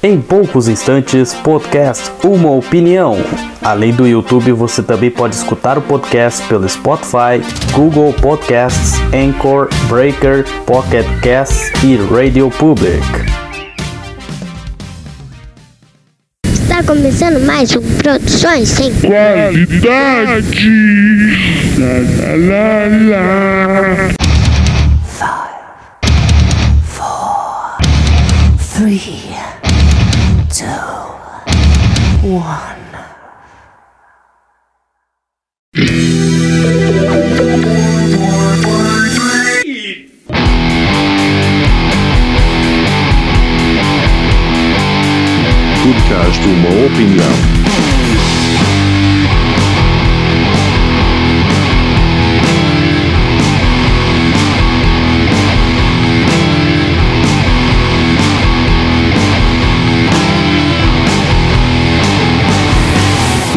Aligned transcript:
Em 0.00 0.20
poucos 0.20 0.68
instantes, 0.68 1.34
podcast 1.34 2.12
Uma 2.22 2.52
Opinião. 2.52 3.16
Além 3.60 3.92
do 3.92 4.06
YouTube, 4.06 4.52
você 4.52 4.80
também 4.80 5.10
pode 5.10 5.34
escutar 5.34 5.76
o 5.76 5.82
podcast 5.82 6.46
pelo 6.46 6.68
Spotify, 6.68 7.42
Google 7.72 8.12
Podcasts, 8.12 8.94
Anchor, 9.12 9.68
Breaker, 9.88 10.44
Pocket 10.64 11.04
Casts 11.20 11.72
e 11.82 11.96
Radio 12.14 12.48
Public. 12.48 13.02
Está 16.44 16.80
começando 16.84 17.44
mais 17.44 17.74
um 17.74 17.82
Produções 17.96 18.68
Sem 18.68 18.92
Qualidade. 19.00 20.70
Lá, 21.76 21.88
lá, 22.36 22.86
lá, 23.10 23.98
lá. 24.06 24.18
Three, 28.78 29.27
one. 32.28 32.76
Podcast 45.82 46.46
Uma 46.46 46.86
Opinião. 46.86 47.57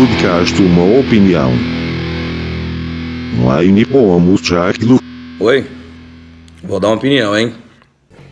Podcast 0.02 0.60
Uma 0.60 1.00
Opinião. 1.00 1.52
Line 3.60 3.86
Pomos 3.86 4.42
Jacklo. 4.42 4.98
Oi, 5.40 5.64
vou 6.64 6.80
dar 6.80 6.88
uma 6.88 6.96
opinião, 6.96 7.38
hein? 7.38 7.54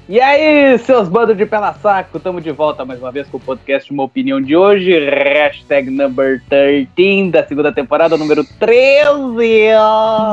E 0.07 0.19
aí, 0.19 0.79
seus 0.79 1.07
bandos 1.07 1.37
de 1.37 1.45
pela 1.45 1.71
saco, 1.75 2.17
estamos 2.17 2.43
de 2.43 2.51
volta 2.51 2.83
mais 2.83 2.99
uma 2.99 3.11
vez 3.11 3.27
com 3.27 3.37
o 3.37 3.39
podcast 3.39 3.93
Uma 3.93 4.01
Opinião 4.01 4.41
de 4.41 4.57
hoje, 4.57 4.97
hashtag 4.97 5.91
number 5.91 6.41
13 6.49 7.29
da 7.29 7.45
segunda 7.45 7.71
temporada, 7.71 8.17
número 8.17 8.43
13. 8.43 9.69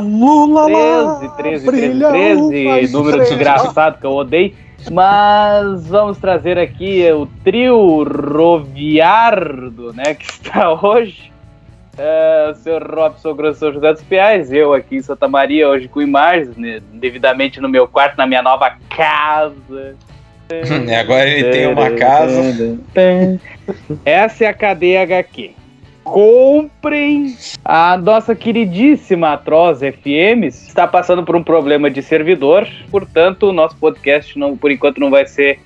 Lula 0.03 1.21
13, 1.37 1.37
13, 1.37 1.67
13, 1.67 2.49
13, 2.49 2.93
número 2.95 3.19
desgraçado 3.19 3.99
que 3.99 4.07
eu 4.07 4.13
odeio. 4.13 4.55
Mas 4.91 5.87
vamos 5.87 6.19
trazer 6.19 6.59
aqui 6.59 7.11
o 7.13 7.27
trio 7.45 8.05
roviardo, 8.05 9.93
né, 9.93 10.15
que 10.15 10.25
está 10.25 10.73
hoje. 10.73 11.33
É, 11.99 12.51
o 12.51 12.55
senhor 12.55 12.83
Robson 12.83 13.35
Grosso 13.35 13.73
José 13.73 13.93
dos 13.93 14.03
Piais, 14.03 14.53
eu 14.53 14.75
aqui 14.75 14.97
em 14.97 15.03
Santa 15.03 15.27
Maria, 15.27 15.69
hoje 15.69 15.89
com 15.89 16.03
imagens, 16.03 16.57
né, 16.57 16.81
devidamente 16.93 17.61
no 17.61 17.69
meu 17.69 17.89
quarto, 17.89 18.17
na 18.19 18.27
minha 18.27 18.43
nova 18.43 18.77
casa. 18.95 19.97
E 20.51 20.95
agora 20.95 21.29
ele 21.29 21.51
tem 21.51 21.67
uma 21.67 21.91
casa. 21.93 22.79
Essa 24.05 24.45
é 24.45 24.49
a 24.49 24.55
cadeia 24.55 25.03
HQ. 25.03 25.55
Comprem 26.07 27.37
a 27.65 27.97
nossa 27.99 28.35
queridíssima 28.37 29.33
Atroz 29.33 29.81
FM. 29.81 30.45
Está 30.45 30.87
passando 30.87 31.25
por 31.25 31.35
um 31.35 31.43
problema 31.43 31.91
de 31.91 32.01
servidor, 32.01 32.67
portanto, 32.93 33.49
o 33.49 33.53
nosso 33.53 33.77
podcast, 33.77 34.39
não, 34.39 34.57
por 34.57 34.71
enquanto, 34.71 35.01
não 35.01 35.11
vai 35.11 35.27
ser 35.27 35.59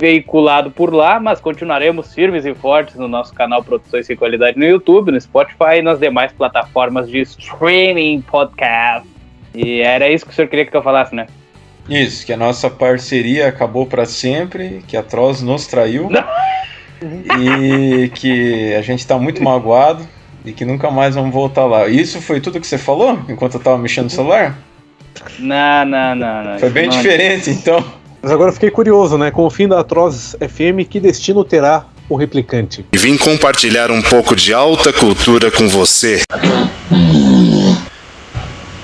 veiculado 0.00 0.70
por 0.70 0.92
lá, 0.92 1.20
mas 1.20 1.38
continuaremos 1.38 2.14
firmes 2.14 2.46
e 2.46 2.54
fortes 2.54 2.96
no 2.96 3.06
nosso 3.06 3.34
canal 3.34 3.62
Produções 3.62 4.06
Sem 4.06 4.16
Qualidade 4.16 4.58
no 4.58 4.64
YouTube, 4.64 5.12
no 5.12 5.20
Spotify 5.20 5.76
e 5.78 5.82
nas 5.82 5.98
demais 5.98 6.32
plataformas 6.32 7.08
de 7.08 7.20
streaming 7.20 8.22
podcast. 8.22 9.06
E 9.54 9.80
era 9.80 10.08
isso 10.08 10.24
que 10.24 10.32
o 10.32 10.34
senhor 10.34 10.48
queria 10.48 10.64
que 10.64 10.74
eu 10.74 10.82
falasse, 10.82 11.14
né? 11.14 11.26
Isso, 11.88 12.24
que 12.24 12.32
a 12.32 12.38
nossa 12.38 12.70
parceria 12.70 13.48
acabou 13.48 13.84
para 13.84 14.06
sempre, 14.06 14.82
que 14.88 14.96
a 14.96 15.02
Troz 15.02 15.42
nos 15.42 15.66
traiu 15.66 16.08
e 17.38 18.08
que 18.08 18.74
a 18.74 18.82
gente 18.82 19.06
tá 19.06 19.18
muito 19.18 19.42
magoado 19.42 20.06
e 20.44 20.52
que 20.52 20.64
nunca 20.64 20.90
mais 20.90 21.14
vamos 21.14 21.32
voltar 21.32 21.64
lá. 21.64 21.88
Isso 21.88 22.20
foi 22.20 22.40
tudo 22.40 22.60
que 22.60 22.66
você 22.66 22.78
falou 22.78 23.18
enquanto 23.28 23.54
eu 23.54 23.60
tava 23.60 23.78
mexendo 23.78 24.04
no 24.04 24.10
celular? 24.10 24.58
Não, 25.38 25.84
não, 25.84 26.14
não, 26.14 26.44
não. 26.44 26.58
Foi 26.58 26.70
bem 26.70 26.88
Não, 26.88 26.96
diferente, 26.96 27.50
então. 27.50 27.82
Mas 28.20 28.32
agora 28.32 28.50
eu 28.50 28.54
fiquei 28.54 28.70
curioso, 28.70 29.16
né? 29.18 29.30
Com 29.30 29.44
o 29.44 29.50
fim 29.50 29.68
da 29.68 29.80
Atroz 29.80 30.36
FM, 30.40 30.88
que 30.88 30.98
destino 30.98 31.44
terá 31.44 31.86
o 32.08 32.16
replicante? 32.16 32.84
e 32.92 32.98
vim 32.98 33.16
compartilhar 33.16 33.90
um 33.90 34.02
pouco 34.02 34.36
de 34.36 34.52
alta 34.52 34.92
cultura 34.92 35.50
com 35.50 35.68
você. 35.68 36.22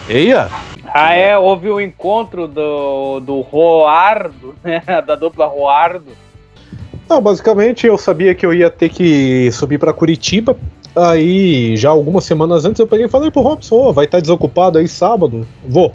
Eia! 0.08 0.48
Ah, 0.92 1.14
é, 1.14 1.38
houve 1.38 1.70
o 1.70 1.80
encontro 1.80 2.48
do, 2.48 3.20
do 3.20 3.40
Roardo, 3.40 4.54
né? 4.64 4.82
Da 5.06 5.14
dupla 5.14 5.46
Roardo. 5.46 6.12
Não, 7.10 7.20
basicamente 7.20 7.86
eu 7.88 7.98
sabia 7.98 8.34
que 8.36 8.46
eu 8.46 8.54
ia 8.54 8.70
ter 8.70 8.88
que 8.88 9.50
subir 9.50 9.78
pra 9.78 9.92
Curitiba. 9.92 10.56
Aí, 10.94 11.76
já 11.76 11.90
algumas 11.90 12.24
semanas 12.24 12.64
antes, 12.64 12.78
eu 12.78 12.86
peguei 12.86 13.06
e 13.06 13.08
falei 13.08 13.30
pro 13.32 13.42
Robson: 13.42 13.74
"Ô, 13.74 13.92
vai 13.92 14.04
estar 14.04 14.20
desocupado 14.20 14.78
aí 14.78 14.86
sábado? 14.86 15.44
Vou. 15.68 15.92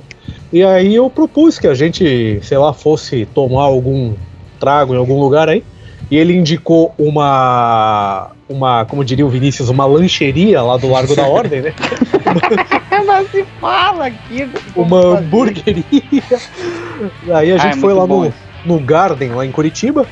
E 0.51 0.61
aí 0.63 0.93
eu 0.95 1.09
propus 1.09 1.57
que 1.57 1.67
a 1.67 1.73
gente, 1.73 2.39
sei 2.43 2.57
lá, 2.57 2.73
fosse 2.73 3.25
tomar 3.33 3.63
algum 3.63 4.13
trago 4.59 4.93
em 4.93 4.97
algum 4.97 5.19
lugar 5.19 5.47
aí. 5.49 5.63
E 6.11 6.17
ele 6.17 6.35
indicou 6.35 6.93
uma. 6.97 8.31
Uma, 8.47 8.85
como 8.85 9.03
diria 9.03 9.25
o 9.25 9.29
Vinícius, 9.29 9.69
uma 9.69 9.87
lancheria 9.87 10.61
lá 10.61 10.77
do 10.77 10.87
Largo 10.91 11.15
da 11.15 11.25
Ordem, 11.25 11.61
né? 11.63 11.73
Mas 13.07 13.31
se 13.31 13.43
fala 13.59 14.05
aqui. 14.05 14.47
uma 14.75 15.17
hamburgueria. 15.17 15.83
Aí 17.33 17.51
a 17.51 17.55
Ah, 17.55 17.57
gente 17.57 17.77
é 17.77 17.81
foi 17.81 17.91
lá 17.93 18.05
bom 18.05 18.25
no, 18.65 18.75
no 18.75 18.79
Garden, 18.79 19.29
lá 19.31 19.43
em 19.45 19.51
Curitiba, 19.51 20.05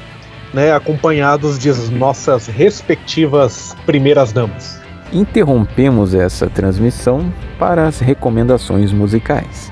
né? 0.54 0.72
Acompanhados 0.72 1.58
de 1.58 1.70
nossas 1.92 2.48
respectivas 2.48 3.76
primeiras 3.86 4.32
damas. 4.32 4.82
Interrompemos 5.12 6.14
essa 6.14 6.48
transmissão 6.50 7.32
para 7.60 7.88
as 7.88 8.00
recomendações 8.00 8.92
musicais. 8.92 9.72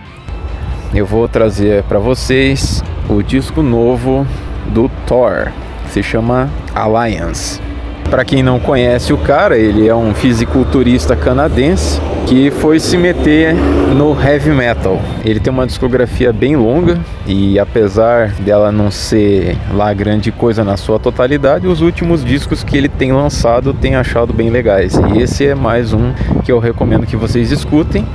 Eu 0.94 1.06
vou 1.06 1.28
trazer 1.28 1.84
para 1.84 2.00
vocês 2.00 2.84
o 3.10 3.22
disco 3.22 3.62
novo 3.62 4.28
do 4.68 4.90
Thor, 5.08 5.52
que 5.86 5.92
se 5.92 6.04
chama 6.04 6.50
Alliance. 6.76 7.62
Para 8.10 8.26
quem 8.26 8.44
não 8.44 8.60
conhece 8.60 9.14
o 9.14 9.18
cara, 9.18 9.58
ele 9.58 9.88
é 9.88 9.96
um 9.96 10.14
fisiculturista 10.14 11.16
canadense 11.16 12.00
que 12.32 12.50
foi 12.50 12.80
se 12.80 12.98
meter 12.98 13.54
no 13.94 14.18
heavy 14.18 14.52
metal. 14.52 15.02
Ele 15.26 15.38
tem 15.38 15.52
uma 15.52 15.68
discografia 15.68 16.32
bem 16.32 16.56
longa 16.56 16.98
e 17.28 17.60
apesar 17.60 18.30
dela 18.36 18.72
não 18.72 18.90
ser 18.90 19.58
lá 19.74 19.94
grande 19.94 20.32
coisa 20.32 20.64
na 20.64 20.78
sua 20.78 20.98
totalidade, 20.98 21.68
os 21.68 21.82
últimos 21.82 22.24
discos 22.24 22.64
que 22.64 22.78
ele 22.78 22.88
tem 22.88 23.12
lançado 23.12 23.74
tenho 23.74 24.00
achado 24.00 24.32
bem 24.32 24.50
legais. 24.50 24.94
E 25.14 25.22
esse 25.22 25.46
é 25.46 25.54
mais 25.54 25.92
um 25.92 26.14
que 26.46 26.50
eu 26.50 26.58
recomendo 26.58 27.06
que 27.06 27.18
vocês 27.18 27.52
escutem. 27.52 28.08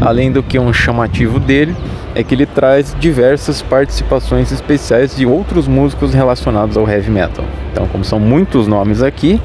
Além 0.00 0.32
do 0.32 0.42
que 0.42 0.58
um 0.58 0.72
chamativo 0.72 1.38
dele 1.38 1.76
é 2.14 2.22
que 2.22 2.34
ele 2.34 2.46
traz 2.46 2.96
diversas 2.98 3.60
participações 3.60 4.50
especiais 4.50 5.14
de 5.14 5.26
outros 5.26 5.68
músicos 5.68 6.14
relacionados 6.14 6.78
ao 6.78 6.88
heavy 6.88 7.10
metal. 7.10 7.44
Então, 7.70 7.86
como 7.88 8.02
são 8.02 8.18
muitos 8.18 8.66
nomes 8.66 9.02
aqui, 9.02 9.38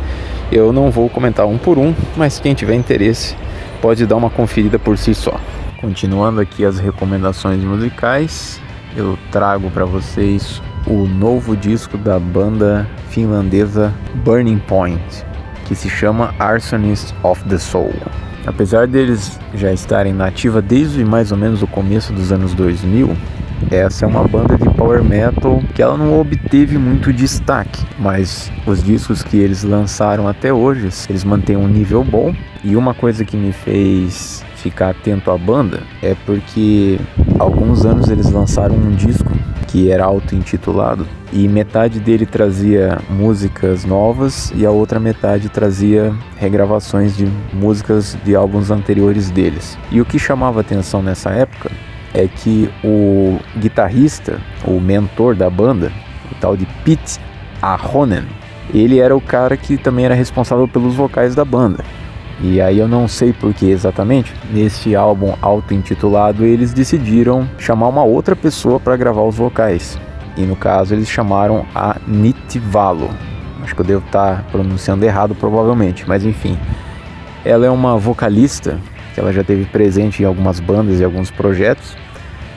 eu 0.49 0.71
não 0.71 0.89
vou 0.89 1.09
comentar 1.09 1.45
um 1.45 1.57
por 1.57 1.77
um, 1.77 1.93
mas 2.15 2.39
quem 2.39 2.53
tiver 2.53 2.75
interesse 2.75 3.35
pode 3.83 4.05
dar 4.05 4.15
uma 4.15 4.29
conferida 4.29 4.79
por 4.79 4.97
si 4.97 5.13
só. 5.13 5.37
Continuando 5.81 6.39
aqui 6.39 6.63
as 6.63 6.79
recomendações 6.79 7.61
musicais, 7.61 8.61
eu 8.95 9.19
trago 9.29 9.69
para 9.69 9.83
vocês 9.83 10.61
o 10.87 11.05
novo 11.05 11.53
disco 11.53 11.97
da 11.97 12.17
banda 12.17 12.87
finlandesa 13.09 13.93
Burning 14.23 14.59
Point, 14.59 15.25
que 15.65 15.75
se 15.75 15.89
chama 15.89 16.33
Arsonist 16.39 17.13
of 17.23 17.43
the 17.49 17.57
Soul. 17.57 17.93
Apesar 18.47 18.87
deles 18.87 19.37
já 19.53 19.73
estarem 19.73 20.13
na 20.13 20.27
ativa 20.27 20.61
desde 20.61 21.03
mais 21.03 21.33
ou 21.33 21.37
menos 21.37 21.61
o 21.61 21.67
começo 21.67 22.13
dos 22.13 22.31
anos 22.31 22.53
2000, 22.53 23.13
essa 23.71 24.05
é 24.05 24.07
uma 24.07 24.27
banda 24.27 24.57
de 24.57 24.69
power 24.75 25.03
metal 25.03 25.61
que 25.73 25.81
ela 25.81 25.97
não 25.97 26.19
obteve 26.19 26.77
muito 26.77 27.11
destaque, 27.13 27.85
mas 27.99 28.51
os 28.65 28.83
discos 28.83 29.23
que 29.23 29.37
eles 29.37 29.63
lançaram 29.63 30.27
até 30.27 30.53
hoje, 30.53 30.89
eles 31.09 31.23
mantêm 31.23 31.57
um 31.57 31.67
nível 31.67 32.03
bom. 32.03 32.33
E 32.63 32.75
uma 32.75 32.93
coisa 32.93 33.25
que 33.25 33.35
me 33.35 33.51
fez 33.51 34.43
ficar 34.55 34.91
atento 34.91 35.29
à 35.29 35.37
banda 35.37 35.81
é 36.01 36.15
porque 36.25 36.97
alguns 37.37 37.85
anos 37.85 38.09
eles 38.09 38.31
lançaram 38.31 38.75
um 38.75 38.91
disco 38.91 39.31
que 39.67 39.91
era 39.91 40.05
auto-intitulado 40.05 41.05
e 41.33 41.47
metade 41.47 41.99
dele 41.99 42.25
trazia 42.25 42.99
músicas 43.09 43.83
novas 43.83 44.53
e 44.55 44.65
a 44.65 44.71
outra 44.71 44.99
metade 44.99 45.49
trazia 45.49 46.13
regravações 46.37 47.17
de 47.17 47.27
músicas 47.51 48.15
de 48.23 48.35
álbuns 48.35 48.69
anteriores 48.69 49.31
deles. 49.31 49.77
E 49.91 49.99
o 49.99 50.05
que 50.05 50.19
chamava 50.19 50.61
atenção 50.61 51.01
nessa 51.01 51.31
época 51.31 51.71
é 52.13 52.27
que 52.27 52.69
o 52.83 53.39
guitarrista, 53.57 54.39
o 54.65 54.79
mentor 54.79 55.35
da 55.35 55.49
banda, 55.49 55.91
o 56.31 56.35
tal 56.35 56.55
de 56.55 56.65
Pete 56.85 57.19
Ahonen, 57.61 58.23
ele 58.73 58.99
era 58.99 59.15
o 59.15 59.21
cara 59.21 59.57
que 59.57 59.77
também 59.77 60.05
era 60.05 60.13
responsável 60.13 60.67
pelos 60.67 60.95
vocais 60.95 61.35
da 61.35 61.43
banda. 61.43 61.83
E 62.41 62.59
aí 62.59 62.79
eu 62.79 62.87
não 62.87 63.07
sei 63.07 63.31
por 63.31 63.53
que 63.53 63.69
exatamente, 63.69 64.33
nesse 64.51 64.95
álbum 64.95 65.33
auto-intitulado 65.41 66.45
eles 66.45 66.73
decidiram 66.73 67.47
chamar 67.57 67.87
uma 67.87 68.03
outra 68.03 68.35
pessoa 68.35 68.79
para 68.79 68.97
gravar 68.97 69.23
os 69.23 69.35
vocais. 69.35 69.99
E 70.35 70.41
no 70.41 70.55
caso 70.55 70.93
eles 70.93 71.09
chamaram 71.09 71.65
a 71.73 71.97
Nitivalo. 72.07 73.09
Acho 73.61 73.75
que 73.75 73.81
eu 73.81 73.85
devo 73.85 74.05
estar 74.05 74.43
pronunciando 74.51 75.05
errado 75.05 75.35
provavelmente, 75.35 76.05
mas 76.07 76.25
enfim. 76.25 76.57
Ela 77.45 77.65
é 77.65 77.69
uma 77.69 77.97
vocalista 77.97 78.79
que 79.13 79.19
ela 79.19 79.31
já 79.31 79.43
teve 79.43 79.65
presente 79.65 80.23
em 80.23 80.25
algumas 80.25 80.59
bandas 80.59 80.99
e 80.99 81.03
alguns 81.03 81.29
projetos. 81.29 81.95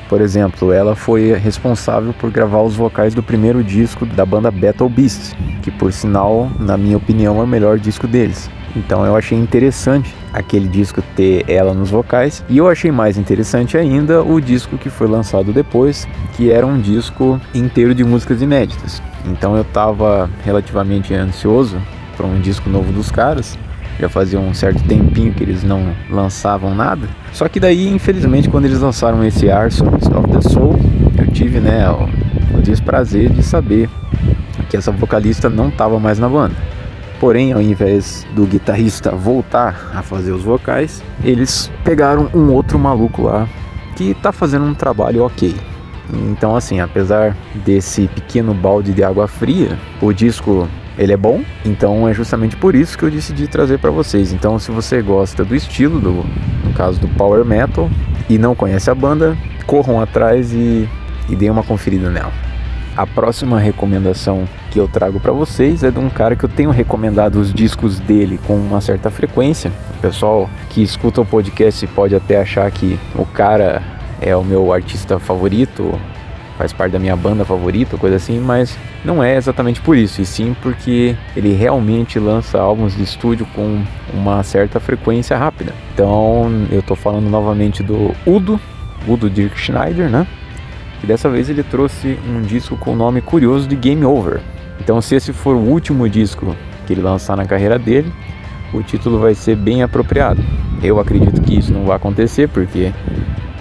Por 0.09 0.21
exemplo, 0.21 0.73
ela 0.73 0.95
foi 0.95 1.33
responsável 1.35 2.13
por 2.13 2.31
gravar 2.31 2.63
os 2.63 2.77
vocais 2.77 3.13
do 3.13 3.23
primeiro 3.23 3.63
disco 3.65 4.07
da 4.07 4.25
banda 4.25 4.51
Battle 4.51 4.89
Beast, 4.89 5.35
que 5.63 5.71
por 5.71 5.93
sinal, 5.93 6.51
na 6.61 6.77
minha 6.77 6.97
opinião, 6.97 7.41
é 7.41 7.43
o 7.43 7.47
melhor 7.47 7.79
disco 7.79 8.07
deles. 8.07 8.49
Então 8.77 9.07
eu 9.07 9.17
achei 9.17 9.37
interessante 9.37 10.15
aquele 10.33 10.69
disco 10.69 11.03
ter 11.17 11.45
ela 11.49 11.73
nos 11.73 11.91
vocais 11.91 12.45
e 12.47 12.59
eu 12.59 12.69
achei 12.69 12.93
mais 12.93 13.17
interessante 13.17 13.77
ainda 13.77 14.23
o 14.23 14.39
disco 14.39 14.77
que 14.77 14.91
foi 14.91 15.09
lançado 15.09 15.51
depois, 15.51 16.07
que 16.37 16.51
era 16.51 16.67
um 16.67 16.79
disco 16.79 17.41
inteiro 17.55 17.95
de 17.95 18.05
músicas 18.05 18.43
inéditas. 18.43 19.03
Então 19.25 19.57
eu 19.57 19.63
estava 19.63 20.29
relativamente 20.45 21.15
ansioso 21.15 21.81
para 22.17 22.27
um 22.27 22.39
disco 22.39 22.69
novo 22.69 22.93
dos 22.93 23.11
caras. 23.11 23.59
Já 23.99 24.09
fazia 24.09 24.39
um 24.39 24.53
certo 24.53 24.83
tempinho 24.85 25.33
que 25.33 25.43
eles 25.43 25.63
não 25.63 25.95
lançavam 26.11 26.75
nada. 26.75 27.09
Só 27.33 27.49
que 27.49 27.59
daí, 27.59 27.89
infelizmente, 27.89 28.49
quando 28.49 28.67
eles 28.67 28.81
lançaram 28.81 29.25
esse 29.25 29.51
Arsenals 29.51 30.07
of 30.09 30.31
the 30.31 30.41
Soul, 30.49 30.79
eu 31.19 31.27
tive, 31.33 31.61
né, 31.61 31.89
o, 31.91 32.59
o 32.59 32.63
desprazer 32.63 33.31
de 33.31 33.43
saber 33.43 33.89
que 34.69 34.77
essa 34.77 34.91
vocalista 34.93 35.49
não 35.49 35.69
estava 35.69 35.99
mais 35.99 36.19
na 36.19 36.29
banda. 36.29 36.55
Porém, 37.19 37.53
ao 37.53 37.63
invés 37.63 38.27
do 38.35 38.45
guitarrista 38.45 39.11
voltar 39.13 39.93
a 39.95 40.03
fazer 40.03 40.33
os 40.33 40.43
vocais, 40.43 41.03
eles 41.25 41.71
pegaram 41.83 42.29
um 42.35 42.53
outro 42.53 42.79
maluco 42.79 43.23
lá 43.23 43.49
que 43.97 44.13
tá 44.15 44.31
fazendo 44.33 44.67
um 44.67 44.75
trabalho 44.75 45.25
ok. 45.25 45.55
Então, 46.31 46.55
assim, 46.55 46.81
apesar 46.81 47.35
desse 47.65 48.07
pequeno 48.09 48.53
balde 48.53 48.93
de 48.93 49.03
água 49.03 49.27
fria, 49.27 49.79
o 50.01 50.13
disco 50.13 50.69
ele 50.99 51.13
é 51.13 51.17
bom, 51.17 51.43
então 51.65 52.09
é 52.09 52.15
justamente 52.15 52.57
por 52.57 52.75
isso 52.75 52.97
que 52.97 53.05
eu 53.05 53.11
decidi 53.11 53.47
trazer 53.47 53.79
para 53.79 53.91
vocês. 53.91 54.33
Então, 54.33 54.59
se 54.59 54.71
você 54.71 55.03
gosta 55.03 55.45
do 55.45 55.55
estilo, 55.55 56.01
do, 56.01 56.25
no 56.65 56.73
caso 56.75 56.99
do 56.99 57.09
power 57.09 57.45
metal, 57.45 57.91
e 58.29 58.39
não 58.39 58.55
conhece 58.55 58.91
a 58.91 58.95
banda, 58.95 59.37
corram 59.67 60.01
atrás 60.01 60.53
e, 60.53 60.89
e 61.29 61.37
deem 61.37 61.51
uma 61.51 61.63
conferida 61.63 62.11
nela. 62.11 62.33
A 62.97 63.07
próxima 63.07 63.59
recomendação 63.59 64.49
que 64.71 64.81
eu 64.81 64.89
trago 64.89 65.21
para 65.21 65.31
vocês 65.31 65.83
é 65.83 65.91
de 65.91 65.99
um 65.99 66.09
cara 66.09 66.35
que 66.35 66.45
eu 66.45 66.49
tenho 66.49 66.71
recomendado 66.71 67.37
os 67.37 67.53
discos 67.53 68.01
dele 68.01 68.41
com 68.47 68.55
uma 68.55 68.81
certa 68.81 69.11
frequência. 69.11 69.71
O 69.99 70.01
pessoal 70.01 70.49
que 70.71 70.83
escuta 70.83 71.21
o 71.21 71.27
podcast 71.27 71.87
pode 71.89 72.15
até 72.15 72.41
achar 72.41 72.71
que 72.71 72.99
o 73.15 73.27
cara 73.27 73.83
é 74.19 74.35
o 74.35 74.43
meu 74.43 74.73
artista 74.73 75.19
favorito, 75.19 76.01
faz 76.57 76.73
parte 76.73 76.93
da 76.93 76.99
minha 76.99 77.17
banda 77.17 77.45
favorita, 77.45 77.97
coisa 77.97 78.17
assim, 78.17 78.41
mas 78.41 78.77
não 79.05 79.23
é 79.23 79.37
exatamente 79.37 79.81
por 79.81 79.97
isso, 79.97 80.23
e 80.23 80.27
sim 80.27 80.57
porque 80.63 81.15
ele 81.37 81.53
realmente 81.53 82.19
lança 82.19 82.59
álbuns 82.59 82.97
de 82.97 83.03
estúdio 83.03 83.47
com 83.55 83.83
uma 84.13 84.43
certa 84.43 84.81
frequência 84.81 85.37
rápida. 85.37 85.75
Então 85.95 86.67
eu 86.71 86.83
tô 86.83 86.95
falando 86.95 87.29
novamente 87.29 87.83
do 87.83 88.15
Udo, 88.27 88.61
Udo 89.07 89.29
Dirk 89.29 89.59
Schneider, 89.59 90.09
né? 90.09 90.27
E 91.03 91.07
dessa 91.07 91.29
vez 91.29 91.51
ele 91.51 91.63
trouxe 91.63 92.19
um 92.29 92.41
disco 92.43 92.77
com 92.77 92.93
o 92.93 92.97
nome 92.97 93.21
curioso 93.21 93.69
de 93.69 93.77
Game 93.77 94.05
Over. 94.05 94.41
Então, 94.81 95.01
se 95.01 95.15
esse 95.15 95.33
for 95.33 95.55
o 95.55 95.61
último 95.61 96.09
disco 96.09 96.55
que 96.87 96.93
ele 96.93 97.03
lançar 97.03 97.37
na 97.37 97.45
carreira 97.45 97.79
dele, 97.79 98.13
o 98.73 98.83
título 98.83 99.19
vai 99.19 99.35
ser 99.35 99.57
bem 99.57 99.83
apropriado. 99.83 100.43
Eu 100.83 101.01
acredito 101.01 101.41
que 101.41 101.59
isso 101.59 101.73
não 101.73 101.85
vai 101.85 101.97
acontecer 101.97 102.49
porque 102.49 102.93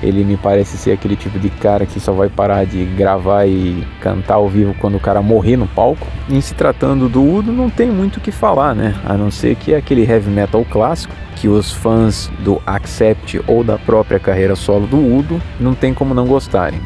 ele 0.05 0.23
me 0.23 0.37
parece 0.37 0.77
ser 0.77 0.91
aquele 0.91 1.15
tipo 1.15 1.39
de 1.39 1.49
cara 1.49 1.85
que 1.85 1.99
só 1.99 2.13
vai 2.13 2.29
parar 2.29 2.65
de 2.65 2.85
gravar 2.85 3.45
e 3.47 3.83
cantar 3.99 4.35
ao 4.35 4.47
vivo 4.47 4.75
quando 4.79 4.95
o 4.95 4.99
cara 4.99 5.21
morrer 5.21 5.57
no 5.57 5.67
palco. 5.67 6.05
Em 6.29 6.39
se 6.39 6.53
tratando 6.53 7.09
do 7.09 7.23
Udo, 7.23 7.51
não 7.51 7.69
tem 7.69 7.89
muito 7.89 8.17
o 8.17 8.21
que 8.21 8.31
falar, 8.31 8.75
né? 8.75 8.95
A 9.03 9.17
não 9.17 9.31
ser 9.31 9.55
que 9.55 9.73
é 9.73 9.77
aquele 9.77 10.03
heavy 10.03 10.29
metal 10.29 10.63
clássico 10.69 11.13
que 11.35 11.47
os 11.47 11.71
fãs 11.71 12.31
do 12.39 12.61
Accept 12.65 13.41
ou 13.47 13.63
da 13.63 13.77
própria 13.77 14.19
carreira 14.19 14.55
solo 14.55 14.85
do 14.85 14.97
Udo 14.97 15.41
não 15.59 15.73
tem 15.73 15.93
como 15.93 16.13
não 16.13 16.27
gostarem. 16.27 16.79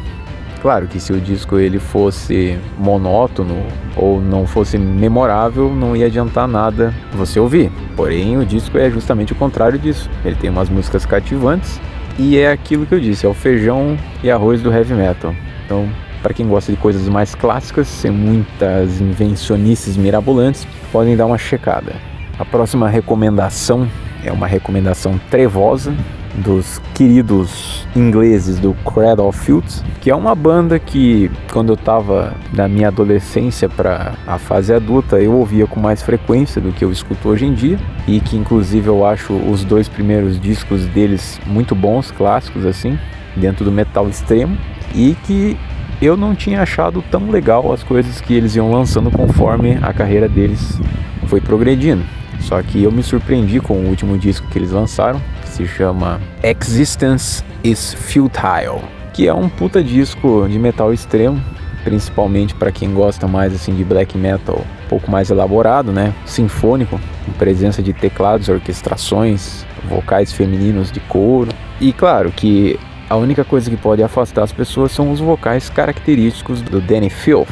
Claro 0.62 0.86
que 0.86 1.00
se 1.00 1.12
o 1.12 1.20
disco 1.20 1.58
ele 1.58 1.78
fosse 1.78 2.58
monótono 2.78 3.56
ou 3.96 4.20
não 4.20 4.46
fosse 4.46 4.76
memorável, 4.76 5.74
não 5.74 5.96
ia 5.96 6.06
adiantar 6.06 6.46
nada 6.46 6.94
você 7.12 7.40
ouvir. 7.40 7.72
Porém, 7.96 8.36
o 8.36 8.44
disco 8.44 8.76
é 8.76 8.90
justamente 8.90 9.32
o 9.32 9.36
contrário 9.36 9.78
disso. 9.78 10.10
Ele 10.22 10.34
tem 10.34 10.50
umas 10.50 10.68
músicas 10.68 11.06
cativantes 11.06 11.80
e 12.18 12.38
é 12.38 12.50
aquilo 12.50 12.86
que 12.86 12.94
eu 12.94 13.00
disse, 13.00 13.26
é 13.26 13.28
o 13.28 13.34
feijão 13.34 13.96
e 14.22 14.30
arroz 14.30 14.62
do 14.62 14.72
heavy 14.72 14.94
metal. 14.94 15.34
Então, 15.64 15.88
para 16.22 16.34
quem 16.34 16.46
gosta 16.46 16.70
de 16.70 16.78
coisas 16.78 17.08
mais 17.08 17.34
clássicas, 17.34 17.88
sem 17.88 18.10
muitas 18.10 19.00
invencionices 19.00 19.96
mirabolantes, 19.96 20.66
podem 20.92 21.16
dar 21.16 21.26
uma 21.26 21.38
checada. 21.38 21.94
A 22.38 22.44
próxima 22.44 22.88
recomendação 22.88 23.88
é 24.24 24.30
uma 24.30 24.46
recomendação 24.46 25.18
trevosa 25.30 25.94
dos 26.40 26.80
queridos 26.94 27.86
ingleses 27.94 28.58
do 28.58 28.74
Cradle 28.84 29.28
of 29.28 29.38
Filth, 29.38 29.82
que 30.00 30.10
é 30.10 30.14
uma 30.14 30.34
banda 30.34 30.78
que 30.78 31.30
quando 31.52 31.72
eu 31.72 31.76
tava 31.76 32.34
na 32.52 32.66
minha 32.66 32.88
adolescência 32.88 33.68
para 33.68 34.14
a 34.26 34.38
fase 34.38 34.72
adulta 34.72 35.20
eu 35.20 35.32
ouvia 35.32 35.66
com 35.66 35.78
mais 35.78 36.02
frequência 36.02 36.60
do 36.60 36.72
que 36.72 36.84
eu 36.84 36.90
escuto 36.90 37.28
hoje 37.28 37.46
em 37.46 37.54
dia 37.54 37.78
e 38.08 38.20
que 38.20 38.36
inclusive 38.36 38.88
eu 38.88 39.04
acho 39.04 39.32
os 39.32 39.64
dois 39.64 39.88
primeiros 39.88 40.40
discos 40.40 40.86
deles 40.86 41.38
muito 41.46 41.74
bons, 41.74 42.10
clássicos 42.10 42.64
assim, 42.64 42.98
dentro 43.36 43.64
do 43.64 43.70
metal 43.70 44.08
extremo 44.08 44.56
e 44.94 45.16
que 45.24 45.56
eu 46.00 46.16
não 46.16 46.34
tinha 46.34 46.62
achado 46.62 47.04
tão 47.10 47.30
legal 47.30 47.72
as 47.72 47.82
coisas 47.82 48.20
que 48.20 48.32
eles 48.32 48.56
iam 48.56 48.70
lançando 48.70 49.10
conforme 49.10 49.78
a 49.82 49.92
carreira 49.92 50.28
deles 50.28 50.80
foi 51.26 51.40
progredindo. 51.40 52.02
Só 52.40 52.60
que 52.62 52.82
eu 52.82 52.90
me 52.90 53.02
surpreendi 53.02 53.60
com 53.60 53.74
o 53.74 53.86
último 53.86 54.16
disco 54.16 54.46
que 54.48 54.58
eles 54.58 54.70
lançaram, 54.70 55.20
se 55.50 55.66
chama 55.66 56.20
Existence 56.42 57.44
is 57.62 57.92
Futile, 57.94 58.80
que 59.12 59.26
é 59.26 59.34
um 59.34 59.48
puta 59.48 59.82
disco 59.82 60.46
de 60.48 60.58
metal 60.58 60.92
extremo, 60.92 61.42
principalmente 61.84 62.54
para 62.54 62.70
quem 62.70 62.94
gosta 62.94 63.26
mais 63.26 63.54
assim 63.54 63.74
de 63.74 63.84
black 63.84 64.16
metal, 64.16 64.64
um 64.84 64.88
pouco 64.88 65.10
mais 65.10 65.30
elaborado, 65.30 65.92
né, 65.92 66.14
sinfônico, 66.24 67.00
com 67.26 67.32
presença 67.32 67.82
de 67.82 67.92
teclados, 67.92 68.48
orquestrações, 68.48 69.64
vocais 69.88 70.32
femininos 70.32 70.90
de 70.92 71.00
couro. 71.00 71.50
E 71.80 71.92
claro 71.92 72.30
que 72.30 72.78
a 73.08 73.16
única 73.16 73.44
coisa 73.44 73.68
que 73.68 73.76
pode 73.76 74.02
afastar 74.02 74.44
as 74.44 74.52
pessoas 74.52 74.92
são 74.92 75.10
os 75.10 75.20
vocais 75.20 75.68
característicos 75.68 76.62
do 76.62 76.80
Danny 76.80 77.10
Filth, 77.10 77.48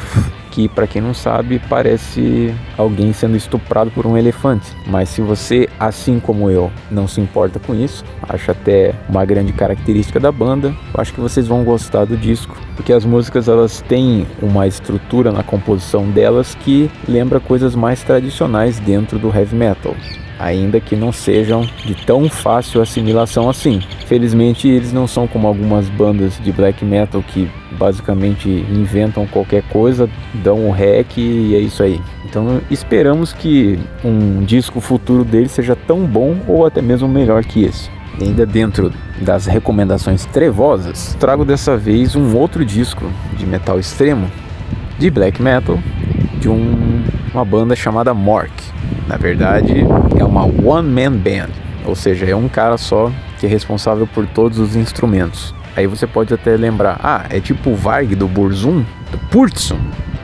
que 0.51 0.67
para 0.67 0.87
quem 0.87 1.01
não 1.01 1.13
sabe 1.13 1.59
parece 1.69 2.53
alguém 2.77 3.13
sendo 3.13 3.35
estuprado 3.35 3.91
por 3.91 4.05
um 4.05 4.17
elefante. 4.17 4.75
Mas 4.85 5.09
se 5.09 5.21
você, 5.21 5.69
assim 5.79 6.19
como 6.19 6.49
eu, 6.49 6.71
não 6.89 7.07
se 7.07 7.21
importa 7.21 7.59
com 7.59 7.75
isso, 7.75 8.03
acho 8.27 8.51
até 8.51 8.93
uma 9.07 9.25
grande 9.25 9.53
característica 9.53 10.19
da 10.19 10.31
banda, 10.31 10.73
acho 10.93 11.13
que 11.13 11.19
vocês 11.19 11.47
vão 11.47 11.63
gostar 11.63 12.05
do 12.05 12.17
disco, 12.17 12.55
porque 12.75 12.93
as 12.93 13.05
músicas 13.05 13.47
elas 13.47 13.81
têm 13.81 14.27
uma 14.41 14.67
estrutura 14.67 15.31
na 15.31 15.43
composição 15.43 16.09
delas 16.09 16.55
que 16.55 16.89
lembra 17.07 17.39
coisas 17.39 17.75
mais 17.75 18.03
tradicionais 18.03 18.79
dentro 18.79 19.17
do 19.17 19.27
heavy 19.27 19.55
metal 19.55 19.95
ainda 20.39 20.79
que 20.79 20.95
não 20.95 21.11
sejam 21.11 21.67
de 21.85 21.93
tão 22.05 22.29
fácil 22.29 22.81
assimilação 22.81 23.49
assim. 23.49 23.81
Felizmente 24.07 24.67
eles 24.67 24.93
não 24.93 25.05
são 25.05 25.27
como 25.27 25.47
algumas 25.47 25.89
bandas 25.89 26.39
de 26.41 26.51
black 26.51 26.83
metal 26.85 27.21
que 27.21 27.51
basicamente 27.73 28.49
inventam 28.49 29.27
qualquer 29.27 29.63
coisa, 29.63 30.09
dão 30.35 30.65
um 30.67 30.71
rec 30.71 31.17
e 31.17 31.55
é 31.55 31.59
isso 31.59 31.83
aí. 31.83 32.01
Então 32.25 32.61
esperamos 32.71 33.33
que 33.33 33.77
um 34.03 34.43
disco 34.43 34.79
futuro 34.79 35.25
deles 35.25 35.51
seja 35.51 35.75
tão 35.75 36.05
bom 36.05 36.37
ou 36.47 36.65
até 36.65 36.81
mesmo 36.81 37.07
melhor 37.07 37.43
que 37.43 37.63
esse. 37.63 37.89
Ainda 38.21 38.45
dentro 38.45 38.91
das 39.21 39.45
recomendações 39.45 40.25
trevosas, 40.25 41.15
trago 41.19 41.45
dessa 41.45 41.77
vez 41.77 42.15
um 42.15 42.35
outro 42.35 42.65
disco 42.65 43.09
de 43.37 43.45
metal 43.45 43.79
extremo, 43.79 44.29
de 44.97 45.09
black 45.09 45.41
metal, 45.41 45.79
de 46.39 46.49
um, 46.49 47.01
uma 47.33 47.45
banda 47.45 47.75
chamada 47.75 48.13
Mork. 48.13 48.51
Na 49.09 49.17
verdade, 49.17 49.73
é 50.19 50.23
uma 50.23 50.43
one-man 50.43 51.13
band, 51.13 51.49
ou 51.83 51.95
seja, 51.95 52.27
é 52.27 52.35
um 52.35 52.47
cara 52.47 52.77
só 52.77 53.11
que 53.39 53.47
é 53.47 53.49
responsável 53.49 54.05
por 54.05 54.27
todos 54.27 54.59
os 54.59 54.75
instrumentos. 54.75 55.51
Aí 55.75 55.87
você 55.87 56.05
pode 56.05 56.31
até 56.31 56.55
lembrar, 56.55 56.99
ah, 57.03 57.25
é 57.27 57.39
tipo 57.39 57.71
o 57.71 57.75
Varg 57.75 58.13
do 58.13 58.27
Burzum, 58.27 58.85
do 59.11 59.17
Purtsun. 59.31 59.79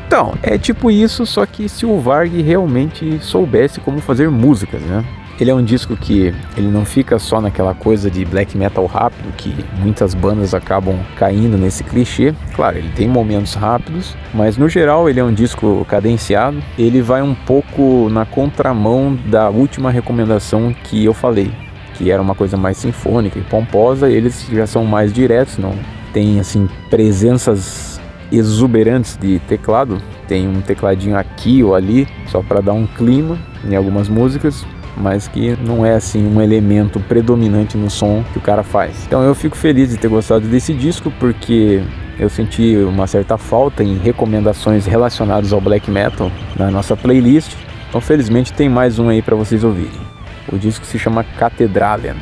Então, 0.05 0.35
é 0.43 0.55
tipo 0.55 0.91
isso, 0.91 1.25
só 1.25 1.47
que 1.47 1.67
se 1.67 1.83
o 1.83 1.99
Varg 1.99 2.39
realmente 2.43 3.17
soubesse 3.21 3.79
como 3.79 3.99
fazer 3.99 4.29
músicas, 4.29 4.81
né? 4.83 5.03
Ele 5.39 5.51
é 5.51 5.53
um 5.53 5.63
disco 5.63 5.97
que 5.97 6.33
ele 6.55 6.67
não 6.67 6.85
fica 6.85 7.19
só 7.19 7.41
naquela 7.41 7.73
coisa 7.73 8.09
de 8.09 8.23
black 8.23 8.57
metal 8.57 8.85
rápido 8.85 9.33
que 9.35 9.53
muitas 9.77 10.13
bandas 10.13 10.53
acabam 10.53 10.97
caindo 11.17 11.57
nesse 11.57 11.83
clichê. 11.83 12.33
Claro, 12.55 12.77
ele 12.77 12.89
tem 12.95 13.07
momentos 13.07 13.53
rápidos, 13.53 14.15
mas 14.33 14.57
no 14.57 14.69
geral 14.69 15.09
ele 15.09 15.19
é 15.19 15.23
um 15.23 15.33
disco 15.33 15.85
cadenciado. 15.89 16.63
Ele 16.77 17.01
vai 17.01 17.21
um 17.21 17.35
pouco 17.35 18.07
na 18.09 18.25
contramão 18.25 19.17
da 19.25 19.49
última 19.49 19.91
recomendação 19.91 20.73
que 20.85 21.03
eu 21.03 21.13
falei, 21.13 21.51
que 21.95 22.09
era 22.09 22.21
uma 22.21 22.33
coisa 22.33 22.55
mais 22.55 22.77
sinfônica 22.77 23.37
e 23.37 23.41
pomposa. 23.41 24.09
Eles 24.09 24.47
já 24.49 24.65
são 24.65 24.85
mais 24.85 25.11
diretos, 25.11 25.57
não 25.57 25.73
tem 26.13 26.39
assim 26.39 26.69
presenças 26.89 27.99
exuberantes 28.31 29.17
de 29.17 29.39
teclado. 29.39 30.01
Tem 30.29 30.47
um 30.47 30.61
tecladinho 30.61 31.17
aqui 31.17 31.61
ou 31.61 31.75
ali, 31.75 32.07
só 32.27 32.41
para 32.41 32.61
dar 32.61 32.73
um 32.73 32.87
clima 32.87 33.37
em 33.69 33.75
algumas 33.75 34.07
músicas, 34.07 34.65
mas 34.97 35.27
que 35.27 35.57
não 35.61 35.85
é 35.85 35.95
assim 35.95 36.25
um 36.25 36.41
elemento 36.41 36.99
predominante 36.99 37.77
no 37.77 37.89
som 37.89 38.23
que 38.31 38.37
o 38.37 38.41
cara 38.41 38.63
faz. 38.63 39.05
Então 39.05 39.23
eu 39.23 39.35
fico 39.35 39.55
feliz 39.55 39.89
de 39.89 39.97
ter 39.97 40.07
gostado 40.07 40.47
desse 40.47 40.73
disco 40.73 41.11
porque 41.19 41.83
eu 42.17 42.29
senti 42.29 42.77
uma 42.77 43.07
certa 43.07 43.37
falta 43.37 43.83
em 43.83 43.97
recomendações 43.97 44.85
relacionadas 44.85 45.51
ao 45.51 45.59
black 45.59 45.89
metal 45.91 46.31
na 46.57 46.71
nossa 46.71 46.95
playlist. 46.95 47.53
Então 47.89 47.99
felizmente 47.99 48.53
tem 48.53 48.69
mais 48.69 48.99
um 48.99 49.09
aí 49.09 49.21
para 49.21 49.35
vocês 49.35 49.63
ouvirem. 49.63 50.05
O 50.51 50.57
disco 50.57 50.85
se 50.85 50.97
chama 50.99 51.23
Cathedralen. 51.23 52.15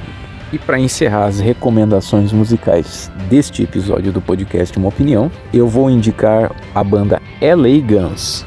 E 0.52 0.60
para 0.60 0.80
encerrar 0.80 1.26
as 1.26 1.40
recomendações 1.40 2.32
musicais 2.32 3.12
deste 3.28 3.64
episódio 3.64 4.12
do 4.12 4.22
podcast 4.22 4.78
Uma 4.78 4.90
Opinião, 4.90 5.32
eu 5.52 5.68
vou 5.68 5.90
indicar 5.90 6.52
a 6.76 6.84
banda 6.84 7.20
LA 7.42 7.82
Guns 7.82 8.46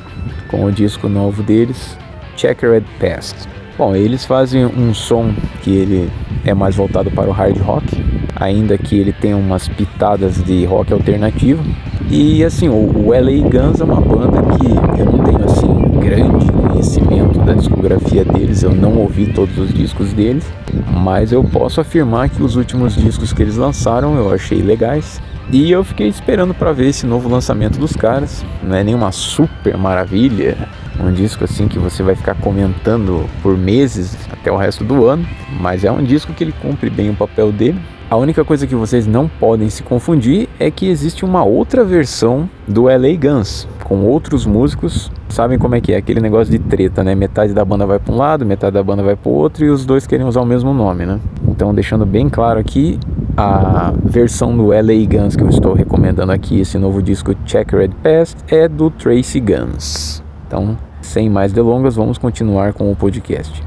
com 0.49 0.64
o 0.64 0.73
disco 0.73 1.09
novo 1.09 1.42
deles, 1.42 1.99
Checkered 2.37 2.87
Past. 3.00 3.55
Bom, 3.78 3.95
eles 3.95 4.25
fazem 4.25 4.64
um 4.64 4.95
som 4.95 5.35
que 5.62 5.71
ele 5.71 6.11
é 6.47 6.54
mais 6.54 6.75
voltado 6.75 7.11
para 7.11 7.28
o 7.28 7.33
hard 7.33 7.59
rock, 7.59 8.02
ainda 8.35 8.78
que 8.78 8.99
ele 8.99 9.12
tenha 9.12 9.37
umas 9.37 9.68
pitadas 9.68 10.42
de 10.42 10.64
rock 10.64 10.95
alternativo. 10.95 11.62
E 12.09 12.42
assim, 12.42 12.68
o, 12.68 13.11
LA 13.11 13.47
Guns 13.49 13.80
é 13.80 13.85
uma 13.85 14.00
banda 14.00 14.40
que 14.56 15.00
eu 15.00 15.04
não 15.04 15.18
tenho 15.25 15.45
assim 15.45 15.66
grande 16.00 16.50
conhecimento 16.52 17.38
da 17.40 17.52
discografia 17.52 18.25
deles, 18.25 18.62
eu 18.62 18.73
não 18.73 18.97
ouvi 18.97 19.26
todos 19.26 19.59
os 19.59 19.75
discos 19.75 20.12
deles, 20.12 20.50
mas 20.90 21.33
eu 21.33 21.45
posso 21.45 21.80
afirmar 21.80 22.30
que 22.30 22.42
os 22.42 22.56
últimos 22.56 22.95
discos 22.95 23.33
que 23.33 23.42
eles 23.42 23.56
lançaram 23.56 24.16
eu 24.16 24.33
achei 24.33 24.62
legais. 24.62 25.21
E 25.52 25.71
eu 25.71 25.85
fiquei 25.85 26.09
esperando 26.09 26.54
para 26.54 26.73
ver 26.73 26.88
esse 26.88 27.06
novo 27.06 27.28
lançamento 27.28 27.78
dos 27.78 27.92
caras. 27.92 28.45
Não 28.62 28.75
é 28.75 28.83
nenhuma 28.83 29.12
super 29.12 29.76
maravilha, 29.76 30.56
um 31.00 31.12
disco 31.12 31.45
assim 31.45 31.69
que 31.69 31.79
você 31.79 32.03
vai 32.03 32.15
ficar 32.15 32.35
comentando 32.35 33.29
por 33.43 33.57
meses 33.57 34.17
até 34.33 34.50
o 34.50 34.57
resto 34.57 34.85
do 34.85 35.07
ano, 35.07 35.26
mas 35.61 35.85
é 35.85 35.91
um 35.91 36.03
disco 36.03 36.33
que 36.33 36.45
ele 36.45 36.55
cumpre 36.61 36.91
bem 36.91 37.11
o 37.11 37.15
papel 37.15 37.53
dele. 37.53 37.81
A 38.09 38.17
única 38.17 38.45
coisa 38.45 38.69
que 38.69 38.75
vocês 38.75 39.05
não 39.05 39.29
podem 39.29 39.69
se 39.69 39.83
confundir 39.83 40.49
é 40.61 40.71
que 40.71 40.87
existe 40.87 41.25
uma 41.25 41.43
outra 41.43 41.85
versão 41.85 42.49
do 42.67 42.85
LA 42.85 43.17
Guns, 43.21 43.67
com 43.83 44.03
outros 44.03 44.47
músicos. 44.47 45.11
Sabem 45.29 45.59
como 45.59 45.75
é 45.75 45.81
que 45.81 45.93
é? 45.93 45.97
Aquele 45.97 46.21
negócio 46.21 46.53
de 46.53 46.61
treta, 46.61 47.03
né? 47.03 47.17
Metade 47.17 47.53
da 47.53 47.65
banda 47.65 47.85
vai 47.85 47.99
para 47.99 48.15
um 48.15 48.17
lado, 48.17 48.47
metade 48.47 48.75
da 48.75 48.83
banda 48.83 49.03
vai 49.03 49.17
para 49.17 49.29
o 49.29 49.35
outro 49.35 49.65
e 49.65 49.71
os 49.71 49.85
dois 49.85 50.07
querem 50.07 50.25
usar 50.25 50.41
o 50.41 50.47
mesmo 50.47 50.73
nome, 50.73 51.05
né? 51.05 51.19
Então, 51.49 51.75
deixando 51.75 52.07
bem 52.07 52.29
claro 52.29 52.61
aqui, 52.61 52.97
a 53.37 53.93
versão 54.05 54.57
do 54.57 54.69
LA 54.69 55.05
Guns 55.11 55.35
que 55.35 55.43
eu 55.43 55.49
estou 55.49 55.75
recomendando 55.75 56.31
aqui, 56.31 56.61
esse 56.61 56.79
novo 56.79 57.03
disco 57.03 57.35
Checkered 57.45 57.93
Past, 58.05 58.37
é 58.47 58.69
do 58.69 58.88
Tracy 58.88 59.41
Guns. 59.41 60.23
Então, 60.47 60.79
sem 61.06 61.30
mais 61.30 61.52
delongas, 61.52 61.96
vamos 61.96 62.18
continuar 62.18 62.72
com 62.72 62.90
o 62.90 62.96
podcast. 62.96 63.62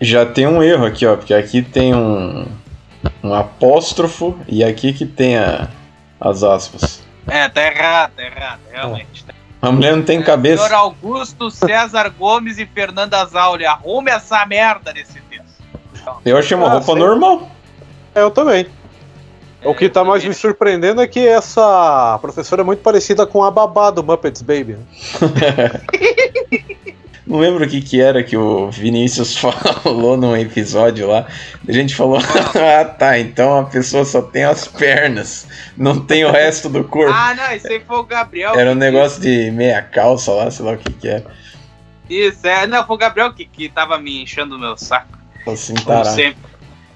Já 0.00 0.26
tem 0.26 0.46
um 0.46 0.62
erro 0.62 0.84
aqui, 0.84 1.06
ó, 1.06 1.16
porque 1.16 1.32
aqui 1.32 1.62
tem 1.62 1.94
um, 1.94 2.46
um 3.22 3.32
apóstrofo 3.32 4.38
e 4.46 4.62
aqui 4.62 4.92
que 4.92 5.06
tem 5.06 5.38
a, 5.38 5.68
as 6.20 6.42
aspas. 6.42 7.02
É, 7.26 7.48
tá 7.48 7.62
errado, 7.62 8.12
tá 8.16 8.22
errado, 8.22 8.60
realmente. 8.70 9.24
A 9.62 9.72
mulher 9.72 9.96
não 9.96 10.02
tem 10.02 10.22
cabeça. 10.22 10.62
Senhor 10.62 10.76
Augusto, 10.76 11.50
César 11.50 12.10
Gomes 12.10 12.58
e 12.58 12.66
Fernanda 12.66 13.24
Zauli, 13.24 13.64
arrume 13.64 14.10
essa 14.10 14.44
merda 14.44 14.92
nesse 14.92 15.18
texto. 15.22 15.44
Eu 16.22 16.36
achei 16.36 16.54
uma 16.54 16.66
Ah, 16.66 16.72
roupa 16.72 16.92
sim. 16.92 16.98
normal. 16.98 17.50
É, 18.14 18.20
eu 18.20 18.30
também. 18.30 18.66
O 19.64 19.74
que 19.74 19.88
tá 19.88 20.04
mais 20.04 20.22
me 20.24 20.34
surpreendendo 20.34 21.00
é 21.00 21.06
que 21.06 21.26
essa 21.26 22.18
professora 22.20 22.62
é 22.62 22.64
muito 22.64 22.80
parecida 22.82 23.26
com 23.26 23.42
a 23.42 23.50
babá 23.50 23.90
do 23.90 24.04
Muppets 24.04 24.42
Baby. 24.42 24.76
Não 27.26 27.38
lembro 27.38 27.64
o 27.64 27.68
que 27.68 27.80
que 27.80 28.02
era 28.02 28.22
que 28.22 28.36
o 28.36 28.70
Vinícius 28.70 29.34
falou 29.38 30.14
num 30.16 30.36
episódio 30.36 31.08
lá. 31.08 31.26
A 31.66 31.72
gente 31.72 31.94
falou, 31.96 32.18
ah 32.20 32.84
tá, 32.84 33.18
então 33.18 33.60
a 33.60 33.64
pessoa 33.64 34.04
só 34.04 34.20
tem 34.20 34.44
as 34.44 34.68
pernas, 34.68 35.46
não 35.76 35.98
tem 35.98 36.22
o 36.24 36.30
resto 36.30 36.68
do 36.68 36.84
corpo. 36.84 37.12
Ah, 37.14 37.34
não, 37.34 37.50
esse 37.52 37.66
aí 37.72 37.80
foi 37.80 37.96
o 37.96 38.04
Gabriel. 38.04 38.54
Era 38.54 38.70
um 38.70 38.74
que- 38.74 38.80
negócio 38.80 39.22
de 39.22 39.50
meia 39.50 39.80
calça 39.80 40.32
lá, 40.32 40.50
sei 40.50 40.66
lá 40.66 40.72
o 40.72 40.76
que 40.76 40.92
que 40.92 41.08
era. 41.08 41.24
Isso, 42.10 42.46
é, 42.46 42.66
não, 42.66 42.86
foi 42.86 42.96
o 42.96 42.98
Gabriel 42.98 43.32
que, 43.32 43.46
que 43.46 43.70
tava 43.70 43.96
me 43.98 44.22
enchendo 44.22 44.56
o 44.56 44.58
meu 44.58 44.76
saco. 44.76 45.16
Assim, 45.46 45.74
Como 45.74 46.04
sempre. 46.04 46.36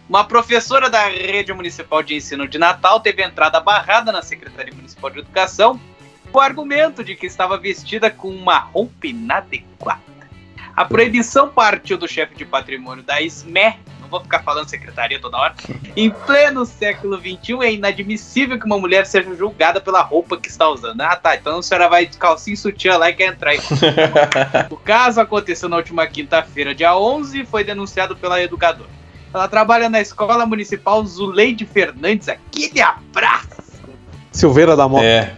Uma 0.08 0.24
professora 0.24 0.88
da 0.88 1.06
rede 1.06 1.52
municipal 1.52 2.02
de 2.02 2.14
ensino 2.14 2.48
de 2.48 2.58
Natal 2.58 2.98
teve 2.98 3.22
entrada 3.22 3.60
barrada 3.60 4.10
na 4.10 4.22
Secretaria 4.22 4.72
Municipal 4.74 5.10
de 5.10 5.18
Educação 5.18 5.78
com 6.32 6.38
o 6.38 6.40
argumento 6.40 7.04
de 7.04 7.14
que 7.14 7.26
estava 7.26 7.58
vestida 7.58 8.10
com 8.10 8.30
uma 8.30 8.58
roupa 8.58 9.06
inadequada. 9.06 10.00
A 10.74 10.84
proibição 10.84 11.50
partiu 11.50 11.98
do 11.98 12.08
chefe 12.08 12.34
de 12.36 12.46
patrimônio 12.46 13.02
da 13.02 13.20
SME, 13.20 13.74
não 14.00 14.08
vou 14.08 14.22
ficar 14.22 14.42
falando 14.42 14.70
secretaria 14.70 15.20
toda 15.20 15.36
hora, 15.36 15.54
em 15.94 16.08
pleno 16.08 16.64
século 16.64 17.18
XXI 17.18 17.64
é 17.64 17.72
inadmissível 17.74 18.58
que 18.58 18.64
uma 18.64 18.78
mulher 18.78 19.04
seja 19.04 19.34
julgada 19.34 19.78
pela 19.78 20.00
roupa 20.00 20.38
que 20.38 20.48
está 20.48 20.70
usando. 20.70 21.02
Ah 21.02 21.16
tá, 21.16 21.36
então 21.36 21.58
a 21.58 21.62
senhora 21.62 21.86
vai 21.86 22.06
de 22.06 22.16
calcinha 22.16 22.54
e 22.54 22.56
sutiã 22.56 22.96
lá 22.96 23.10
e 23.10 23.14
quer 23.14 23.26
entrar 23.26 23.50
aí. 23.50 23.60
O 24.70 24.76
caso 24.76 25.20
aconteceu 25.20 25.68
na 25.68 25.76
última 25.76 26.06
quinta-feira, 26.06 26.74
dia 26.74 26.96
11, 26.96 27.42
e 27.42 27.46
foi 27.46 27.62
denunciado 27.62 28.16
pela 28.16 28.42
educadora. 28.42 28.98
Ela 29.32 29.49
trabalha 29.49 29.88
na 29.88 30.00
Escola 30.00 30.47
Municipal 30.47 31.04
Zuleide 31.04 31.66
Fernandes. 31.66 32.28
Aquele 32.28 32.80
abraço! 32.80 33.82
Silveira 34.32 34.76
da 34.76 34.88
Mota. 34.88 35.04
É. 35.04 35.37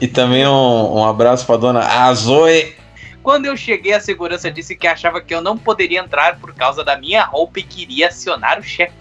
E 0.00 0.06
também 0.06 0.46
um, 0.46 0.98
um 0.98 1.04
abraço 1.04 1.46
pra 1.46 1.56
dona 1.56 1.80
Azoe. 1.80 2.76
Quando 3.22 3.46
eu 3.46 3.56
cheguei, 3.56 3.92
a 3.92 4.00
segurança 4.00 4.50
disse 4.50 4.74
que 4.74 4.86
achava 4.86 5.20
que 5.20 5.34
eu 5.34 5.42
não 5.42 5.56
poderia 5.56 6.00
entrar 6.00 6.38
por 6.38 6.54
causa 6.54 6.82
da 6.82 6.96
minha 6.96 7.24
roupa 7.24 7.60
e 7.60 7.62
queria 7.62 8.08
acionar 8.08 8.58
o 8.58 8.62
chefe. 8.62 8.94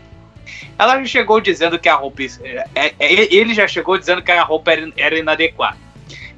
Ela 0.77 0.97
já 0.99 1.05
chegou 1.05 1.39
dizendo 1.39 1.77
que 1.77 1.87
a 1.87 1.95
roupa. 1.95 2.23
é, 2.23 2.65
é, 2.75 2.93
ele 2.99 3.53
já 3.53 3.67
chegou 3.67 3.97
dizendo 3.97 4.21
que 4.21 4.31
a 4.31 4.43
roupa 4.43 4.71
era, 4.71 4.91
era 4.97 5.17
inadequada. 5.17 5.77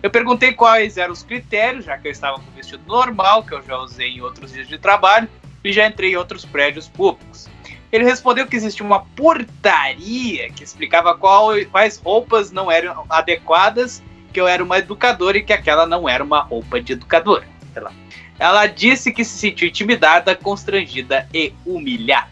Eu 0.03 0.09
perguntei 0.09 0.51
quais 0.51 0.97
eram 0.97 1.13
os 1.13 1.23
critérios, 1.23 1.85
já 1.85 1.97
que 1.97 2.07
eu 2.07 2.11
estava 2.11 2.35
com 2.35 2.49
o 2.49 2.55
vestido 2.55 2.83
normal, 2.87 3.43
que 3.43 3.53
eu 3.53 3.61
já 3.61 3.77
usei 3.77 4.09
em 4.09 4.21
outros 4.21 4.51
dias 4.51 4.67
de 4.67 4.77
trabalho, 4.77 5.29
e 5.63 5.71
já 5.71 5.87
entrei 5.87 6.13
em 6.13 6.15
outros 6.15 6.45
prédios 6.45 6.87
públicos. 6.87 7.49
Ele 7.91 8.05
respondeu 8.05 8.47
que 8.47 8.55
existia 8.55 8.85
uma 8.85 9.05
portaria 9.05 10.49
que 10.51 10.63
explicava 10.63 11.15
qual, 11.17 11.49
quais 11.69 11.97
roupas 11.97 12.51
não 12.51 12.71
eram 12.71 13.05
adequadas, 13.09 14.01
que 14.31 14.39
eu 14.39 14.47
era 14.47 14.63
uma 14.63 14.77
educadora 14.77 15.37
e 15.37 15.43
que 15.43 15.51
aquela 15.51 15.85
não 15.85 16.07
era 16.07 16.23
uma 16.23 16.39
roupa 16.39 16.81
de 16.81 16.93
educadora. 16.93 17.45
Ela 18.39 18.65
disse 18.65 19.11
que 19.11 19.23
se 19.25 19.37
sentiu 19.37 19.67
intimidada, 19.67 20.35
constrangida 20.35 21.27
e 21.33 21.53
humilhada. 21.65 22.29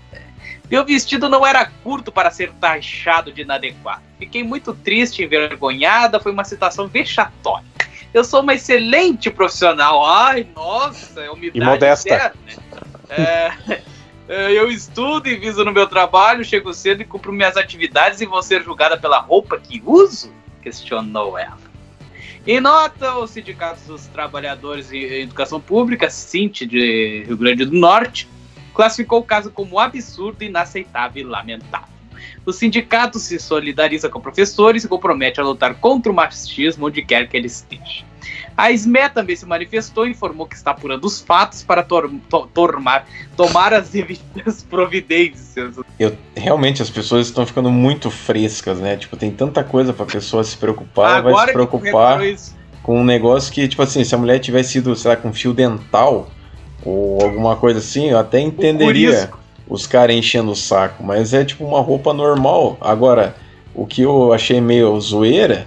Meu 0.70 0.86
vestido 0.86 1.28
não 1.28 1.46
era 1.46 1.66
curto 1.84 2.12
para 2.12 2.32
ser 2.32 2.52
taxado 2.54 3.32
de 3.32 3.42
inadequado. 3.42 4.04
Fiquei 4.18 4.44
muito 4.44 4.74
triste, 4.74 5.24
envergonhada, 5.24 6.20
foi 6.20 6.32
uma 6.32 6.44
situação 6.44 6.88
vexatória. 6.88 7.66
Eu 8.14 8.24
sou 8.24 8.42
uma 8.42 8.54
excelente 8.54 9.30
profissional. 9.30 10.06
Ai, 10.06 10.48
nossa, 10.56 11.22
é 11.22 11.30
umidade 11.30 11.58
E 11.60 11.64
modesta. 11.64 12.10
zero, 12.10 12.34
né? 12.46 12.54
É, 13.10 13.52
é, 14.28 14.52
eu 14.52 14.70
estudo 14.70 15.28
e 15.28 15.36
viso 15.36 15.64
no 15.66 15.72
meu 15.72 15.88
trabalho, 15.88 16.44
chego 16.44 16.74
cedo 16.74 17.02
e 17.02 17.06
cumpro 17.06 17.34
minhas 17.34 17.58
atividades 17.58 18.22
e 18.22 18.26
vou 18.26 18.42
ser 18.42 18.64
julgada 18.64 18.98
pela 18.98 19.20
roupa 19.20 19.60
que 19.60 19.82
uso? 19.86 20.32
Questionou 20.62 21.38
ela. 21.38 21.70
Em 22.48 22.60
nota, 22.60 23.16
o 23.16 23.28
Sindicato 23.28 23.82
dos 23.86 24.08
Trabalhadores 24.08 24.92
em 24.92 25.04
Educação 25.22 25.60
Pública, 25.60 26.10
SINT, 26.10 26.62
de 26.62 27.24
Rio 27.28 27.38
Grande 27.38 27.66
do 27.66 27.78
Norte, 27.78 28.28
classificou 28.74 29.20
o 29.20 29.24
caso 29.24 29.52
como 29.52 29.78
absurdo, 29.78 30.44
inaceitável 30.44 31.22
e 31.22 31.26
lamentável. 31.26 31.90
O 32.46 32.52
sindicato 32.52 33.20
se 33.20 33.38
solidariza 33.38 34.10
com 34.10 34.22
professores 34.22 34.84
e 34.84 34.88
compromete 34.88 35.40
a 35.40 35.44
lutar 35.44 35.76
contra 35.76 36.12
o 36.12 36.16
machismo 36.16 36.88
onde 36.88 37.04
quer 37.04 37.28
que 37.28 37.36
ele 37.36 37.48
esteja. 37.48 38.06
A 38.58 38.72
SME 38.72 39.10
também 39.14 39.36
se 39.36 39.46
manifestou 39.46 40.06
e 40.08 40.12
informou 40.12 40.46
que 40.46 40.56
está 40.56 40.72
apurando 40.72 41.06
os 41.06 41.22
fatos 41.22 41.64
para 41.64 41.82
tor- 41.84 42.12
to- 42.30 42.48
tormar- 42.54 43.06
tomar 43.36 43.74
as 43.74 43.90
devidas 43.90 44.64
providências. 44.70 45.76
Eu, 46.00 46.16
realmente 46.36 46.82
as 46.82 46.90
pessoas 46.90 47.28
estão 47.28 47.46
ficando 47.46 47.72
muito 47.72 48.10
frescas, 48.12 48.80
né? 48.80 48.98
Tipo, 48.98 49.16
tem 49.18 49.32
tanta 49.32 49.64
coisa 49.64 49.94
pra 49.94 50.06
pessoa 50.06 50.44
se 50.44 50.58
preocupar, 50.58 51.12
ela 51.12 51.22
vai 51.22 51.48
se 51.48 51.54
preocupar 51.54 52.20
com 52.84 53.00
um 53.02 53.04
negócio 53.04 53.52
que, 53.54 53.68
tipo 53.68 53.82
assim, 53.82 54.04
se 54.04 54.14
a 54.16 54.18
mulher 54.18 54.40
tivesse 54.40 54.74
sido, 54.74 54.96
sei 54.96 55.10
lá, 55.12 55.18
com 55.18 55.32
fio 55.34 55.54
dental 55.54 56.30
ou 56.84 57.22
alguma 57.22 57.56
coisa 57.56 57.80
assim, 57.80 58.10
eu 58.10 58.18
até 58.18 58.40
entenderia 58.40 59.30
os 59.68 59.86
caras 59.86 60.16
enchendo 60.16 60.52
o 60.52 60.56
saco, 60.56 61.04
mas 61.04 61.34
é 61.34 61.44
tipo 61.46 61.64
uma 61.66 61.82
roupa 61.82 62.14
normal. 62.14 62.78
Agora, 62.82 63.36
o 63.76 63.86
que 63.86 64.02
eu 64.02 64.34
achei 64.34 64.60
meio 64.60 65.00
zoeira 65.00 65.66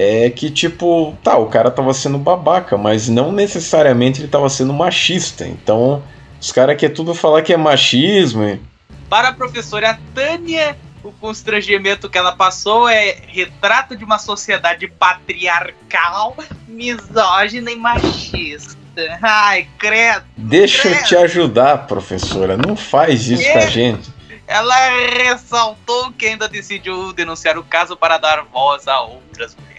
é 0.00 0.30
que, 0.30 0.50
tipo, 0.50 1.14
tá, 1.22 1.36
o 1.36 1.46
cara 1.46 1.70
tava 1.70 1.92
sendo 1.92 2.16
babaca, 2.16 2.78
mas 2.78 3.08
não 3.08 3.30
necessariamente 3.30 4.20
ele 4.20 4.28
tava 4.28 4.48
sendo 4.48 4.72
machista. 4.72 5.46
Então, 5.46 6.02
os 6.40 6.50
caras 6.50 6.76
querem 6.76 6.94
tudo 6.94 7.14
falar 7.14 7.42
que 7.42 7.52
é 7.52 7.56
machismo. 7.56 8.44
e- 8.44 8.60
Para 9.08 9.28
a 9.28 9.32
professora 9.34 9.98
Tânia, 10.14 10.76
o 11.04 11.12
constrangimento 11.12 12.08
que 12.08 12.16
ela 12.16 12.32
passou 12.32 12.88
é 12.88 13.16
retrato 13.28 13.94
de 13.96 14.02
uma 14.04 14.18
sociedade 14.18 14.86
patriarcal, 14.88 16.36
misógina 16.66 17.70
e 17.70 17.76
machista. 17.76 18.78
Ai, 19.22 19.68
credo. 19.78 20.24
Deixa 20.36 20.88
eu 20.88 21.04
te 21.04 21.16
ajudar, 21.16 21.86
professora. 21.86 22.56
Não 22.56 22.74
faz 22.76 23.28
isso 23.28 23.50
com 23.52 23.58
a 23.58 23.66
gente. 23.66 24.10
Ela 24.46 24.74
ressaltou 25.16 26.10
que 26.12 26.26
ainda 26.26 26.48
decidiu 26.48 27.12
denunciar 27.12 27.56
o 27.56 27.62
caso 27.62 27.96
para 27.96 28.18
dar 28.18 28.42
voz 28.52 28.88
a 28.88 29.00
outras 29.00 29.54
mulheres. 29.54 29.69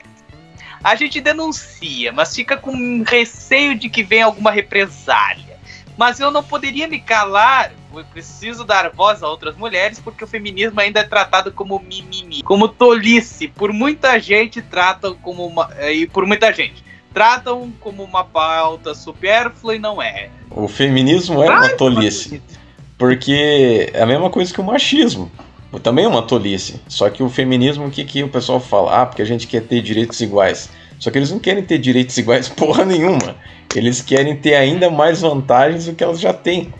A 0.84 0.96
gente 0.96 1.22
denuncia, 1.22 2.12
mas 2.12 2.36
fica 2.36 2.58
com 2.58 3.04
receio 3.04 3.78
de 3.78 3.90
que 3.90 4.04
venha 4.04 4.26
alguma 4.26 4.52
represália. 4.52 5.60
Mas 5.98 6.20
eu 6.20 6.32
não 6.32 6.44
poderia 6.44 6.88
me 6.88 7.00
calar. 7.00 7.72
Eu 7.94 8.04
preciso 8.06 8.64
dar 8.64 8.90
voz 8.90 9.22
a 9.22 9.30
outras 9.30 9.56
mulheres 9.56 10.00
porque 10.00 10.24
o 10.24 10.28
feminismo 10.28 10.80
ainda 10.80 11.02
é 11.02 11.04
tratado 11.04 11.52
como 11.52 11.80
mimimi, 11.80 12.42
como 12.42 12.68
tolice. 12.68 13.48
Por 13.48 13.72
muita 13.72 14.20
gente 14.20 14.62
tratam 14.62 15.14
como 15.16 15.46
uma. 15.46 15.70
E 15.92 16.08
por 16.08 16.26
muita 16.26 16.52
gente. 16.52 16.84
Tratam 17.14 17.72
como 17.80 18.04
uma 18.04 18.24
pauta 18.24 18.96
supérflua 18.96 19.76
e 19.76 19.80
não 19.80 20.02
é. 20.02 20.30
O 20.50 20.68
feminismo 20.68 21.44
é 21.44 21.50
uma 21.50 21.70
tolice. 21.70 22.42
Porque 22.98 23.92
é 23.94 24.02
a 24.02 24.06
mesma 24.06 24.30
coisa 24.30 24.54
que 24.54 24.62
o 24.62 24.64
machismo. 24.64 25.32
Também 25.80 26.06
é 26.06 26.08
uma 26.08 26.22
tolice. 26.22 26.82
Só 26.88 27.10
que 27.10 27.24
o 27.24 27.30
feminismo, 27.30 27.86
o 27.86 27.92
que, 27.92 28.04
que 28.04 28.24
o 28.24 28.28
pessoal 28.30 28.60
fala? 28.60 29.01
Ah, 29.01 29.06
porque 29.06 29.22
a 29.22 29.25
gente 29.25 29.48
quer 29.48 29.62
ter 29.62 29.82
direitos 29.82 30.20
iguais. 30.20 30.70
Só 31.00 31.10
que 31.10 31.18
eles 31.18 31.32
não 31.32 31.40
querem 31.40 31.63
ter 31.63 31.78
direitos 31.78 32.18
iguais 32.18 32.48
porra 32.50 32.84
nenhuma. 32.86 33.36
Eles 33.75 34.01
querem 34.01 34.36
ter 34.36 34.56
ainda 34.56 34.90
mais 34.90 35.22
vantagens 35.22 35.86
do 35.86 35.94
que 35.96 36.04
elas 36.04 36.20
já 36.20 36.34
têm. 36.34 36.74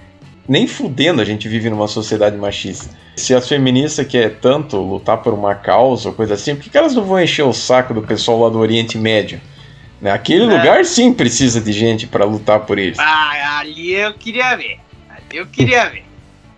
Nem 0.48 0.68
fudendo 0.68 1.22
a 1.22 1.26
gente 1.26 1.48
vive 1.48 1.70
numa 1.70 1.88
sociedade 1.88 2.36
machista. 2.36 2.90
Se 3.16 3.34
as 3.34 3.48
feministas 3.48 4.06
querem 4.06 4.36
tanto 4.42 4.78
lutar 4.78 5.18
por 5.18 5.34
uma 5.34 5.56
causa 5.56 6.10
ou 6.10 6.16
coisa 6.16 6.34
assim, 6.34 6.56
por 6.56 6.64
que, 6.64 6.70
que 6.70 6.78
elas 6.78 6.94
não 6.94 7.04
vão 7.04 7.22
encher 7.22 7.44
o 7.46 7.54
saco 7.54 7.94
do 7.94 8.02
pessoal 8.02 8.42
lá 8.42 8.50
do 8.50 8.60
Oriente 8.60 8.98
Médio? 8.98 9.40
Né? 10.02 10.12
Aquele 10.12 10.44
É. 10.44 10.58
lugar 10.58 10.84
sim 10.84 11.14
precisa 11.14 11.62
de 11.62 11.72
gente 11.72 12.08
para 12.08 12.26
lutar 12.26 12.62
por 12.62 12.78
eles. 12.78 12.98
Ah, 13.00 13.60
ali 13.60 13.94
eu 13.94 14.14
queria 14.16 14.56
ver. 14.58 14.80
Ali 15.10 15.38
eu 15.38 15.46
queria 15.46 15.90
ver. 15.90 16.04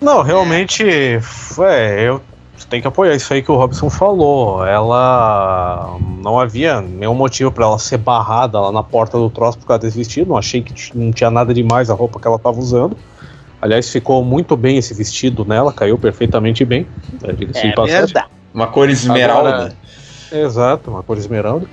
Não, 0.02 0.22
realmente, 0.22 0.84
é, 0.84 2.08
eu 2.08 2.22
tenho 2.70 2.82
que 2.82 2.88
apoiar 2.88 3.16
isso 3.16 3.34
aí 3.34 3.42
que 3.42 3.52
o 3.52 3.56
Robson 3.56 3.90
falou. 3.90 4.66
Ela 4.66 5.98
não 6.24 6.40
havia 6.40 6.82
nenhum 6.82 7.14
motivo 7.14 7.52
para 7.52 7.66
ela 7.66 7.78
ser 7.80 7.98
barrada 7.98 8.60
lá 8.60 8.72
na 8.72 8.84
porta 8.84 9.18
do 9.18 9.30
troço 9.30 9.58
por 9.60 9.68
causa 9.68 9.82
desse 9.84 9.98
vestido. 9.98 10.30
Não 10.30 10.38
achei 10.38 10.62
que 10.62 10.98
não 10.98 11.12
tinha 11.12 11.30
nada 11.30 11.54
demais 11.54 11.90
a 11.90 11.94
roupa 11.94 12.20
que 12.20 12.28
ela 12.28 12.38
estava 12.38 12.58
usando. 12.60 12.96
Aliás, 13.62 13.90
ficou 13.90 14.24
muito 14.24 14.58
bem 14.58 14.78
esse 14.78 14.94
vestido 14.94 15.46
nela, 15.46 15.72
caiu 15.72 15.98
perfeitamente 15.98 16.66
bem. 16.66 16.86
é, 17.24 17.32
diga-se 17.32 17.62
de 17.68 17.76
passagem. 17.76 18.16
Uma 18.54 18.68
cor 18.68 18.90
esmeralda. 18.90 19.50
Agora- 19.50 19.74
Exato, 20.32 20.92
uma 20.92 21.04
cor 21.04 21.18
esmeralda. 21.18 21.66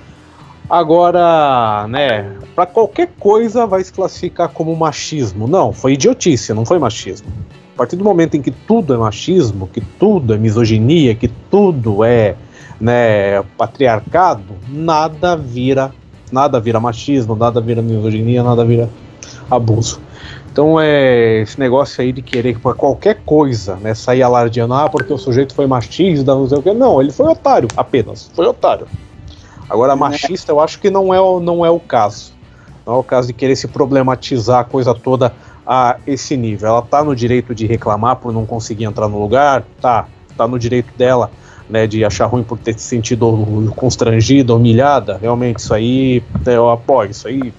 Agora, 0.69 1.85
né, 1.89 2.31
para 2.55 2.65
qualquer 2.65 3.09
coisa 3.19 3.67
vai 3.67 3.83
se 3.83 3.91
classificar 3.91 4.47
como 4.49 4.73
machismo. 4.75 5.47
Não, 5.47 5.73
foi 5.73 5.93
idiotice, 5.93 6.53
não 6.53 6.65
foi 6.65 6.79
machismo. 6.79 7.27
A 7.81 7.83
partir 7.83 7.95
do 7.95 8.03
momento 8.03 8.37
em 8.37 8.43
que 8.43 8.51
tudo 8.51 8.93
é 8.93 8.97
machismo, 8.97 9.65
que 9.65 9.81
tudo 9.81 10.35
é 10.35 10.37
misoginia, 10.37 11.15
que 11.15 11.27
tudo 11.27 12.03
é, 12.03 12.35
né, 12.79 13.41
patriarcado, 13.57 14.53
nada 14.69 15.35
vira, 15.35 15.91
nada 16.31 16.59
vira 16.59 16.79
machismo, 16.79 17.35
nada 17.35 17.59
vira 17.59 17.81
misoginia, 17.81 18.43
nada 18.43 18.63
vira 18.63 18.87
abuso. 19.49 19.99
Então 20.51 20.79
é 20.79 21.41
esse 21.41 21.59
negócio 21.59 22.03
aí 22.03 22.11
de 22.11 22.21
querer 22.21 22.59
para 22.59 22.75
qualquer 22.75 23.21
coisa, 23.25 23.77
né, 23.77 23.95
sair 23.95 24.21
alardeando, 24.21 24.75
ah, 24.75 24.87
porque 24.87 25.11
o 25.11 25.17
sujeito 25.17 25.55
foi 25.55 25.65
machista, 25.65 26.35
não 26.35 26.47
sei 26.47 26.59
o 26.59 26.61
quê. 26.61 26.75
Não, 26.75 27.01
ele 27.01 27.11
foi 27.11 27.25
otário, 27.31 27.67
apenas. 27.75 28.29
Foi 28.35 28.45
otário. 28.45 28.85
Agora, 29.67 29.95
machista, 29.95 30.51
eu 30.51 30.59
acho 30.59 30.79
que 30.79 30.91
não 30.91 31.11
é, 31.11 31.17
não 31.41 31.65
é 31.65 31.69
o 31.71 31.79
caso. 31.79 32.31
Não 32.85 32.93
é 32.93 32.97
o 32.97 33.03
caso 33.03 33.29
de 33.29 33.33
querer 33.33 33.55
se 33.55 33.67
problematizar 33.67 34.59
a 34.59 34.63
coisa 34.63 34.93
toda 34.93 35.33
a 35.73 35.95
esse 36.05 36.35
nível. 36.35 36.67
Ela 36.67 36.81
tá 36.81 37.01
no 37.01 37.15
direito 37.15 37.55
de 37.55 37.65
reclamar 37.65 38.17
por 38.17 38.33
não 38.33 38.45
conseguir 38.45 38.83
entrar 38.83 39.07
no 39.07 39.17
lugar, 39.17 39.63
tá, 39.79 40.05
tá 40.35 40.45
no 40.45 40.59
direito 40.59 40.93
dela, 40.97 41.31
né, 41.69 41.87
de 41.87 42.03
achar 42.03 42.25
ruim 42.25 42.43
por 42.43 42.59
ter 42.59 42.77
se 42.77 42.81
sentido 42.81 43.71
constrangida, 43.77 44.53
humilhada. 44.53 45.17
Realmente, 45.21 45.59
isso 45.59 45.73
aí 45.73 46.21
eu 46.45 46.69
apoio, 46.69 47.11
isso 47.11 47.25
aí 47.25 47.53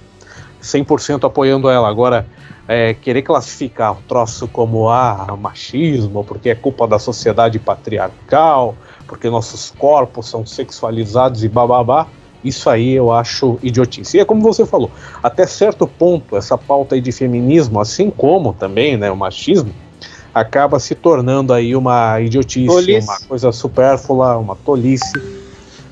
100% 0.61 1.25
apoiando 1.25 1.67
ela. 1.67 1.89
Agora, 1.89 2.27
é, 2.67 2.93
querer 2.93 3.23
classificar 3.23 3.93
o 3.93 4.03
troço 4.07 4.47
como 4.47 4.89
ah, 4.89 5.35
machismo, 5.35 6.23
porque 6.23 6.51
é 6.51 6.55
culpa 6.55 6.87
da 6.87 6.99
sociedade 6.99 7.57
patriarcal, 7.57 8.75
porque 9.07 9.27
nossos 9.27 9.71
corpos 9.71 10.29
são 10.29 10.45
sexualizados 10.45 11.43
e 11.43 11.49
bababá, 11.49 12.05
isso 12.43 12.69
aí 12.69 12.93
eu 12.93 13.11
acho 13.11 13.57
idiotice. 13.63 14.17
E 14.17 14.19
é 14.19 14.25
como 14.25 14.41
você 14.41 14.65
falou, 14.65 14.91
até 15.21 15.45
certo 15.47 15.87
ponto, 15.87 16.35
essa 16.35 16.57
pauta 16.57 16.95
aí 16.95 17.01
de 17.01 17.11
feminismo, 17.11 17.79
assim 17.79 18.09
como 18.09 18.53
também 18.53 18.97
né, 18.97 19.09
o 19.09 19.15
machismo, 19.15 19.73
acaba 20.33 20.79
se 20.79 20.95
tornando 20.95 21.53
aí 21.53 21.75
uma 21.75 22.19
idiotice, 22.19 22.67
Tolice. 22.67 23.07
uma 23.07 23.19
coisa 23.27 23.51
supérflua, 23.51 24.37
uma 24.37 24.55
tolice, 24.55 25.13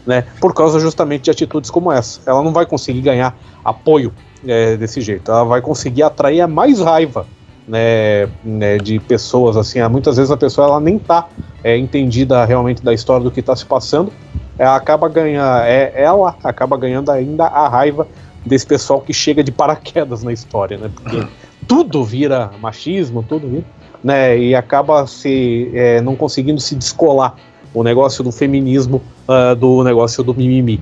né, 0.06 0.26
por 0.40 0.54
causa 0.54 0.80
justamente 0.80 1.24
de 1.24 1.32
atitudes 1.32 1.70
como 1.70 1.92
essa. 1.92 2.20
Ela 2.26 2.42
não 2.42 2.52
vai 2.52 2.66
conseguir 2.66 3.02
ganhar 3.02 3.38
apoio 3.64 4.14
é, 4.46 4.76
desse 4.76 5.00
jeito, 5.02 5.30
ela 5.30 5.44
vai 5.44 5.62
conseguir 5.62 6.04
atrair 6.04 6.42
a 6.42 6.48
mais 6.48 6.80
raiva 6.80 7.26
né, 7.68 8.28
né, 8.44 8.78
de 8.78 9.00
pessoas 9.00 9.56
assim. 9.56 9.82
Muitas 9.88 10.18
vezes 10.18 10.32
a 10.32 10.38
pessoa 10.38 10.68
ela 10.68 10.80
nem 10.80 10.98
tá 10.98 11.30
é, 11.64 11.78
entendida 11.78 12.44
realmente 12.46 12.84
da 12.84 12.94
história 12.94 13.24
do 13.24 13.32
que 13.32 13.40
está 13.40 13.56
se 13.56 13.66
passando. 13.66 14.12
Ela 14.58 14.76
acaba 14.76 15.10
ganhando, 15.10 15.64
é, 15.64 15.92
ela 15.96 16.36
acaba 16.44 16.78
ganhando 16.78 17.12
ainda 17.12 17.46
a 17.46 17.68
raiva 17.68 18.08
desse 18.46 18.66
pessoal 18.66 19.02
que 19.02 19.14
chega 19.14 19.44
de 19.44 19.52
paraquedas 19.52 20.24
na 20.24 20.34
história, 20.34 20.78
né? 20.78 20.90
Porque 20.94 21.26
tudo 21.68 22.04
vira 22.04 22.52
machismo, 22.62 23.24
tudo 23.24 23.48
vira, 23.48 23.66
né? 24.04 24.38
E 24.38 24.56
acaba 24.56 25.08
se 25.08 25.72
é, 25.74 26.02
não 26.02 26.16
conseguindo 26.16 26.60
se 26.60 26.76
descolar 26.76 27.36
o 27.74 27.84
negócio 27.84 28.24
do 28.24 28.32
feminismo 28.32 29.02
ah, 29.28 29.54
do 29.54 29.84
negócio 29.84 30.24
do 30.24 30.34
mimimi. 30.34 30.82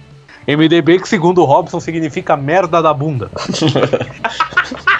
MDB, 0.49 0.99
que 0.99 1.09
segundo 1.09 1.43
o 1.43 1.45
Robson 1.45 1.79
significa 1.79 2.37
merda 2.37 2.83
da 2.83 2.93
bunda. 2.93 3.31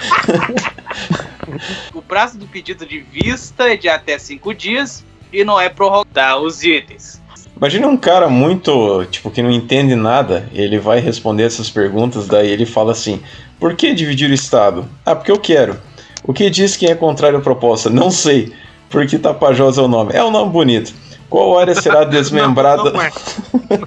O 1.93 2.01
prazo 2.01 2.37
do 2.37 2.47
pedido 2.47 2.85
de 2.85 2.99
vista 2.99 3.71
é 3.71 3.77
de 3.77 3.89
até 3.89 4.17
cinco 4.17 4.53
dias 4.53 5.03
e 5.31 5.43
não 5.43 5.59
é 5.59 5.69
prorrogar 5.69 6.39
os 6.39 6.63
itens. 6.63 7.21
Imagina 7.55 7.87
um 7.87 7.97
cara 7.97 8.27
muito, 8.27 9.05
tipo, 9.05 9.29
que 9.29 9.41
não 9.41 9.51
entende 9.51 9.95
nada, 9.95 10.49
ele 10.53 10.79
vai 10.79 10.99
responder 10.99 11.43
essas 11.43 11.69
perguntas, 11.69 12.27
daí 12.27 12.49
ele 12.49 12.65
fala 12.65 12.91
assim: 12.91 13.21
por 13.59 13.75
que 13.75 13.93
dividir 13.93 14.29
o 14.29 14.33
Estado? 14.33 14.85
Ah, 15.05 15.15
porque 15.15 15.31
eu 15.31 15.39
quero. 15.39 15.79
O 16.23 16.33
que 16.33 16.49
diz 16.49 16.75
quem 16.75 16.89
é 16.89 16.95
contrário 16.95 17.37
à 17.37 17.41
proposta? 17.41 17.89
Não 17.89 18.09
sei. 18.09 18.53
Porque 18.89 19.17
Tapajós 19.17 19.77
é 19.77 19.81
o 19.81 19.87
nome. 19.87 20.11
É 20.13 20.23
um 20.23 20.31
nome 20.31 20.51
bonito. 20.51 20.93
Qual 21.29 21.57
área 21.57 21.73
será 21.73 22.03
desmembrada? 22.05 22.83
Não, 22.83 22.91
não 22.91 23.01
é. 23.01 23.11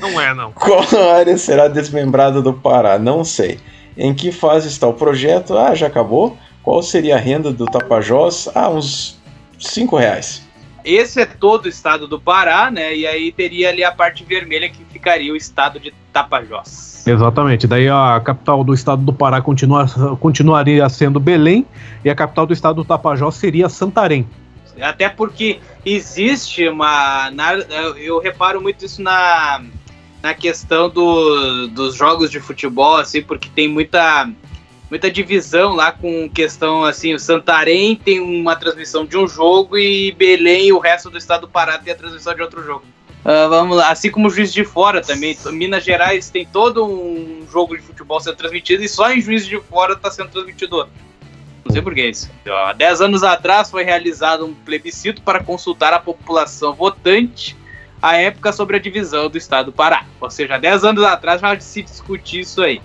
Não 0.01 0.20
é, 0.20 0.35
não. 0.35 0.53
Qual 0.53 0.85
área 1.14 1.37
será 1.38 1.68
desmembrada 1.68 2.42
do 2.42 2.53
Pará? 2.53 2.99
Não 2.99 3.25
sei. 3.25 3.59
Em 3.96 4.12
que 4.14 4.30
fase 4.30 4.68
está 4.68 4.87
o 4.87 4.92
projeto? 4.94 5.56
Ah, 5.56 5.74
já 5.74 5.87
acabou. 5.87 6.37
Qual 6.62 6.82
seria 6.82 7.16
a 7.16 7.18
renda 7.18 7.52
do 7.52 7.64
Tapajós? 7.66 8.48
Ah, 8.54 8.68
uns 8.68 9.18
5 9.59 9.96
reais. 9.96 10.44
Esse 10.85 11.20
é 11.20 11.26
todo 11.26 11.66
o 11.66 11.68
estado 11.68 12.06
do 12.06 12.20
Pará, 12.20 12.70
né? 12.70 12.94
E 12.94 13.06
aí 13.06 13.32
teria 13.32 13.70
ali 13.70 13.82
a 13.82 13.90
parte 13.90 14.22
vermelha 14.24 14.68
que 14.68 14.85
ficaria 14.85 15.32
o 15.32 15.37
estado 15.37 15.80
de 15.80 15.92
Tapajós. 16.12 17.04
Exatamente. 17.06 17.66
Daí 17.66 17.88
a 17.88 18.20
capital 18.24 18.62
do 18.62 18.74
estado 18.74 19.02
do 19.02 19.12
Pará 19.12 19.40
continua, 19.40 19.87
continuaria 20.20 20.88
sendo 20.88 21.18
Belém 21.18 21.66
e 22.04 22.11
a 22.11 22.14
capital 22.14 22.46
do 22.46 22.52
estado 22.52 22.76
do 22.76 22.85
Tapajós 22.85 23.35
seria 23.37 23.68
Santarém. 23.68 24.28
Até 24.80 25.09
porque 25.09 25.59
existe 25.85 26.68
uma. 26.68 27.30
na- 27.30 27.54
eu- 27.54 27.96
eu 27.96 28.20
reparo 28.20 28.61
muito 28.61 28.85
isso 28.85 29.00
na, 29.02 29.62
na 30.26 30.34
questão 30.34 30.90
do, 30.90 31.68
dos 31.68 31.94
jogos 31.94 32.32
de 32.32 32.40
futebol, 32.40 32.96
assim, 32.96 33.22
porque 33.22 33.48
tem 33.48 33.68
muita, 33.68 34.28
muita 34.90 35.08
divisão 35.08 35.72
lá 35.72 35.92
com 35.92 36.28
questão 36.28 36.82
assim, 36.82 37.14
o 37.14 37.18
Santarém 37.18 37.94
tem 37.94 38.18
uma 38.18 38.56
transmissão 38.56 39.06
de 39.06 39.16
um 39.16 39.28
jogo 39.28 39.78
e 39.78 40.10
Belém 40.10 40.66
e 40.66 40.72
o 40.72 40.80
resto 40.80 41.08
do 41.10 41.16
estado 41.16 41.42
do 41.42 41.48
Pará 41.48 41.78
tem 41.78 41.92
a 41.92 41.96
transmissão 41.96 42.34
de 42.34 42.42
outro 42.42 42.60
jogo. 42.64 42.82
Ah, 43.24 43.46
vamos 43.46 43.76
lá, 43.76 43.88
assim 43.88 44.10
como 44.10 44.26
o 44.26 44.30
Juiz 44.30 44.52
de 44.52 44.64
Fora 44.64 45.00
também. 45.00 45.38
Minas 45.52 45.84
Gerais 45.84 46.28
tem 46.28 46.44
todo 46.44 46.84
um 46.84 47.46
jogo 47.48 47.76
de 47.76 47.82
futebol 47.84 48.18
sendo 48.18 48.34
transmitido 48.34 48.82
e 48.82 48.88
só 48.88 49.12
em 49.12 49.20
Juiz 49.20 49.46
de 49.46 49.60
Fora 49.60 49.92
está 49.92 50.10
sendo 50.10 50.30
transmitido 50.30 50.74
outro. 50.74 50.92
Não 51.64 51.72
sei 51.72 51.82
por 51.82 51.94
que 51.94 52.04
isso. 52.04 52.28
Há 52.48 52.72
10 52.72 53.00
anos 53.00 53.22
atrás 53.22 53.70
foi 53.70 53.84
realizado 53.84 54.44
um 54.44 54.54
plebiscito 54.54 55.22
para 55.22 55.40
consultar 55.40 55.92
a 55.92 56.00
população 56.00 56.74
votante 56.74 57.56
à 58.00 58.16
época 58.16 58.52
sobre 58.52 58.76
a 58.76 58.80
divisão 58.80 59.28
do 59.28 59.38
estado 59.38 59.66
do 59.66 59.72
Pará. 59.72 60.04
Ou 60.20 60.30
seja, 60.30 60.56
há 60.56 60.59
10 60.59 60.85
anos 60.85 61.04
atrás 61.04 61.40
já 61.40 61.59
se 61.61 61.82
discutir 61.82 62.40
isso 62.40 62.62
aí. 62.62 62.80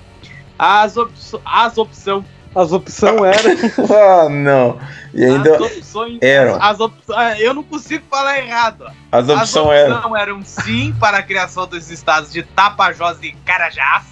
As, 0.57 0.95
op 0.97 1.11
as 1.43 1.77
opções. 1.77 2.25
As 2.53 2.71
opções 2.71 3.21
eram. 3.21 3.55
ah, 4.25 4.29
não. 4.29 4.79
E 5.13 5.23
ainda. 5.23 5.55
As 5.55 5.61
opções. 5.61 6.19
eram. 6.21 6.61
As 6.61 6.79
op 6.79 6.93
ah, 7.15 7.39
eu 7.39 7.53
não 7.53 7.63
consigo 7.63 8.03
falar 8.09 8.39
errado. 8.39 8.85
As 9.11 9.29
As 9.29 9.55
opções 9.55 9.79
eram. 9.79 9.97
opções 9.97 10.21
eram 10.21 10.43
sim 10.43 10.95
para 10.99 11.17
a 11.17 11.23
criação 11.23 11.65
dos 11.65 11.89
estados 11.89 12.31
de 12.31 12.43
Tapajós 12.43 13.17
e 13.23 13.31
Carajás. 13.45 14.05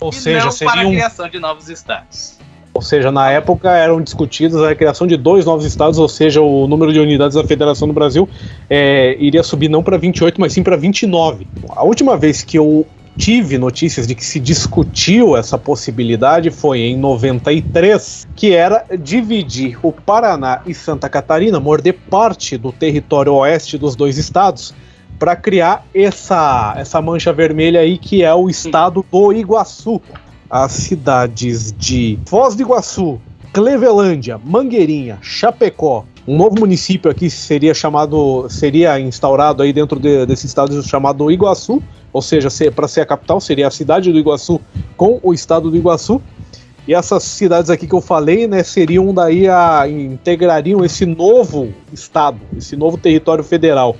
Ou 0.00 0.10
e 0.10 0.14
seja, 0.14 0.46
não 0.46 0.56
para 0.56 0.80
a 0.80 0.86
criação 0.86 1.28
de 1.28 1.38
novos 1.38 1.68
estados. 1.68 2.39
Ou 2.80 2.82
seja, 2.82 3.12
na 3.12 3.30
época 3.30 3.70
eram 3.76 4.00
discutidas 4.00 4.62
a 4.62 4.74
criação 4.74 5.06
de 5.06 5.14
dois 5.14 5.44
novos 5.44 5.66
estados, 5.66 5.98
ou 5.98 6.08
seja, 6.08 6.40
o 6.40 6.66
número 6.66 6.90
de 6.94 6.98
unidades 6.98 7.36
da 7.36 7.44
federação 7.44 7.86
no 7.86 7.92
Brasil 7.92 8.26
é, 8.70 9.18
iria 9.20 9.42
subir 9.42 9.68
não 9.68 9.82
para 9.82 9.98
28, 9.98 10.40
mas 10.40 10.54
sim 10.54 10.62
para 10.62 10.78
29. 10.78 11.46
A 11.68 11.84
última 11.84 12.16
vez 12.16 12.42
que 12.42 12.56
eu 12.56 12.86
tive 13.18 13.58
notícias 13.58 14.06
de 14.06 14.14
que 14.14 14.24
se 14.24 14.40
discutiu 14.40 15.36
essa 15.36 15.58
possibilidade 15.58 16.50
foi 16.50 16.78
em 16.78 16.96
93, 16.96 18.26
que 18.34 18.54
era 18.54 18.82
dividir 18.98 19.78
o 19.82 19.92
Paraná 19.92 20.62
e 20.64 20.72
Santa 20.72 21.06
Catarina, 21.06 21.60
morder 21.60 21.98
parte 22.08 22.56
do 22.56 22.72
território 22.72 23.34
oeste 23.34 23.76
dos 23.76 23.94
dois 23.94 24.16
estados, 24.16 24.72
para 25.18 25.36
criar 25.36 25.84
essa, 25.94 26.76
essa 26.78 27.02
mancha 27.02 27.30
vermelha 27.30 27.80
aí 27.80 27.98
que 27.98 28.24
é 28.24 28.34
o 28.34 28.48
estado 28.48 29.04
do 29.12 29.32
Iguaçu 29.34 30.00
as 30.50 30.72
cidades 30.72 31.72
de 31.72 32.18
Foz 32.26 32.56
do 32.56 32.62
Iguaçu, 32.62 33.20
Clevelândia, 33.52 34.40
Mangueirinha, 34.44 35.18
Chapecó. 35.22 36.04
Um 36.26 36.36
novo 36.36 36.58
município 36.58 37.10
aqui 37.10 37.30
seria 37.30 37.72
chamado, 37.72 38.46
seria 38.48 38.98
instaurado 39.00 39.62
aí 39.62 39.72
dentro 39.72 39.98
de- 39.98 40.26
desse 40.26 40.46
estado 40.46 40.82
chamado 40.82 41.30
Iguaçu, 41.30 41.82
ou 42.12 42.20
seja, 42.20 42.48
para 42.74 42.88
ser 42.88 43.00
a 43.02 43.06
capital 43.06 43.40
seria 43.40 43.68
a 43.68 43.70
cidade 43.70 44.12
do 44.12 44.18
Iguaçu 44.18 44.60
com 44.96 45.20
o 45.22 45.32
estado 45.32 45.70
do 45.70 45.76
Iguaçu. 45.76 46.20
E 46.86 46.94
essas 46.94 47.22
cidades 47.22 47.70
aqui 47.70 47.86
que 47.86 47.94
eu 47.94 48.00
falei, 48.00 48.48
né, 48.48 48.62
seriam 48.62 49.14
daí 49.14 49.48
a 49.48 49.88
integrariam 49.88 50.84
esse 50.84 51.06
novo 51.06 51.72
estado, 51.92 52.40
esse 52.56 52.74
novo 52.74 52.96
território 52.96 53.44
federal. 53.44 53.96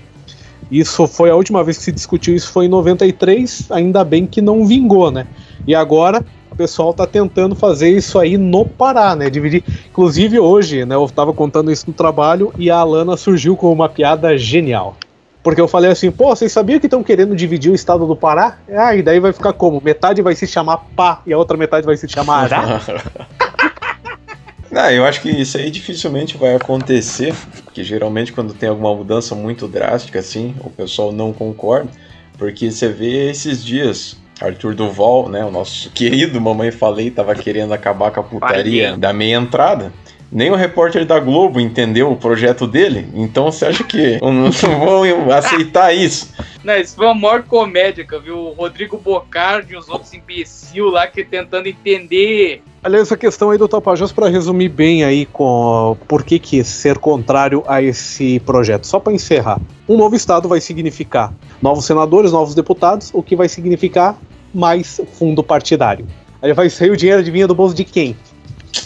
Isso 0.70 1.06
foi 1.06 1.30
a 1.30 1.36
última 1.36 1.64
vez 1.64 1.78
que 1.78 1.84
se 1.84 1.92
discutiu 1.92 2.34
isso 2.34 2.50
foi 2.50 2.66
em 2.66 2.68
93, 2.68 3.66
ainda 3.70 4.04
bem 4.04 4.24
que 4.26 4.40
não 4.40 4.64
vingou, 4.64 5.10
né? 5.10 5.26
E 5.66 5.74
agora 5.74 6.24
pessoal 6.60 6.92
tá 6.92 7.06
tentando 7.06 7.54
fazer 7.54 7.88
isso 7.88 8.18
aí 8.18 8.36
no 8.36 8.66
Pará, 8.66 9.16
né? 9.16 9.30
Dividir. 9.30 9.64
Inclusive 9.90 10.38
hoje, 10.38 10.84
né? 10.84 10.94
Eu 10.94 11.08
tava 11.08 11.32
contando 11.32 11.72
isso 11.72 11.86
no 11.88 11.94
trabalho 11.94 12.52
e 12.58 12.70
a 12.70 12.76
Alana 12.76 13.16
surgiu 13.16 13.56
com 13.56 13.72
uma 13.72 13.88
piada 13.88 14.36
genial. 14.36 14.94
Porque 15.42 15.58
eu 15.58 15.66
falei 15.66 15.90
assim, 15.90 16.10
pô, 16.10 16.28
vocês 16.36 16.52
sabiam 16.52 16.78
que 16.78 16.86
estão 16.86 17.02
querendo 17.02 17.34
dividir 17.34 17.72
o 17.72 17.74
estado 17.74 18.06
do 18.06 18.14
Pará? 18.14 18.58
Ah, 18.68 18.94
e 18.94 19.02
daí 19.02 19.18
vai 19.18 19.32
ficar 19.32 19.54
como? 19.54 19.80
Metade 19.82 20.20
vai 20.20 20.34
se 20.34 20.46
chamar 20.46 20.76
Pá 20.94 21.22
e 21.26 21.32
a 21.32 21.38
outra 21.38 21.56
metade 21.56 21.86
vai 21.86 21.96
se 21.96 22.06
chamar 22.06 22.44
Ará? 22.44 22.80
Não, 24.70 24.90
eu 24.90 25.04
acho 25.06 25.22
que 25.22 25.30
isso 25.30 25.56
aí 25.56 25.70
dificilmente 25.70 26.36
vai 26.36 26.54
acontecer, 26.54 27.34
porque 27.64 27.82
geralmente 27.82 28.32
quando 28.32 28.52
tem 28.52 28.68
alguma 28.68 28.94
mudança 28.94 29.34
muito 29.34 29.66
drástica 29.66 30.20
assim, 30.20 30.54
o 30.60 30.70
pessoal 30.70 31.10
não 31.10 31.32
concorda, 31.32 31.90
porque 32.38 32.70
você 32.70 32.86
vê 32.86 33.30
esses 33.30 33.64
dias, 33.64 34.16
Arthur 34.40 34.74
Duval, 34.74 35.28
né, 35.28 35.44
o 35.44 35.50
nosso 35.50 35.90
querido 35.94 36.40
Mamãe 36.40 36.70
Falei, 36.70 37.10
tava 37.10 37.34
querendo 37.34 37.72
acabar 37.72 38.10
com 38.10 38.20
a 38.20 38.22
putaria 38.22 38.96
da 38.96 39.12
meia 39.12 39.36
entrada. 39.36 39.92
Nem 40.32 40.48
o 40.48 40.54
repórter 40.54 41.04
da 41.04 41.18
Globo 41.18 41.58
entendeu 41.58 42.12
o 42.12 42.16
projeto 42.16 42.64
dele, 42.64 43.08
então 43.14 43.50
você 43.50 43.66
acha 43.66 43.82
que 43.82 44.18
não 44.22 44.50
vão 44.52 45.32
aceitar 45.32 45.92
isso? 45.92 46.32
Não, 46.62 46.76
isso 46.76 46.94
foi 46.94 47.06
uma 47.06 47.14
maior 47.14 47.42
comédia 47.42 48.04
que 48.06 48.14
eu 48.14 48.20
vi 48.20 48.30
o 48.30 48.50
Rodrigo 48.50 48.96
Bocardi 48.96 49.72
e 49.72 49.76
os 49.76 49.88
outros 49.88 50.14
imbecil 50.14 50.88
lá 50.88 51.06
que 51.08 51.24
tentando 51.24 51.66
entender. 51.66 52.62
Aliás, 52.82 53.08
essa 53.08 53.16
questão 53.16 53.50
aí 53.50 53.58
do 53.58 53.66
Tapajós, 53.66 54.12
para 54.12 54.28
resumir 54.28 54.68
bem 54.68 55.02
aí 55.02 55.26
com 55.26 55.96
por 56.06 56.22
que, 56.22 56.38
que 56.38 56.62
ser 56.62 56.98
contrário 56.98 57.64
a 57.66 57.82
esse 57.82 58.38
projeto. 58.40 58.86
Só 58.86 59.00
para 59.00 59.12
encerrar. 59.12 59.60
Um 59.88 59.96
novo 59.96 60.14
Estado 60.14 60.48
vai 60.48 60.60
significar 60.60 61.32
novos 61.60 61.84
senadores, 61.84 62.30
novos 62.30 62.54
deputados, 62.54 63.10
o 63.12 63.22
que 63.22 63.34
vai 63.34 63.48
significar 63.48 64.16
mais 64.54 65.00
fundo 65.18 65.42
partidário. 65.42 66.06
Aí 66.42 66.52
vai 66.52 66.70
sair 66.70 66.90
o 66.90 66.96
dinheiro 66.96 67.20
adivinha 67.20 67.46
do 67.46 67.54
bolso 67.54 67.74
de 67.74 67.84
quem? 67.84 68.16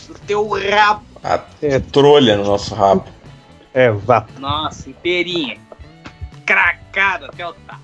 Do 0.09 0.15
teu 0.27 0.49
rabo. 0.49 1.03
A 1.23 1.41
É. 1.63 1.79
trolha 1.79 2.37
no 2.37 2.45
nosso 2.45 2.75
rabo. 2.75 3.05
É, 3.73 3.89
exato. 3.89 4.33
Nossa, 4.41 4.89
inteirinha. 4.91 5.57
Cracada 6.45 7.27
até 7.27 7.47
o 7.47 7.53
tá. 7.67 7.79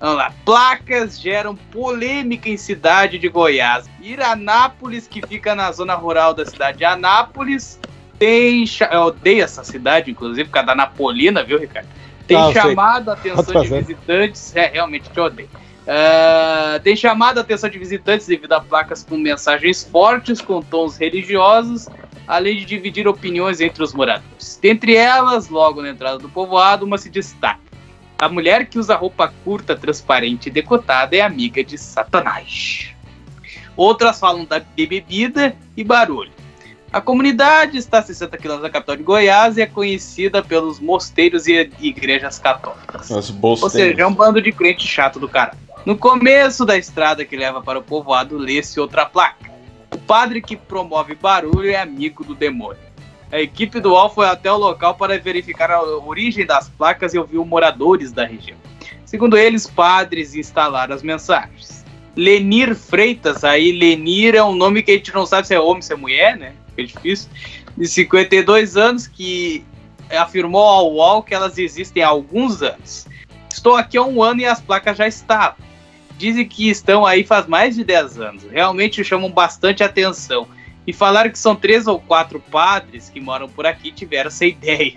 Vamos 0.00 0.16
lá. 0.16 0.32
Placas 0.42 1.20
geram 1.20 1.54
polêmica 1.70 2.48
em 2.48 2.56
cidade 2.56 3.18
de 3.18 3.28
Goiás. 3.28 3.84
Iranápolis, 4.00 5.06
que 5.06 5.20
fica 5.26 5.54
na 5.54 5.70
zona 5.72 5.94
rural 5.94 6.32
da 6.32 6.46
cidade 6.46 6.78
de 6.78 6.86
Anápolis, 6.86 7.78
tem. 8.18 8.64
Eu 8.90 9.02
odeio 9.02 9.44
essa 9.44 9.62
cidade, 9.62 10.10
inclusive, 10.10 10.44
por 10.44 10.54
causa 10.54 10.68
da 10.68 10.74
Napolina, 10.74 11.44
viu, 11.44 11.58
Ricardo? 11.58 12.05
Tem 12.26 12.36
Ah, 12.36 12.52
chamado 12.52 13.10
a 13.10 13.14
atenção 13.14 13.44
Pode 13.44 13.68
de 13.68 13.80
visitantes. 13.80 14.54
É, 14.56 14.66
realmente 14.66 15.08
te 15.10 15.20
odeio. 15.20 15.48
Ah, 15.86 16.80
tem 16.82 16.96
chamado 16.96 17.38
a 17.38 17.40
atenção 17.42 17.70
de 17.70 17.78
visitantes 17.78 18.26
devido 18.26 18.52
a 18.52 18.60
placas 18.60 19.04
com 19.04 19.16
mensagens 19.16 19.84
fortes, 19.84 20.40
com 20.40 20.60
tons 20.60 20.96
religiosos, 20.96 21.88
além 22.26 22.56
de 22.56 22.64
dividir 22.64 23.06
opiniões 23.06 23.60
entre 23.60 23.82
os 23.82 23.94
moradores. 23.94 24.58
Dentre 24.60 24.96
elas, 24.96 25.48
logo 25.48 25.80
na 25.80 25.90
entrada 25.90 26.18
do 26.18 26.28
povoado, 26.28 26.84
uma 26.84 26.98
se 26.98 27.08
destaca. 27.08 27.60
A 28.18 28.28
mulher 28.28 28.66
que 28.66 28.78
usa 28.78 28.96
roupa 28.96 29.32
curta, 29.44 29.76
transparente 29.76 30.46
e 30.46 30.50
decotada 30.50 31.14
é 31.14 31.20
amiga 31.20 31.62
de 31.62 31.76
Satanás. 31.76 32.94
Outras 33.76 34.18
falam 34.18 34.44
da 34.46 34.58
de 34.58 34.86
bebida 34.86 35.54
e 35.76 35.84
barulho. 35.84 36.32
A 36.96 37.00
comunidade 37.02 37.76
está 37.76 37.98
a 37.98 38.02
60 38.02 38.38
quilômetros 38.38 38.62
da 38.62 38.72
capital 38.72 38.96
de 38.96 39.02
Goiás 39.02 39.58
e 39.58 39.60
é 39.60 39.66
conhecida 39.66 40.42
pelos 40.42 40.80
mosteiros 40.80 41.46
e 41.46 41.70
igrejas 41.78 42.38
católicas. 42.38 43.10
Ou 43.64 43.68
seja, 43.68 44.00
é 44.00 44.06
um 44.06 44.14
bando 44.14 44.40
de 44.40 44.50
crente 44.50 44.88
chato 44.88 45.20
do 45.20 45.28
caralho. 45.28 45.58
No 45.84 45.94
começo 45.94 46.64
da 46.64 46.74
estrada 46.78 47.22
que 47.22 47.36
leva 47.36 47.60
para 47.60 47.78
o 47.78 47.82
povoado, 47.82 48.38
lê-se 48.38 48.80
outra 48.80 49.04
placa. 49.04 49.50
O 49.92 49.98
padre 49.98 50.40
que 50.40 50.56
promove 50.56 51.14
barulho 51.14 51.68
é 51.68 51.76
amigo 51.76 52.24
do 52.24 52.34
demônio. 52.34 52.80
A 53.30 53.42
equipe 53.42 53.78
do 53.78 53.90
UOL 53.90 54.08
foi 54.08 54.26
até 54.26 54.50
o 54.50 54.56
local 54.56 54.94
para 54.94 55.18
verificar 55.18 55.70
a 55.70 55.82
origem 55.82 56.46
das 56.46 56.70
placas 56.70 57.12
e 57.12 57.18
ouviu 57.18 57.44
moradores 57.44 58.10
da 58.10 58.24
região. 58.24 58.56
Segundo 59.04 59.36
eles, 59.36 59.66
padres 59.66 60.34
instalaram 60.34 60.94
as 60.94 61.02
mensagens. 61.02 61.84
Lenir 62.16 62.74
Freitas, 62.74 63.44
aí 63.44 63.70
Lenir 63.70 64.34
é 64.34 64.42
um 64.42 64.54
nome 64.54 64.82
que 64.82 64.92
a 64.92 64.94
gente 64.94 65.12
não 65.12 65.26
sabe 65.26 65.46
se 65.46 65.52
é 65.52 65.60
homem, 65.60 65.82
se 65.82 65.92
é 65.92 65.96
mulher, 65.96 66.38
né? 66.38 66.54
É 66.76 66.82
difícil. 66.82 67.30
De 67.76 67.86
52 67.86 68.76
anos, 68.76 69.06
que 69.06 69.64
afirmou 70.10 70.62
ao 70.62 70.92
UOL 70.92 71.22
que 71.22 71.34
elas 71.34 71.58
existem 71.58 72.02
há 72.02 72.08
alguns 72.08 72.62
anos. 72.62 73.06
Estou 73.52 73.76
aqui 73.76 73.96
há 73.96 74.02
um 74.02 74.22
ano 74.22 74.40
e 74.40 74.46
as 74.46 74.60
placas 74.60 74.96
já 74.96 75.06
estavam. 75.06 75.56
Dizem 76.18 76.46
que 76.46 76.68
estão 76.68 77.04
aí 77.04 77.24
faz 77.24 77.46
mais 77.46 77.74
de 77.74 77.84
10 77.84 78.20
anos. 78.20 78.44
Realmente 78.44 79.04
chamam 79.04 79.30
bastante 79.30 79.82
atenção. 79.82 80.46
E 80.86 80.92
falaram 80.92 81.30
que 81.30 81.38
são 81.38 81.56
três 81.56 81.86
ou 81.86 81.98
quatro 81.98 82.38
padres 82.38 83.10
que 83.10 83.20
moram 83.20 83.48
por 83.48 83.66
aqui 83.66 83.90
tiveram 83.90 84.28
essa 84.28 84.46
ideia. 84.46 84.96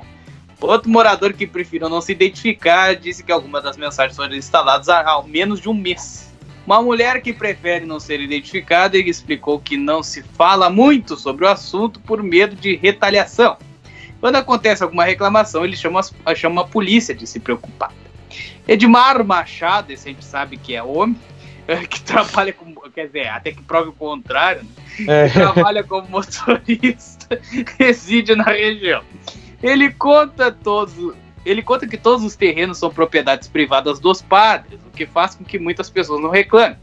Outro 0.62 0.90
morador 0.90 1.34
que 1.34 1.48
preferiu 1.48 1.90
não 1.90 2.02
se 2.02 2.12
identificar 2.12 2.96
disse 2.96 3.24
que 3.24 3.32
algumas 3.32 3.64
das 3.64 3.78
mensagens 3.78 4.16
foram 4.16 4.36
instaladas 4.36 4.90
há 4.90 5.08
ao 5.10 5.26
menos 5.26 5.60
de 5.60 5.70
um 5.70 5.74
mês. 5.74 6.29
Uma 6.70 6.84
mulher 6.84 7.20
que 7.24 7.34
prefere 7.34 7.84
não 7.84 8.00
ser 8.00 8.20
identificada 8.20 8.96
e 8.96 9.10
explicou 9.10 9.60
que 9.60 9.76
não 9.76 10.04
se 10.04 10.22
fala 10.22 10.70
muito 10.70 11.18
sobre 11.18 11.44
o 11.44 11.48
assunto 11.48 12.00
por 12.00 12.22
medo 12.22 12.56
de 12.56 12.76
retaliação. 12.76 13.58
Quando 14.20 14.36
acontece 14.36 14.84
alguma 14.84 15.04
reclamação, 15.04 15.66
ele 15.66 15.76
chama, 15.76 16.02
chama 16.36 16.62
a 16.62 16.64
polícia 16.64 17.16
de 17.16 17.26
se 17.26 17.40
preocupar. 17.40 17.92
Edmar 18.68 19.26
Machado, 19.26 19.92
esse 19.92 20.10
a 20.10 20.12
gente 20.12 20.24
sabe 20.24 20.58
que 20.58 20.76
é 20.76 20.84
homem, 20.84 21.18
que 21.90 22.02
trabalha 22.02 22.54
com. 22.54 22.72
Quer 22.92 23.08
dizer, 23.08 23.30
até 23.30 23.52
que 23.52 23.64
prove 23.64 23.90
o 23.90 23.94
contrário, 23.94 24.62
né? 24.62 25.26
É, 25.26 25.28
trabalha 25.28 25.84
como 25.84 26.08
motorista, 26.08 27.42
reside 27.80 28.36
na 28.36 28.44
região. 28.44 29.02
Ele 29.64 29.92
conta 29.92 30.52
todos, 30.52 31.16
ele 31.46 31.62
conta 31.62 31.88
que 31.88 31.98
todos 31.98 32.24
os 32.24 32.36
terrenos 32.36 32.78
são 32.78 32.90
propriedades 32.90 33.48
privadas 33.48 34.00
dos 34.00 34.22
padres, 34.22 34.80
o 34.86 34.92
que 34.92 35.06
faz 35.06 35.36
com 35.36 35.44
que 35.44 35.58
muitas 35.58 35.90
pessoas 35.90 36.22
não 36.22 36.30
reclamem. 36.30 36.78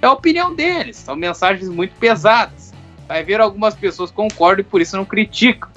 É 0.00 0.06
a 0.06 0.12
opinião 0.12 0.54
deles, 0.54 0.96
são 0.96 1.16
mensagens 1.16 1.68
muito 1.68 1.94
pesadas. 1.98 2.72
Vai 3.06 3.22
ver 3.24 3.40
algumas 3.40 3.74
pessoas 3.74 4.10
concordam 4.10 4.60
e 4.60 4.68
por 4.68 4.80
isso 4.80 4.96
não 4.96 5.04
criticam. 5.04 5.70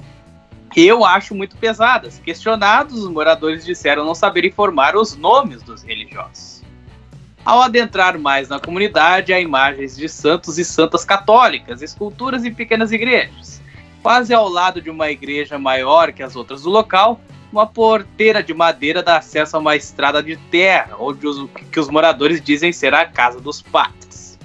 Eu 0.74 1.04
acho 1.04 1.34
muito 1.34 1.56
pesadas. 1.56 2.18
Questionados, 2.18 3.02
os 3.02 3.10
moradores 3.10 3.64
disseram 3.64 4.04
não 4.04 4.14
saber 4.14 4.44
informar 4.44 4.96
os 4.96 5.16
nomes 5.16 5.62
dos 5.62 5.82
religiosos. 5.82 6.62
Ao 7.44 7.60
adentrar 7.60 8.18
mais 8.18 8.48
na 8.48 8.60
comunidade, 8.60 9.32
há 9.32 9.40
imagens 9.40 9.96
de 9.96 10.08
santos 10.08 10.58
e 10.58 10.64
santas 10.64 11.04
católicas, 11.04 11.82
esculturas 11.82 12.44
e 12.44 12.50
pequenas 12.50 12.92
igrejas. 12.92 13.60
Quase 14.02 14.32
ao 14.32 14.48
lado 14.48 14.80
de 14.80 14.88
uma 14.88 15.10
igreja 15.10 15.58
maior 15.58 16.12
que 16.12 16.22
as 16.22 16.36
outras 16.36 16.62
do 16.62 16.70
local, 16.70 17.20
uma 17.52 17.66
porteira 17.66 18.42
de 18.42 18.54
madeira 18.54 19.02
dá 19.02 19.18
acesso 19.18 19.56
a 19.56 19.60
uma 19.60 19.76
estrada 19.76 20.22
de 20.22 20.36
terra, 20.36 20.96
onde 20.98 21.26
os, 21.26 21.48
que 21.70 21.78
os 21.78 21.88
moradores 21.88 22.40
dizem 22.40 22.72
ser 22.72 22.94
a 22.94 23.04
casa 23.04 23.38
dos 23.38 23.60
padres. 23.60 24.38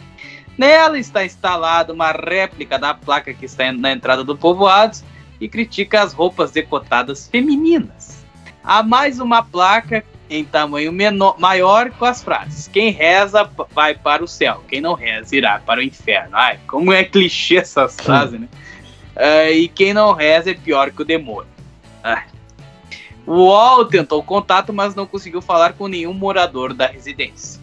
Nela 0.58 1.00
está 1.00 1.24
instalada 1.24 1.94
uma 1.94 2.12
réplica 2.12 2.78
da 2.78 2.94
placa 2.94 3.34
que 3.34 3.46
está 3.46 3.72
na 3.72 3.94
entrada 3.94 4.24
do 4.24 4.36
povoado 4.36 4.98
e 5.40 5.48
critica 5.48 6.02
as 6.02 6.14
roupas 6.14 6.52
decotadas 6.52 7.28
femininas. 7.28 8.26
Há 8.64 8.84
mais 8.84 9.20
uma 9.20 9.42
placa 9.42 10.04
em 10.30 10.44
tamanho 10.44 10.92
menor, 10.92 11.40
maior 11.40 11.92
com 11.92 12.04
as 12.04 12.22
frases: 12.22 12.68
Quem 12.68 12.90
reza 12.90 13.50
vai 13.72 13.96
para 13.96 14.24
o 14.24 14.28
céu, 14.28 14.64
quem 14.68 14.82
não 14.82 14.94
reza 14.94 15.36
irá 15.36 15.60
para 15.60 15.80
o 15.80 15.84
inferno. 15.84 16.32
Ai, 16.34 16.60
como 16.68 16.92
é 16.92 17.06
clichê 17.06 17.58
essas 17.58 17.96
frases, 17.96 18.40
né? 18.40 18.50
Ah, 19.16 19.50
e 19.50 19.70
quem 19.70 19.94
não 19.94 20.12
reza 20.12 20.52
é 20.52 20.54
pior 20.54 20.92
que 20.92 21.02
o 21.04 21.06
demônio. 21.06 21.48
Ai. 22.04 22.24
O 23.28 23.34
UOL 23.34 23.84
tentou 23.84 24.24
contato, 24.24 24.72
mas 24.72 24.96
não 24.96 25.06
conseguiu 25.06 25.42
falar 25.42 25.74
com 25.74 25.90
nenhum 25.90 26.14
morador 26.14 26.74
da 26.74 26.88
residência. 26.88 27.60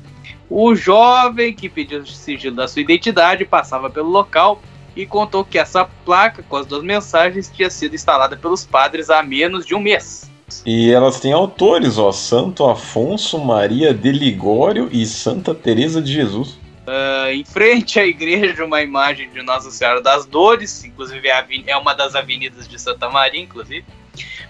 O 0.51 0.75
jovem 0.75 1.55
que 1.55 1.71
pediu 1.71 2.05
sigilo 2.05 2.55
da 2.55 2.69
sua 2.69 2.83
identidade 2.83 3.47
passava 3.47 3.89
pelo 3.89 4.11
local 4.11 4.61
e 4.95 5.07
contou 5.07 5.43
que 5.43 5.59
essa 5.59 5.87
placa 6.05 6.45
com 6.47 6.57
as 6.57 6.67
duas 6.67 6.83
mensagens 6.83 7.51
tinha 7.51 7.71
sido 7.71 7.95
instalada 7.95 8.37
pelos 8.37 8.63
padres 8.63 9.09
há 9.09 9.23
menos 9.23 9.65
de 9.65 9.75
um 9.75 9.81
mês. 9.81 10.31
E 10.67 10.93
elas 10.93 11.19
têm 11.19 11.33
autores, 11.33 11.97
ó. 11.97 12.13
Santo 12.13 12.67
Afonso, 12.67 13.39
Maria 13.39 13.95
de 13.95 14.13
Ligório 14.13 14.91
e 14.93 15.07
Santa 15.07 15.55
Teresa 15.55 16.01
de 16.01 16.13
Jesus. 16.13 16.59
Uh, 16.87 17.31
em 17.33 17.45
frente 17.45 17.99
à 17.99 18.07
igreja, 18.07 18.63
uma 18.63 18.83
imagem 18.83 19.31
de 19.31 19.43
Nossa 19.43 19.71
Senhora 19.71 20.03
das 20.03 20.27
Dores, 20.27 20.85
inclusive 20.85 21.27
é, 21.27 21.47
é 21.67 21.77
uma 21.79 21.95
das 21.95 22.15
avenidas 22.15 22.69
de 22.69 22.79
Santa 22.79 23.09
Maria, 23.09 23.41
inclusive, 23.41 23.87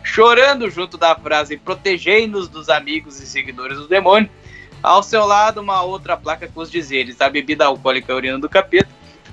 chorando 0.04 0.70
junto 0.70 0.96
da 0.96 1.16
frase 1.16 1.56
Protegei-nos 1.56 2.48
dos 2.48 2.68
amigos 2.68 3.20
e 3.20 3.26
seguidores 3.26 3.78
do 3.78 3.88
demônio. 3.88 4.30
Ao 4.80 5.02
seu 5.02 5.24
lado, 5.24 5.62
uma 5.62 5.82
outra 5.82 6.16
placa 6.16 6.46
com 6.46 6.60
os 6.60 6.70
dizeres 6.70 7.20
A 7.20 7.28
bebida 7.28 7.64
alcoólica 7.64 8.12
é 8.12 8.14
a 8.14 8.16
urina 8.16 8.38
do 8.38 8.48
capeta 8.48 8.88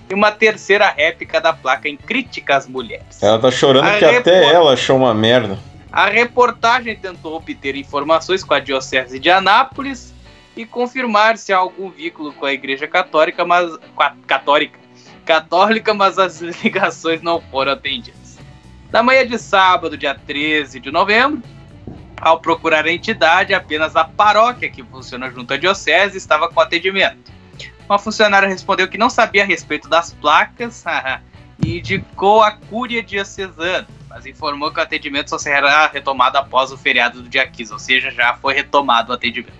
e 0.09 0.13
uma 0.13 0.31
terceira 0.31 0.89
réplica 0.89 1.39
da 1.39 1.53
placa 1.53 1.87
em 1.87 1.95
crítica 1.95 2.57
às 2.57 2.67
mulheres. 2.67 3.21
Ela 3.21 3.39
tá 3.39 3.51
chorando 3.51 3.85
A 3.85 3.91
porque 3.91 4.05
até 4.05 4.53
ela 4.53 4.73
achou 4.73 4.97
uma 4.97 5.13
merda. 5.13 5.59
A 5.91 6.07
reportagem 6.07 6.95
tentou 6.95 7.35
obter 7.35 7.75
informações 7.75 8.43
com 8.43 8.53
a 8.53 8.59
Diocese 8.59 9.19
de 9.19 9.29
Anápolis 9.29 10.13
e 10.55 10.65
confirmar 10.65 11.37
se 11.37 11.51
há 11.51 11.57
algum 11.57 11.89
vínculo 11.89 12.33
com 12.33 12.45
a 12.45 12.53
Igreja 12.53 12.87
Católica, 12.87 13.43
mas 13.45 13.77
católica, 14.27 14.79
católica, 15.25 15.93
mas 15.93 16.17
as 16.17 16.39
ligações 16.63 17.21
não 17.21 17.41
foram 17.41 17.73
atendidas. 17.73 18.20
Na 18.91 19.01
manhã 19.01 19.25
de 19.25 19.39
sábado, 19.39 19.97
dia 19.97 20.13
13 20.13 20.79
de 20.79 20.91
novembro, 20.91 21.41
Ao 22.19 22.39
procurar 22.39 22.85
a 22.85 22.91
entidade, 22.91 23.51
apenas 23.51 23.95
a 23.95 24.03
paróquia, 24.03 24.69
que 24.69 24.83
funciona 24.83 25.31
junto 25.31 25.55
à 25.55 25.57
diocese, 25.57 26.19
estava 26.19 26.47
com 26.49 26.59
atendimento. 26.59 27.31
Uma 27.89 27.97
funcionária 27.97 28.47
respondeu 28.47 28.87
que 28.87 28.97
não 28.97 29.09
sabia 29.09 29.41
a 29.41 29.45
respeito 29.45 29.89
das 29.89 30.13
placas 30.13 30.83
e 31.65 31.79
indicou 31.79 32.43
a 32.43 32.51
cúria 32.51 33.01
diocesana, 33.01 33.87
mas 34.07 34.27
informou 34.27 34.71
que 34.71 34.79
o 34.79 34.83
atendimento 34.83 35.31
só 35.31 35.39
será 35.39 35.87
retomado 35.87 36.37
após 36.37 36.71
o 36.71 36.77
feriado 36.77 37.23
do 37.23 37.27
dia 37.27 37.47
15, 37.47 37.73
ou 37.73 37.79
seja, 37.79 38.11
já 38.11 38.35
foi 38.35 38.53
retomado 38.53 39.11
o 39.11 39.15
atendimento. 39.15 39.53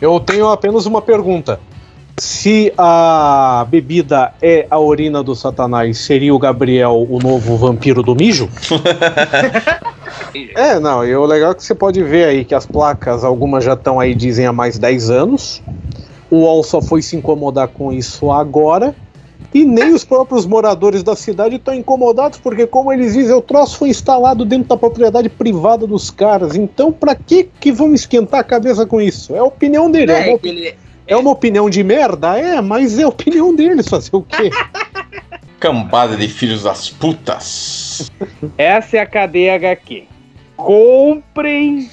Eu 0.00 0.18
tenho 0.18 0.48
apenas 0.48 0.86
uma 0.86 1.02
pergunta. 1.02 1.60
Se 2.18 2.72
a 2.76 3.66
bebida 3.70 4.32
é 4.42 4.66
a 4.70 4.78
urina 4.78 5.22
do 5.22 5.34
Satanás, 5.34 5.98
seria 5.98 6.34
o 6.34 6.38
Gabriel 6.38 7.06
o 7.08 7.18
novo 7.18 7.56
vampiro 7.56 8.02
do 8.02 8.14
mijo? 8.14 8.48
é, 10.56 10.78
não, 10.80 11.04
e 11.06 11.14
o 11.14 11.24
legal 11.24 11.52
é 11.52 11.54
que 11.54 11.62
você 11.64 11.74
pode 11.74 12.02
ver 12.02 12.24
aí 12.24 12.44
que 12.44 12.54
as 12.54 12.66
placas, 12.66 13.24
algumas 13.24 13.64
já 13.64 13.74
estão 13.74 14.00
aí, 14.00 14.14
dizem, 14.14 14.46
há 14.46 14.52
mais 14.52 14.78
10 14.78 15.10
anos. 15.10 15.62
O 16.30 16.38
UOL 16.40 16.62
só 16.62 16.80
foi 16.82 17.00
se 17.02 17.16
incomodar 17.16 17.68
com 17.68 17.92
isso 17.92 18.30
agora. 18.30 18.94
E 19.54 19.64
nem 19.64 19.94
os 19.94 20.04
próprios 20.04 20.44
moradores 20.44 21.02
da 21.02 21.16
cidade 21.16 21.56
estão 21.56 21.72
incomodados, 21.72 22.38
porque, 22.38 22.66
como 22.66 22.92
eles 22.92 23.14
dizem, 23.14 23.34
o 23.34 23.40
troço 23.40 23.78
foi 23.78 23.88
instalado 23.88 24.44
dentro 24.44 24.68
da 24.68 24.76
propriedade 24.76 25.30
privada 25.30 25.86
dos 25.86 26.10
caras. 26.10 26.54
Então, 26.54 26.92
pra 26.92 27.14
que 27.14 27.48
que 27.58 27.72
vão 27.72 27.94
esquentar 27.94 28.40
a 28.40 28.44
cabeça 28.44 28.84
com 28.84 29.00
isso? 29.00 29.34
É 29.34 29.38
a 29.38 29.44
opinião 29.44 29.90
dele. 29.90 30.12
É, 30.12 30.20
É, 30.20 30.26
uma, 30.26 30.34
opi- 30.36 30.48
ele- 30.50 30.74
é 31.08 31.16
uma 31.16 31.30
opinião 31.30 31.68
de 31.68 31.82
merda? 31.82 32.38
É, 32.38 32.60
mas 32.60 32.98
é 32.98 33.02
a 33.02 33.08
opinião 33.08 33.54
deles 33.56 33.88
fazer 33.88 34.14
o 34.14 34.22
quê? 34.22 34.50
Cambada 35.58 36.16
de 36.16 36.28
filhos 36.28 36.62
das 36.62 36.88
putas. 36.88 38.12
Essa 38.56 38.98
é 38.98 39.00
a 39.00 39.06
cadeia 39.06 39.56
HQ. 39.56 40.06
Comprem. 40.56 41.90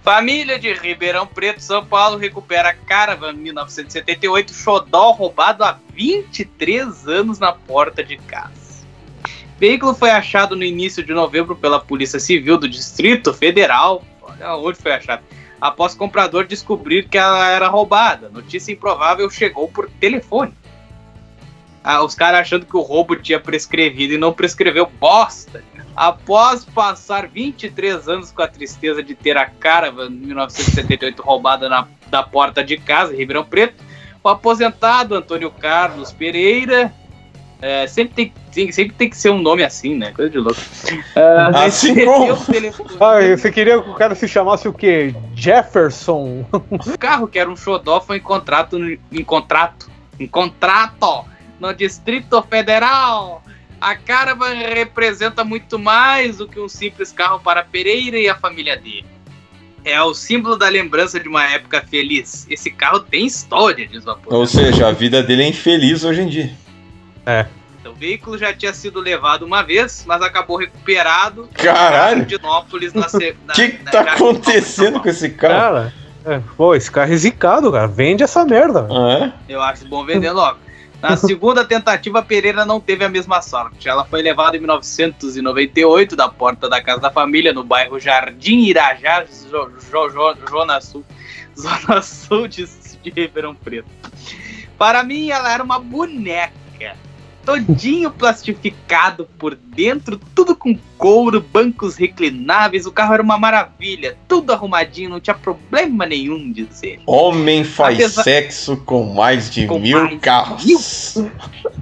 Família 0.00 0.58
de 0.58 0.72
Ribeirão 0.72 1.26
Preto, 1.26 1.60
São 1.60 1.84
Paulo, 1.84 2.16
recupera 2.16 2.70
a 2.70 2.74
Caravan 2.74 3.34
1978, 3.34 4.52
xodó 4.52 5.10
roubado 5.10 5.62
há 5.62 5.78
23 5.94 7.06
anos 7.06 7.38
na 7.38 7.52
porta 7.52 8.02
de 8.02 8.16
casa. 8.16 8.86
Veículo 9.58 9.94
foi 9.94 10.10
achado 10.10 10.56
no 10.56 10.64
início 10.64 11.04
de 11.04 11.12
novembro 11.12 11.54
pela 11.54 11.78
Polícia 11.78 12.18
Civil 12.18 12.58
do 12.58 12.68
Distrito 12.68 13.32
Federal. 13.32 14.02
Olha 14.22 14.56
onde 14.56 14.78
foi 14.78 14.92
achado. 14.92 15.22
Após 15.62 15.94
comprador 15.94 16.44
descobrir 16.44 17.08
que 17.08 17.16
ela 17.16 17.48
era 17.48 17.68
roubada. 17.68 18.28
Notícia 18.28 18.72
improvável 18.72 19.30
chegou 19.30 19.68
por 19.68 19.88
telefone. 19.88 20.52
Ah, 21.84 22.02
os 22.02 22.16
caras 22.16 22.40
achando 22.40 22.66
que 22.66 22.76
o 22.76 22.80
roubo 22.80 23.14
tinha 23.14 23.38
prescrevido 23.38 24.14
e 24.14 24.18
não 24.18 24.32
prescreveu 24.32 24.86
bosta. 24.86 25.62
Após 25.94 26.64
passar 26.64 27.28
23 27.28 28.08
anos 28.08 28.32
com 28.32 28.42
a 28.42 28.48
tristeza 28.48 29.04
de 29.04 29.14
ter 29.14 29.36
a 29.36 29.46
Caravan 29.46 30.10
1978 30.10 31.22
roubada 31.22 31.68
na, 31.68 31.86
da 32.08 32.24
porta 32.24 32.64
de 32.64 32.76
casa, 32.76 33.14
em 33.14 33.18
Ribeirão 33.18 33.44
Preto, 33.44 33.84
o 34.20 34.28
aposentado 34.28 35.14
Antônio 35.14 35.52
Carlos 35.52 36.10
Pereira. 36.10 36.92
É, 37.62 37.86
sempre, 37.86 38.14
tem, 38.14 38.32
tem- 38.52 38.72
sempre 38.72 38.94
tem 38.96 39.08
que 39.08 39.16
ser 39.16 39.30
um 39.30 39.40
nome 39.40 39.62
assim, 39.64 39.96
né? 39.96 40.12
Coisa 40.12 40.30
de 40.30 40.38
louco. 40.38 40.60
Ah, 41.16 41.64
Assim 41.64 41.94
como? 42.04 42.32
Ah, 43.00 43.20
você 43.36 43.50
queria 43.52 43.80
que 43.80 43.88
o 43.88 43.94
cara 43.94 44.14
se 44.14 44.26
chamasse 44.28 44.66
o 44.68 44.72
quê? 44.72 45.14
Jefferson? 45.34 46.44
O 46.52 46.98
carro, 46.98 47.28
que 47.28 47.38
era 47.38 47.48
um 47.48 47.56
xodó, 47.56 48.00
foi 48.00 48.16
em 48.18 48.20
contrato, 48.20 48.78
no- 48.78 48.98
em 49.12 49.24
contrato, 49.24 49.88
em 50.18 50.26
contrato 50.26 51.24
no 51.60 51.72
Distrito 51.72 52.42
Federal. 52.50 53.42
A 53.80 53.96
Caravan 53.96 54.52
representa 54.54 55.42
muito 55.44 55.78
mais 55.78 56.38
do 56.38 56.46
que 56.48 56.58
um 56.60 56.68
simples 56.68 57.10
carro 57.12 57.40
para 57.40 57.62
Pereira 57.64 58.16
e 58.18 58.28
a 58.28 58.34
família 58.34 58.76
dele. 58.76 59.04
É 59.84 60.00
o 60.00 60.14
símbolo 60.14 60.56
da 60.56 60.68
lembrança 60.68 61.18
de 61.18 61.28
uma 61.28 61.44
época 61.44 61.84
feliz. 61.90 62.46
Esse 62.48 62.70
carro 62.70 63.00
tem 63.00 63.26
história, 63.26 63.86
diz 63.86 64.06
o. 64.06 64.16
Ou 64.26 64.46
seja, 64.46 64.86
a 64.88 64.92
vida 64.92 65.22
dele 65.22 65.42
é 65.42 65.48
infeliz 65.48 66.04
hoje 66.04 66.20
em 66.22 66.28
dia. 66.28 66.50
O 67.84 67.94
veículo 67.94 68.38
já 68.38 68.52
tinha 68.52 68.72
sido 68.72 69.00
levado 69.00 69.44
uma 69.44 69.62
vez, 69.62 70.04
mas 70.06 70.22
acabou 70.22 70.56
recuperado 70.56 71.48
Caralho! 71.52 72.26
na 72.94 73.08
se- 73.08 73.36
O 73.42 73.46
na- 73.46 73.52
que, 73.54 73.62
na 73.62 73.68
que 73.68 73.72
tá 73.84 73.92
Jardinópolis, 74.04 74.38
acontecendo 74.40 75.00
com 75.00 75.08
esse 75.08 75.30
carro? 75.30 75.54
Cara, 75.54 75.94
é, 76.24 76.40
pô, 76.56 76.74
esse 76.76 76.90
carro 76.90 77.12
é 77.12 77.16
zicado, 77.16 77.72
cara. 77.72 77.88
Vende 77.88 78.22
essa 78.22 78.44
merda. 78.44 78.86
é? 79.48 79.52
Eu 79.52 79.60
acho 79.60 79.84
bom 79.88 80.04
vender 80.04 80.30
logo. 80.30 80.58
Na 81.00 81.16
segunda 81.18 81.64
tentativa, 81.64 82.22
Pereira 82.22 82.64
não 82.64 82.78
teve 82.80 83.04
a 83.04 83.08
mesma 83.08 83.42
sorte. 83.42 83.88
Ela 83.88 84.04
foi 84.04 84.22
levada 84.22 84.56
em 84.56 84.60
1998 84.60 86.14
da 86.14 86.28
porta 86.28 86.68
da 86.68 86.80
casa 86.80 87.00
da 87.00 87.10
família, 87.10 87.52
no 87.52 87.64
bairro 87.64 87.98
Jardim 87.98 88.60
Irajá, 88.60 89.24
Jo- 89.50 89.70
Jo- 89.90 90.08
Jo- 90.10 90.36
Zona 90.48 90.80
Sul, 90.80 91.04
Zona 91.58 92.00
Sul 92.00 92.46
de, 92.46 92.64
de 93.02 93.10
Ribeirão 93.10 93.54
Preto. 93.56 93.88
Para 94.78 95.02
mim, 95.02 95.30
ela 95.30 95.52
era 95.52 95.62
uma 95.64 95.80
boneca. 95.80 96.61
Todinho 97.44 98.10
plastificado 98.10 99.28
por 99.38 99.54
dentro, 99.56 100.20
tudo 100.34 100.54
com 100.54 100.78
couro, 100.96 101.40
bancos 101.40 101.96
reclináveis. 101.96 102.86
O 102.86 102.92
carro 102.92 103.14
era 103.14 103.22
uma 103.22 103.36
maravilha, 103.36 104.16
tudo 104.28 104.52
arrumadinho, 104.52 105.10
não 105.10 105.20
tinha 105.20 105.34
problema 105.34 106.06
nenhum, 106.06 106.52
diz 106.52 106.82
ele. 106.82 107.02
Homem 107.06 107.64
faz 107.64 107.96
Apesar- 107.98 108.22
sexo 108.22 108.76
com 108.78 109.12
mais 109.12 109.50
de 109.50 109.66
Com 109.66 109.80
mil 109.80 109.98
mais 109.98 110.10
de 110.10 110.16
carros. 110.18 111.16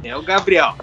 É 0.03 0.17
o 0.17 0.23
Gabriel. 0.23 0.75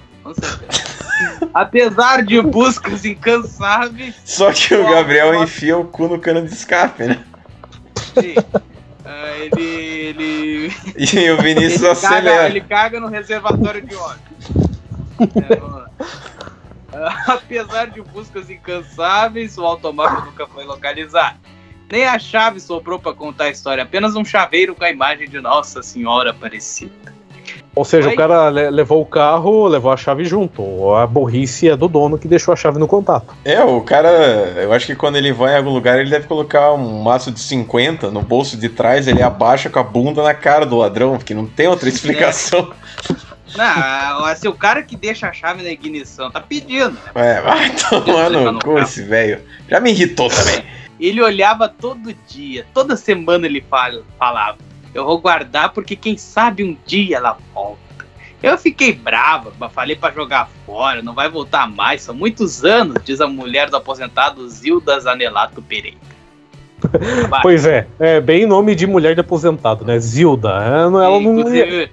Apesar 1.54 2.24
de 2.24 2.40
buscas 2.42 3.06
incansáveis, 3.06 4.16
Só 4.26 4.52
que 4.52 4.76
o 4.76 4.84
Gabriel 4.90 5.30
ó. 5.40 5.44
enfia 5.44 5.78
o 5.78 5.86
cu 5.86 6.08
no 6.08 6.20
cano 6.20 6.46
de 6.46 6.54
escape, 6.54 7.04
né? 7.04 7.24
sim, 8.14 8.36
ah, 9.06 9.32
ele, 9.40 9.64
ele, 9.64 10.74
E 10.98 11.30
o 11.32 11.42
Vinícius 11.42 11.82
ele, 11.82 11.96
caga, 11.96 12.08
acelera. 12.18 12.46
ele 12.50 12.62
caga 12.62 13.00
no 13.00 13.08
reservatório 13.08 13.82
de 13.82 13.96
óleo. 13.96 14.20
É, 15.20 16.98
Apesar 17.28 17.88
de 17.88 18.02
buscas 18.02 18.50
incansáveis, 18.50 19.58
o 19.58 19.64
automóvel 19.66 20.26
nunca 20.26 20.48
foi 20.48 20.64
localizado. 20.66 21.38
Nem 21.92 22.06
a 22.06 22.18
chave 22.20 22.60
sobrou 22.60 23.00
para 23.00 23.14
contar 23.14 23.46
a 23.46 23.50
história, 23.50 23.84
apenas 23.84 24.16
um 24.16 24.26
chaveiro 24.26 24.76
com 24.76 24.84
a 24.84 24.90
imagem 24.90 25.30
de 25.30 25.40
Nossa 25.40 25.82
Senhora 25.82 26.32
Aparecida. 26.32 27.16
Ou 27.74 27.86
seja, 27.86 28.08
Oi? 28.10 28.14
o 28.16 28.18
cara 28.18 28.50
le- 28.50 28.72
levou 28.72 29.02
o 29.02 29.06
carro, 29.06 29.68
levou 29.68 29.92
a 29.92 29.96
chave 29.96 30.26
junto. 30.26 30.94
A 30.96 31.06
burrice 31.06 31.70
é 31.70 31.78
do 31.78 31.88
dono 31.88 32.18
que 32.18 32.28
deixou 32.28 32.52
a 32.52 32.58
chave 32.58 32.80
no 32.80 32.88
contato. 32.88 33.36
É, 33.46 33.64
o 33.64 33.80
cara, 33.82 34.10
eu 34.58 34.74
acho 34.74 34.88
que 34.88 34.96
quando 34.96 35.16
ele 35.16 35.32
vai 35.32 35.54
em 35.54 35.58
algum 35.58 35.70
lugar, 35.70 36.00
ele 36.00 36.10
deve 36.10 36.28
colocar 36.28 36.74
um 36.74 37.04
maço 37.04 37.32
de 37.32 37.40
50 37.40 38.10
no 38.10 38.22
bolso 38.24 38.58
de 38.58 38.68
trás, 38.68 39.08
ele 39.08 39.22
abaixa 39.22 39.70
com 39.70 39.78
a 39.80 39.84
bunda 39.84 40.24
na 40.24 40.34
cara 40.34 40.66
do 40.66 40.76
ladrão, 40.78 41.18
porque 41.18 41.36
não 41.36 41.46
tem 41.46 41.68
outra 41.68 41.88
explicação. 41.88 42.74
Não, 43.58 44.26
assim, 44.26 44.48
o 44.48 44.54
cara 44.54 44.82
que 44.84 44.96
deixa 44.96 45.28
a 45.28 45.34
chave 45.34 45.64
na 45.64 45.70
ignição 45.70 46.30
tá 46.32 46.40
pedindo, 46.40 46.92
né? 46.92 47.12
É, 47.16 47.42
vai 47.42 47.70
tomar 47.76 48.30
no 48.30 48.60
cu 48.60 48.78
esse 48.80 49.04
velho. 49.04 49.42
Já 49.70 49.80
me 49.80 49.90
irritou 49.92 50.30
também. 50.30 50.64
Ele 51.00 51.22
olhava 51.22 51.68
todo 51.70 52.14
dia, 52.28 52.66
toda 52.74 52.96
semana 52.96 53.46
ele 53.46 53.64
fala- 53.70 54.04
falava: 54.18 54.58
Eu 54.94 55.06
vou 55.06 55.20
guardar 55.20 55.72
porque 55.74 55.96
quem 55.96 56.18
sabe 56.18 56.64
um 56.64 56.78
dia 56.86 57.18
ela 57.18 57.38
volta. 57.54 57.78
Eu 58.42 58.58
fiquei 58.58 58.94
brava, 58.94 59.52
mas 59.60 59.72
falei 59.74 59.96
pra 59.96 60.12
jogar 60.12 60.48
fora, 60.66 61.02
não 61.02 61.14
vai 61.16 61.28
voltar 61.28 61.68
mais, 61.68 62.04
são 62.04 62.14
muitos 62.14 62.64
anos, 62.64 62.98
diz 63.04 63.20
a 63.20 63.28
mulher 63.28 63.68
do 63.70 63.76
aposentado 63.78 64.48
Zilda 64.48 65.00
Zanelato 65.00 65.62
Pereira. 65.62 65.98
Pois 67.42 67.66
é, 67.66 67.88
é 68.00 68.22
bem 68.22 68.46
nome 68.46 68.76
de 68.76 68.86
mulher 68.86 69.16
de 69.16 69.22
aposentado, 69.22 69.84
né? 69.84 69.98
Zilda. 70.00 70.50
Ela 70.50 70.90
não, 70.90 71.02
ela 71.04 71.20
não 71.20 71.40
inclusive, 71.40 71.90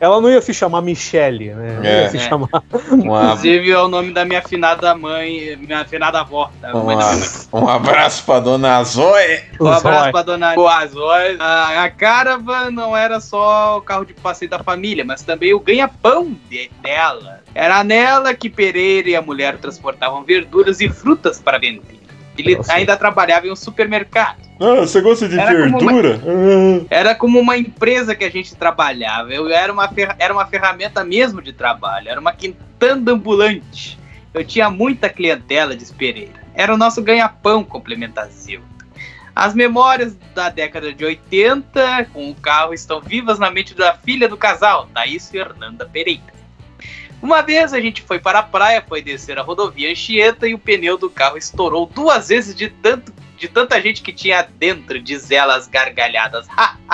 ela 0.00 0.20
não 0.20 0.30
ia 0.30 0.40
se 0.40 0.52
chamar 0.54 0.80
Michele, 0.80 1.52
né? 1.54 1.74
Ela 1.76 1.86
É. 1.86 2.02
ia 2.04 2.10
se 2.10 2.16
É. 2.16 2.20
chamar. 2.20 2.48
Uma- 2.90 3.24
inclusive 3.24 3.70
é 3.70 3.78
o 3.78 3.86
nome 3.88 4.12
da 4.12 4.24
minha 4.24 4.38
afinada 4.40 4.94
mãe, 4.94 5.56
minha 5.56 5.80
afinada 5.80 6.20
avó, 6.20 6.50
uma- 6.72 7.62
um 7.62 7.68
abraço 7.68 8.24
pra 8.24 8.40
dona 8.40 8.82
Zoe. 8.82 9.42
Um 9.60 9.68
abraço 9.68 10.02
Zói. 10.04 10.12
pra 10.12 10.22
dona 10.22 10.54
Boazói. 10.54 11.36
A, 11.38 11.84
a 11.84 11.90
Caravan 11.90 12.70
não 12.70 12.96
era 12.96 13.20
só 13.20 13.76
o 13.78 13.82
carro 13.82 14.04
de 14.06 14.14
passeio 14.14 14.50
da 14.50 14.58
família, 14.60 15.04
mas 15.04 15.22
também 15.22 15.52
o 15.54 15.60
ganha-pão 15.60 16.34
de- 16.48 16.70
dela. 16.82 17.40
Era 17.54 17.84
nela 17.84 18.32
que 18.32 18.48
Pereira 18.48 19.10
e 19.10 19.16
a 19.16 19.22
mulher 19.22 19.58
transportavam 19.58 20.24
verduras 20.24 20.80
e 20.80 20.88
frutas 20.88 21.38
para 21.40 21.58
vender. 21.58 22.00
Ele 22.40 22.56
Nossa. 22.56 22.72
ainda 22.72 22.96
trabalhava 22.96 23.46
em 23.46 23.50
um 23.50 23.56
supermercado. 23.56 24.38
Ah, 24.60 24.74
você 24.80 25.00
gosta 25.00 25.28
de 25.28 25.38
Era 25.38 25.52
como 25.70 25.78
uma- 25.80 25.92
verdura? 25.92 26.20
Ah. 26.24 26.86
Era 26.90 27.14
como 27.14 27.38
uma 27.38 27.56
empresa 27.56 28.14
que 28.14 28.24
a 28.24 28.30
gente 28.30 28.54
trabalhava. 28.54 29.32
Eu 29.32 29.48
era 29.48 29.72
uma, 29.72 29.88
fer- 29.88 30.14
era 30.18 30.32
uma 30.34 30.46
ferramenta 30.46 31.02
mesmo 31.04 31.40
de 31.40 31.52
trabalho. 31.52 32.08
Era 32.08 32.20
uma 32.20 32.32
quintanda 32.32 33.12
ambulante. 33.12 33.98
Eu 34.34 34.44
tinha 34.44 34.68
muita 34.70 35.08
clientela, 35.08 35.74
diz 35.76 35.90
Pereira. 35.90 36.40
Era 36.54 36.74
o 36.74 36.76
nosso 36.76 37.02
ganha-pão, 37.02 37.64
complementa 37.64 38.24
Zilda. 38.26 38.68
As 39.34 39.54
memórias 39.54 40.16
da 40.34 40.50
década 40.50 40.92
de 40.92 41.04
80 41.04 42.06
com 42.12 42.30
o 42.30 42.34
carro 42.34 42.74
estão 42.74 43.00
vivas 43.00 43.38
na 43.38 43.50
mente 43.50 43.74
da 43.74 43.94
filha 43.94 44.28
do 44.28 44.36
casal, 44.36 44.88
Thaís 44.92 45.30
Fernanda 45.30 45.86
Pereira. 45.86 46.22
Uma 47.22 47.42
vez 47.42 47.74
a 47.74 47.80
gente 47.80 48.02
foi 48.02 48.18
para 48.18 48.38
a 48.38 48.42
praia, 48.42 48.82
foi 48.86 49.02
descer 49.02 49.38
a 49.38 49.42
rodovia 49.42 49.90
Anchieta 49.90 50.48
e 50.48 50.54
o 50.54 50.58
pneu 50.58 50.96
do 50.96 51.10
carro 51.10 51.36
estourou 51.36 51.86
duas 51.86 52.28
vezes 52.28 52.54
de 52.54 52.68
tanto 52.68 53.12
de 53.36 53.48
tanta 53.48 53.80
gente 53.80 54.02
que 54.02 54.12
tinha 54.12 54.42
dentro, 54.42 55.00
diz 55.00 55.30
elas 55.30 55.66
gargalhadas. 55.66 56.46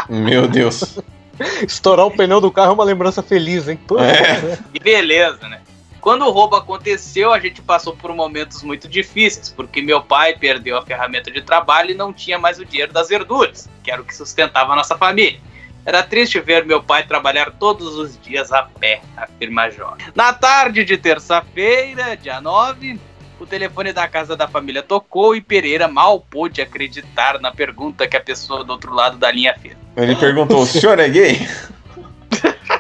Meu 0.09 0.47
Deus. 0.47 0.99
Estourar 1.67 2.07
o 2.07 2.11
pneu 2.11 2.41
do 2.41 2.53
carro 2.53 2.71
é 2.71 2.75
uma 2.75 2.85
lembrança 2.85 3.21
feliz, 3.21 3.69
hein? 3.69 3.79
Pô, 3.87 3.99
É. 3.99 4.57
Que 4.73 4.79
beleza, 4.79 5.49
né? 5.49 5.61
Quando 6.01 6.25
o 6.25 6.31
roubo 6.31 6.55
aconteceu, 6.55 7.33
a 7.33 7.41
gente 7.41 7.61
passou 7.61 7.97
por 7.97 8.15
momentos 8.15 8.63
muito 8.63 8.87
difíceis, 8.87 9.49
porque 9.49 9.83
meu 9.83 10.01
pai 10.01 10.37
perdeu 10.39 10.79
a 10.79 10.83
ferramenta 10.83 11.33
de 11.33 11.43
trabalho 11.43 11.91
e 11.91 11.95
não 11.95 12.13
tinha 12.13 12.39
mais 12.39 12.61
o 12.61 12.65
dinheiro 12.65 12.93
das 12.93 13.09
verduras, 13.09 13.69
que 13.83 13.91
era 13.91 14.01
o 14.01 14.05
que 14.05 14.15
sustentava 14.15 14.73
a 14.73 14.77
nossa 14.77 14.97
família. 14.97 15.41
Era 15.87 16.03
triste 16.03 16.41
ver 16.41 16.67
meu 16.67 16.83
pai 16.83 17.07
trabalhar 17.07 17.53
todos 17.53 17.95
os 17.95 18.21
dias 18.21 18.53
a 18.53 18.65
pé, 18.65 19.01
afirma 19.17 19.71
Jó. 19.71 19.97
Na 20.17 20.33
tarde 20.33 20.85
de 20.85 20.99
terça-feira, 20.99 22.17
dia 22.17 22.41
9, 22.41 22.99
o 23.39 23.47
telefone 23.47 23.93
da 23.93 24.09
casa 24.09 24.37
da 24.37 24.49
família 24.49 24.83
tocou 24.83 25.37
e 25.37 25.41
Pereira 25.41 25.87
mal 25.87 26.19
pôde 26.21 26.61
acreditar 26.61 27.39
na 27.41 27.53
pergunta 27.53 28.09
que 28.09 28.17
a 28.17 28.21
pessoa 28.21 28.65
do 28.65 28.73
outro 28.73 28.93
lado 28.93 29.17
da 29.17 29.31
linha 29.31 29.55
fez. 29.63 29.77
Ele 29.97 30.17
perguntou: 30.17 30.61
o 30.61 30.67
senhor 30.67 30.99
é 30.99 31.09
gay? 31.09 31.49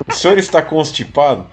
O 0.09 0.13
senhor 0.13 0.37
está 0.37 0.61
constipado? 0.61 1.49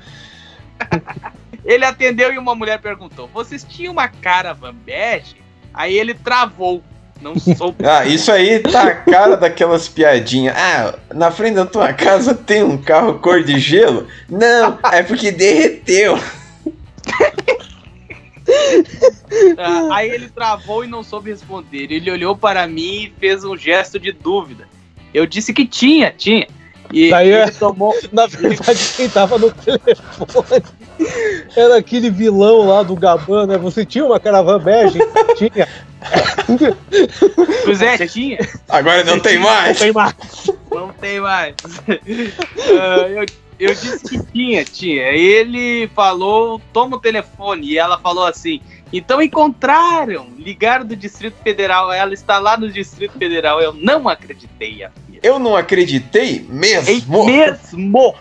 Ele 1.64 1.86
atendeu 1.86 2.34
e 2.34 2.38
uma 2.38 2.56
mulher 2.56 2.80
perguntou: 2.80 3.28
Vocês 3.28 3.64
tinham 3.64 3.94
uma 3.94 4.08
caravan 4.08 4.74
bege? 4.74 5.38
Aí 5.74 5.98
ele 5.98 6.14
travou. 6.14 6.84
Não 7.24 7.40
soube. 7.40 7.78
Ah, 7.86 8.06
isso 8.06 8.32
aí 8.32 8.60
tá 8.60 8.84
a 8.84 8.96
cara 8.96 9.38
daquelas 9.38 9.88
piadinhas. 9.88 10.56
Ah, 10.58 10.96
na 11.14 11.32
frente 11.32 11.56
da 11.56 11.66
tua 11.66 11.94
casa 11.94 12.36
tem 12.36 12.62
um 12.64 12.78
carro 12.78 13.20
cor 13.20 13.44
de 13.44 13.58
gelo? 13.60 14.08
Não, 14.30 14.78
é 14.92 15.02
porque 15.02 15.32
derreteu. 15.32 16.20
Ah, 19.58 19.96
aí 19.96 20.10
ele 20.12 20.30
travou 20.30 20.84
e 20.84 20.88
não 20.88 21.04
soube 21.04 21.30
responder. 21.32 21.92
Ele 21.92 22.12
olhou 22.12 22.36
para 22.36 22.68
mim 22.68 23.04
e 23.06 23.14
fez 23.20 23.44
um 23.44 23.58
gesto 23.58 24.00
de 24.00 24.12
dúvida. 24.12 24.68
Eu 25.14 25.26
disse 25.26 25.54
que 25.54 25.66
tinha, 25.66 26.14
tinha. 26.16 26.48
E 26.92 27.10
Daí 27.10 27.32
é- 27.32 27.44
ele 27.44 27.52
tomou. 27.52 27.96
Na 28.12 28.28
verdade, 28.28 28.80
quem 28.96 29.10
tava 29.10 29.38
no 29.38 29.52
telefone 29.52 30.64
era 31.56 31.78
aquele 31.78 32.10
vilão 32.10 32.68
lá 32.68 32.84
do 32.84 32.96
Gaban, 32.96 33.48
né? 33.48 33.58
Você 33.58 33.86
tinha 33.86 34.06
uma 34.06 34.20
caravana 34.20 34.60
bege? 34.60 35.00
Tinha. 35.38 35.68
Pois 37.64 37.82
é, 37.82 38.06
tinha. 38.08 38.38
Agora 38.68 39.04
não 39.04 39.20
tem 39.20 39.36
Não 39.38 39.44
mais. 39.44 39.80
tem 39.80 39.92
mais. 39.92 40.16
Não 40.72 40.90
tem 40.90 41.20
mais. 41.20 41.56
Ah, 41.88 43.08
eu, 43.08 43.26
eu 43.60 43.74
disse 43.74 44.00
que 44.04 44.24
tinha, 44.32 44.66
tinha. 44.66 45.04
Ele 45.12 45.88
falou, 45.96 46.62
toma 46.72 46.98
o 46.98 47.00
telefone. 47.00 47.68
E 47.68 47.78
ela 47.78 47.98
falou 47.98 48.26
assim: 48.26 48.60
então 48.92 49.22
encontraram. 49.22 50.28
Ligaram 50.38 50.86
do 50.86 50.96
Distrito 50.96 51.36
Federal. 51.44 51.92
Ela 51.92 52.14
está 52.14 52.38
lá 52.38 52.58
no 52.58 52.70
Distrito 52.70 53.18
Federal. 53.18 53.62
Eu 53.62 53.74
não 53.74 54.08
acreditei. 54.08 54.86
Eu 55.22 55.40
não 55.40 55.56
acreditei 55.56 56.46
Ei, 56.46 56.46
mesmo. 56.50 57.26
mesmo! 57.26 58.14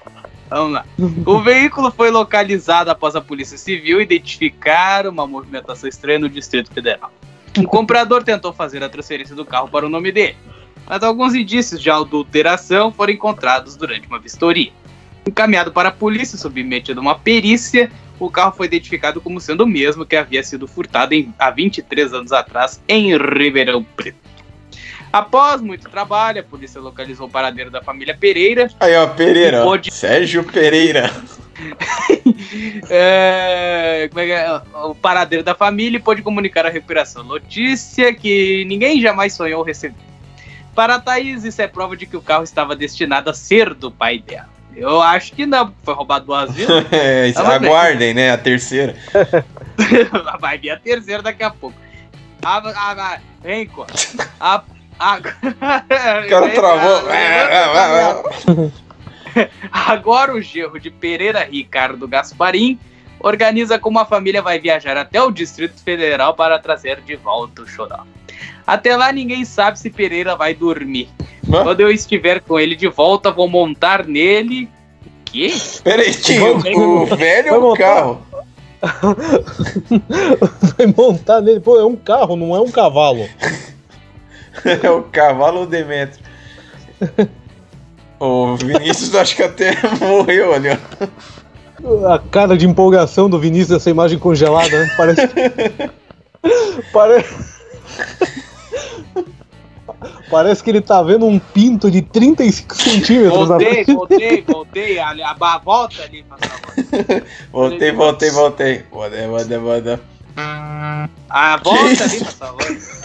Vamos 0.53 0.73
lá. 0.75 0.85
O 1.27 1.41
veículo 1.41 1.91
foi 1.91 2.11
localizado 2.11 2.91
após 2.91 3.17
a 3.17 3.21
Polícia 3.21 3.57
Civil 3.57 4.01
identificar 4.01 5.07
uma 5.07 5.27
movimentação 5.27 5.89
estranha 5.89 6.19
no 6.19 6.29
Distrito 6.29 6.73
Federal. 6.73 7.11
Um 7.59 7.65
comprador 7.65 8.23
tentou 8.23 8.53
fazer 8.53 8.83
a 8.83 8.89
transferência 8.89 9.35
do 9.35 9.45
carro 9.45 9.69
para 9.69 9.87
o 9.87 9.89
nome 9.89 10.11
dele, 10.13 10.37
mas 10.87 11.03
alguns 11.03 11.35
indícios 11.35 11.81
de 11.81 11.91
adulteração 11.91 12.93
foram 12.93 13.13
encontrados 13.13 13.77
durante 13.77 14.07
uma 14.07 14.19
vistoria. 14.19 14.73
Encaminhado 15.27 15.71
para 15.73 15.91
a 15.91 15.93
polícia, 15.93 16.37
submetido 16.37 17.01
a 17.01 17.03
uma 17.03 17.19
perícia, 17.19 17.91
o 18.19 18.31
carro 18.31 18.53
foi 18.57 18.67
identificado 18.67 19.21
como 19.21 19.41
sendo 19.41 19.65
o 19.65 19.67
mesmo 19.67 20.05
que 20.05 20.17
havia 20.17 20.43
sido 20.43 20.67
furtado 20.67 21.15
em- 21.15 21.33
há 21.39 21.51
23 21.51 22.13
anos 22.13 22.33
atrás 22.33 22.81
em 22.89 23.17
Ribeirão 23.17 23.83
Preto. 23.85 24.32
Após 25.13 25.61
muito 25.61 25.91
trabalho, 25.91 26.41
a 26.41 26.45
polícia 26.45 26.81
localizou 26.81 27.27
o 27.27 27.31
paradeiro 27.31 27.71
da 27.71 27.83
família 27.83 28.17
Pereira, 28.19 28.69
Aí, 28.81 28.97
ó, 28.97 29.07
Pereira. 29.09 29.61
ó. 29.61 29.65
Pode- 29.65 29.93
Sérgio 29.93 30.43
Pereira. 30.45 31.11
É, 32.91 34.09
é 34.15 34.29
é? 34.31 34.63
O 34.85 34.95
paradeiro 34.95 35.45
da 35.45 35.55
família 35.55 36.01
pôde 36.01 36.23
comunicar 36.23 36.67
a 36.67 36.71
recuperação. 36.71 37.23
Notícia 37.23 38.13
que 38.15 38.65
ninguém 38.67 39.01
jamais 39.01 39.35
sonhou 39.35 39.63
receber. 39.63 39.95
Para 40.75 40.97
a 40.97 41.01
Thaís, 41.01 41.45
isso 41.45 41.61
é 41.61 41.67
prova 41.67 41.97
de 41.97 42.07
que 42.07 42.17
o 42.17 42.23
carro 42.23 42.45
estava 42.45 42.75
destinado 42.75 43.31
a 43.31 43.35
ser 43.35 43.75
do 43.75 43.91
pai 43.91 44.19
dela. 44.19 44.49
Eu 44.75 45.03
acho 45.03 45.33
que 45.35 45.45
não, 45.45 45.73
foi 45.83 45.95
roubado 45.95 46.27
duas 46.27 46.53
vezes. 46.55 46.69
É, 46.91 47.33
aguardem, 47.37 48.15
né? 48.15 48.31
A 48.33 48.39
terceira. 48.39 48.97
Vai 50.41 50.59
vir 50.59 50.71
a 50.71 50.79
terceira 50.79 51.23
daqui 51.23 51.43
a 51.43 51.51
pouco. 51.51 51.77
Ah, 52.43 53.19
vem, 53.43 53.67
co. 53.67 53.87
A, 54.41 54.63
a, 54.99 55.19
O 55.19 56.29
cara 56.29 56.49
travou. 56.55 57.03
Agora 59.73 60.35
o 60.35 60.41
gerro 60.41 60.79
de 60.79 60.91
Pereira 60.91 61.45
Ricardo 61.45 62.07
Gasparim 62.07 62.79
organiza 63.21 63.79
como 63.79 63.99
a 63.99 64.05
família 64.05 64.43
vai 64.43 64.59
viajar 64.59 64.97
até 64.97 65.23
o 65.23 65.31
Distrito 65.31 65.83
Federal 65.83 66.35
para 66.35 66.59
trazer 66.59 67.01
de 67.01 67.17
volta 67.17 67.63
o 67.63 67.67
Choró. 67.67 68.05
Até 68.67 68.97
lá 68.97 69.13
ninguém 69.13 69.45
sabe 69.45 69.79
se 69.79 69.91
Pereira 69.91 70.37
vai 70.37 70.55
dormir. 70.55 71.09
Hã? 71.49 71.63
Quando 71.63 71.81
eu 71.81 71.91
estiver 71.91 72.41
com 72.41 72.59
ele 72.59 72.77
de 72.77 72.89
volta, 72.89 73.31
vou 73.31 73.49
montar 73.49 74.07
nele. 74.07 74.69
O 75.05 75.25
quê? 75.25 75.53
Peraí, 75.83 76.15
tio, 76.15 76.57
o 76.57 77.07
velho 77.07 77.51
Vai 77.51 77.59
ou 77.59 77.73
o 77.73 77.77
carro? 77.77 78.23
Vai 80.77 80.87
montar 80.97 81.41
nele. 81.41 81.61
Pô, 81.61 81.79
é 81.79 81.85
um 81.85 81.97
carro, 81.97 82.37
não 82.37 82.55
é 82.55 82.61
um 82.61 82.71
cavalo. 82.71 83.29
É 84.83 84.91
o 84.91 85.03
cavalo 85.03 85.59
ou 85.59 85.63
o 85.65 85.67
Demetrio? 85.67 86.25
O 88.21 88.57
Vinícius 88.57 89.15
acho 89.15 89.35
que 89.35 89.43
até 89.43 89.73
morreu 90.01 90.55
ali, 90.55 90.69
ó. 90.71 92.15
A 92.15 92.19
cara 92.21 92.57
de 92.57 92.65
empolgação 92.65 93.29
do 93.29 93.41
Vinícius 93.41 93.71
dessa 93.71 93.91
imagem 93.91 94.19
congelada, 94.19 94.79
né? 94.79 94.95
Parece. 94.97 95.23
Parece. 96.93 97.53
Parece 100.31 100.63
que 100.63 100.71
ele 100.71 100.81
tá 100.81 101.03
vendo 101.03 101.27
um 101.27 101.39
pinto 101.39 101.91
de 101.91 102.01
35 102.01 102.75
centímetros 102.77 103.49
na 103.49 103.59
Voltei, 103.59 103.85
voltei, 103.85 104.45
voltei. 104.47 104.99
A, 104.99 105.11
a, 105.11 105.55
a 105.55 105.59
volta 105.59 106.03
ali. 106.05 106.25
Voltei, 107.51 107.93
voltei, 107.93 108.31
voltei. 108.31 108.85
Voltei, 108.91 109.27
voltei, 109.27 109.59
voltei. 109.59 109.99
A 110.37 111.57
volta 111.63 112.05
ali, 112.05 112.19
por 112.21 112.33
favor. 112.33 113.02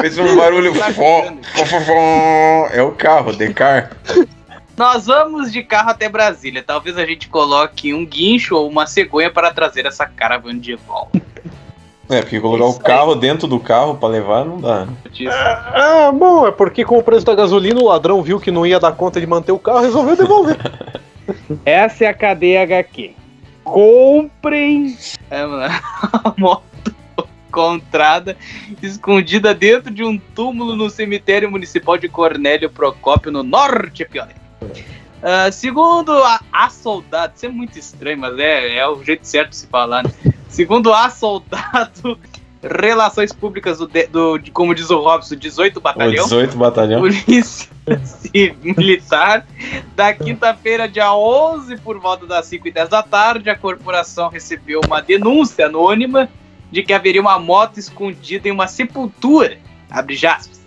Fez 0.00 0.18
um 0.18 0.36
barulho. 0.36 0.74
Fó, 0.74 0.92
fó, 0.92 1.66
fó, 1.66 1.80
fó. 1.80 2.68
É 2.72 2.82
o 2.82 2.92
carro, 2.92 3.32
Decar. 3.32 3.90
Nós 4.76 5.06
vamos 5.06 5.52
de 5.52 5.62
carro 5.62 5.90
até 5.90 6.08
Brasília. 6.08 6.62
Talvez 6.66 6.96
a 6.96 7.04
gente 7.04 7.28
coloque 7.28 7.92
um 7.92 8.06
guincho 8.06 8.56
ou 8.56 8.68
uma 8.68 8.86
cegonha 8.86 9.30
para 9.30 9.52
trazer 9.52 9.86
essa 9.86 10.06
caravana 10.06 10.58
de 10.58 10.74
volta. 10.74 11.20
É, 12.08 12.20
porque 12.20 12.40
colocar 12.40 12.66
o 12.66 12.78
carro 12.78 13.14
dentro 13.14 13.46
do 13.46 13.60
carro 13.60 13.94
pra 13.94 14.08
levar 14.08 14.44
não 14.44 14.60
dá. 14.60 14.84
né? 14.86 14.96
Ah, 15.30 16.10
bom, 16.12 16.46
é 16.46 16.50
porque 16.50 16.84
com 16.84 16.98
o 16.98 17.02
preço 17.02 17.24
da 17.24 17.34
gasolina 17.34 17.80
o 17.80 17.86
ladrão 17.88 18.22
viu 18.22 18.40
que 18.40 18.50
não 18.50 18.66
ia 18.66 18.80
dar 18.80 18.92
conta 18.92 19.20
de 19.20 19.26
manter 19.26 19.52
o 19.52 19.58
carro 19.58 19.80
e 19.80 19.84
resolveu 19.84 20.16
devolver. 20.16 20.58
Essa 21.64 22.04
é 22.04 22.08
a 22.08 22.14
cadeia 22.14 22.62
HQ. 22.62 23.14
Comprem 23.64 24.96
é, 25.30 25.46
mano, 25.46 25.72
a 26.24 26.34
moto 26.36 26.71
encontrada 27.56 28.34
escondida 28.82 29.54
dentro 29.54 29.92
de 29.92 30.02
um 30.02 30.18
túmulo 30.18 30.74
no 30.74 30.88
cemitério 30.88 31.50
municipal 31.50 31.98
de 31.98 32.08
Cornélio 32.08 32.70
Procópio, 32.70 33.30
no 33.30 33.42
norte 33.42 34.04
Pioneiro. 34.06 34.40
Ah, 35.22 35.52
segundo 35.52 36.12
a, 36.24 36.40
a 36.50 36.70
soldado, 36.70 37.34
isso 37.36 37.46
é 37.46 37.48
muito 37.50 37.78
estranho, 37.78 38.18
mas 38.18 38.36
é, 38.38 38.76
é 38.78 38.88
o 38.88 39.04
jeito 39.04 39.24
certo 39.26 39.50
de 39.50 39.56
se 39.56 39.66
falar, 39.66 40.02
né? 40.02 40.10
Segundo 40.48 40.92
a 40.92 41.10
soldado, 41.10 42.18
Relações 42.62 43.32
Públicas 43.32 43.78
do, 43.78 43.88
de- 43.88 44.06
do- 44.06 44.38
de- 44.38 44.50
como 44.52 44.72
diz 44.74 44.88
o 44.88 44.98
Robson, 45.00 45.34
18 45.34 45.76
O 45.78 45.80
Batalhão. 45.80 46.24
18 46.24 46.56
batalhão. 46.56 47.00
Polícia 47.00 47.68
Militar, 48.62 49.44
da 49.96 50.14
quinta-feira, 50.14 50.88
dia 50.88 51.12
11, 51.12 51.76
por 51.78 51.98
volta 51.98 52.24
das 52.24 52.46
5 52.46 52.68
e 52.68 52.70
10 52.70 52.88
da 52.88 53.02
tarde, 53.02 53.50
a 53.50 53.56
corporação 53.58 54.28
recebeu 54.28 54.80
uma 54.86 55.02
denúncia 55.02 55.66
anônima 55.66 56.28
de 56.72 56.82
que 56.82 56.92
haveria 56.92 57.20
uma 57.20 57.38
moto 57.38 57.78
escondida 57.78 58.48
em 58.48 58.50
uma 58.50 58.66
sepultura. 58.66 59.58
Abre 59.90 60.14
aspas. 60.26 60.62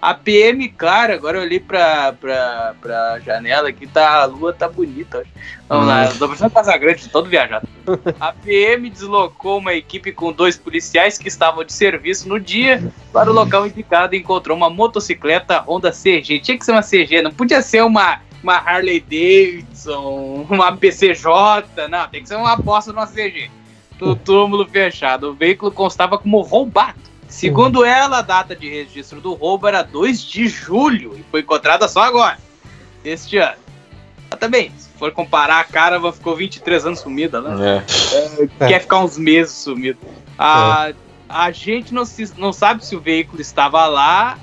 A 0.00 0.14
PM, 0.14 0.68
claro, 0.68 1.12
agora 1.12 1.38
eu 1.38 1.42
olhei 1.42 1.58
pra, 1.58 2.12
pra, 2.12 2.74
pra 2.80 3.18
janela 3.18 3.68
aqui, 3.68 3.84
tá, 3.84 4.22
a 4.22 4.26
lua 4.26 4.52
tá 4.52 4.68
bonita 4.68 5.18
hoje. 5.18 5.30
Vamos 5.68 5.88
lá, 5.88 6.04
eu 6.04 6.16
tô 6.16 6.50
Casa 6.50 6.76
Grande, 6.78 7.08
todo 7.08 7.28
viajado. 7.28 7.66
A 8.20 8.32
PM 8.32 8.88
deslocou 8.88 9.58
uma 9.58 9.74
equipe 9.74 10.12
com 10.12 10.32
dois 10.32 10.56
policiais 10.56 11.18
que 11.18 11.26
estavam 11.26 11.64
de 11.64 11.72
serviço 11.72 12.28
no 12.28 12.38
dia 12.38 12.92
para 13.12 13.28
o 13.28 13.34
local 13.34 13.66
indicado 13.66 14.14
e 14.14 14.18
encontrou 14.18 14.56
uma 14.56 14.70
motocicleta 14.70 15.64
Honda 15.66 15.90
CG. 15.90 16.38
Tinha 16.38 16.56
que 16.56 16.64
ser 16.64 16.72
uma 16.72 16.82
CG, 16.82 17.20
não 17.20 17.32
podia 17.32 17.60
ser 17.60 17.82
uma, 17.82 18.20
uma 18.40 18.54
Harley 18.54 19.00
Davidson, 19.00 20.46
uma 20.48 20.76
PCJ, 20.76 21.88
não, 21.90 22.08
tem 22.08 22.22
que 22.22 22.28
ser 22.28 22.36
uma 22.36 22.52
aposta 22.52 22.92
numa 22.92 23.06
CG. 23.08 23.50
No 24.00 24.16
túmulo 24.16 24.66
fechado. 24.66 25.30
O 25.30 25.34
veículo 25.34 25.70
constava 25.72 26.18
como 26.18 26.40
roubado. 26.40 26.98
Segundo 27.28 27.84
ela, 27.84 28.18
a 28.18 28.22
data 28.22 28.56
de 28.56 28.68
registro 28.68 29.20
do 29.20 29.34
roubo 29.34 29.66
era 29.68 29.82
2 29.82 30.22
de 30.22 30.48
julho 30.48 31.14
e 31.18 31.22
foi 31.30 31.40
encontrada 31.40 31.86
só 31.86 32.02
agora, 32.02 32.38
este 33.04 33.36
ano. 33.36 33.58
Mas 34.30 34.40
também, 34.40 34.72
se 34.78 34.88
for 34.98 35.12
comparar, 35.12 35.60
a 35.60 35.64
Caravan 35.64 36.10
ficou 36.12 36.34
23 36.36 36.86
anos 36.86 37.00
sumida, 37.00 37.40
né? 37.42 37.78
É. 38.60 38.68
Quer 38.68 38.80
ficar 38.80 39.00
uns 39.00 39.18
meses 39.18 39.52
sumido. 39.54 39.98
A, 40.38 40.92
a 41.28 41.50
gente 41.50 41.92
não, 41.92 42.04
se- 42.06 42.32
não 42.38 42.52
sabe 42.52 42.84
se 42.84 42.96
o 42.96 43.00
veículo 43.00 43.40
estava 43.42 43.86
lá. 43.86 44.38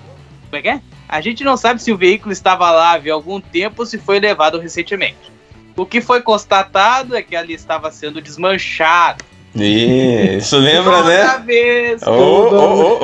Como 0.46 0.56
é 0.58 0.62
que 0.62 0.70
é? 0.70 0.82
A 1.10 1.22
gente 1.22 1.44
não 1.44 1.58
sabe 1.58 1.82
se 1.82 1.92
o 1.92 1.98
veículo 1.98 2.32
estava 2.32 2.70
lá 2.72 2.92
havia 2.92 3.14
algum 3.14 3.40
tempo 3.42 3.82
ou 3.82 3.86
se 3.86 3.98
foi 3.98 4.20
levado 4.20 4.60
recentemente. 4.60 5.32
O 5.76 5.86
que 5.86 6.02
foi 6.02 6.22
constatado 6.22 7.16
é 7.16 7.22
que 7.24 7.36
ali 7.36 7.54
estava 7.54 7.92
sendo 7.92 8.22
desmanchado. 8.22 9.24
Isso 9.56 10.58
lembra, 10.58 10.98
Toda 10.98 11.10
né? 11.10 11.44
vez. 11.46 12.04
Ô, 12.04 12.12
ô, 12.12 12.94
ô. 12.96 13.00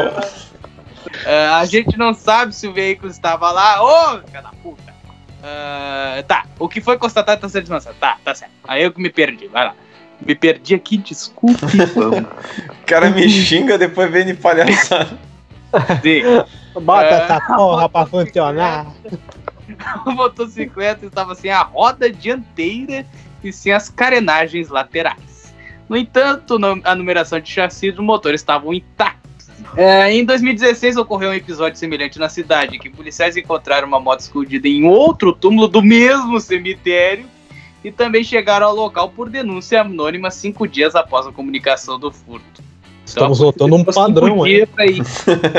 Ah, 1.25 1.59
a 1.59 1.65
gente 1.65 1.97
não 1.97 2.13
sabe 2.13 2.53
se 2.53 2.67
o 2.67 2.73
veículo 2.73 3.11
estava 3.11 3.51
lá. 3.51 3.81
Ô, 3.83 4.19
filha 4.27 4.41
da 4.41 4.49
puta! 4.61 4.91
Ah, 5.43 6.23
tá, 6.27 6.45
o 6.59 6.67
que 6.69 6.81
foi 6.81 6.97
constatado 6.97 7.37
está 7.37 7.49
sendo 7.49 7.63
desmanchado. 7.63 7.95
Tá, 7.99 8.17
tá 8.23 8.35
certo. 8.35 8.51
Aí 8.67 8.83
eu 8.83 8.91
que 8.91 9.01
me 9.01 9.09
perdi, 9.09 9.47
vai 9.47 9.65
lá. 9.65 9.73
Me 10.25 10.35
perdi 10.35 10.75
aqui, 10.75 10.97
desculpe. 10.97 11.59
O 12.83 12.85
cara 12.85 13.09
me 13.09 13.27
xinga, 13.29 13.77
depois 13.77 14.11
vem 14.11 14.25
de 14.25 14.33
palhaçada. 14.33 15.17
Sim. 16.03 16.21
Bota 16.81 17.05
É. 17.05 17.13
essa 17.23 17.39
porra 17.55 17.87
pra 17.87 18.05
funcionar. 18.05 18.87
A 20.05 20.11
motocicleta 20.11 21.05
estava 21.05 21.33
sem 21.33 21.49
a 21.49 21.61
roda 21.63 22.11
dianteira 22.11 23.05
e 23.41 23.53
sem 23.53 23.71
as 23.71 23.87
carenagens 23.87 24.67
laterais. 24.67 25.30
No 25.91 25.97
entanto, 25.97 26.57
a 26.85 26.95
numeração 26.95 27.37
de 27.37 27.51
chassi 27.51 27.91
do 27.91 28.01
motor 28.01 28.33
estavam 28.33 28.73
intactos. 28.73 29.49
É, 29.75 30.09
em 30.09 30.23
2016 30.23 30.95
ocorreu 30.95 31.31
um 31.31 31.33
episódio 31.33 31.77
semelhante 31.77 32.17
na 32.17 32.29
cidade, 32.29 32.77
em 32.77 32.79
que 32.79 32.89
policiais 32.89 33.35
encontraram 33.35 33.89
uma 33.89 33.99
moto 33.99 34.21
escondida 34.21 34.69
em 34.69 34.85
outro 34.85 35.33
túmulo 35.33 35.67
do 35.67 35.81
mesmo 35.81 36.39
cemitério 36.39 37.25
e 37.83 37.91
também 37.91 38.23
chegaram 38.23 38.67
ao 38.67 38.73
local 38.73 39.09
por 39.09 39.29
denúncia 39.29 39.81
anônima 39.81 40.31
cinco 40.31 40.65
dias 40.65 40.95
após 40.95 41.27
a 41.27 41.31
comunicação 41.33 41.99
do 41.99 42.09
furto. 42.09 42.63
Estamos 43.05 43.39
Então, 43.39 43.47
notando 43.47 43.75
um 43.75 43.83
padrão 43.83 44.43
aí. 44.43 44.65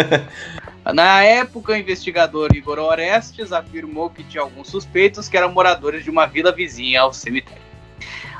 Na 0.94 1.22
época, 1.22 1.74
o 1.74 1.76
investigador 1.76 2.56
Igor 2.56 2.78
Orestes 2.78 3.52
afirmou 3.52 4.08
que 4.08 4.24
tinha 4.24 4.42
alguns 4.42 4.68
suspeitos 4.70 5.28
que 5.28 5.36
eram 5.36 5.52
moradores 5.52 6.02
de 6.02 6.08
uma 6.08 6.24
vila 6.24 6.50
vizinha 6.50 7.02
ao 7.02 7.12
cemitério. 7.12 7.71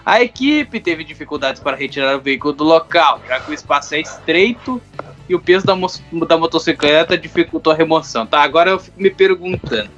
A 0.04 0.20
equipe 0.22 0.80
teve 0.80 1.04
dificuldades 1.04 1.60
para 1.60 1.76
retirar 1.76 2.16
o 2.16 2.20
veículo 2.20 2.52
do 2.52 2.64
local, 2.64 3.20
já 3.26 3.38
que 3.40 3.50
o 3.50 3.54
espaço 3.54 3.94
é 3.94 4.00
estreito 4.00 4.80
e 5.28 5.34
o 5.34 5.40
peso 5.40 5.64
da, 5.64 5.76
mo- 5.76 5.88
da 6.26 6.36
motocicleta 6.36 7.16
dificultou 7.16 7.72
a 7.72 7.76
remoção. 7.76 8.26
Tá, 8.26 8.42
agora 8.42 8.70
eu 8.70 8.78
fico 8.80 9.00
me 9.00 9.10
perguntando. 9.10 9.90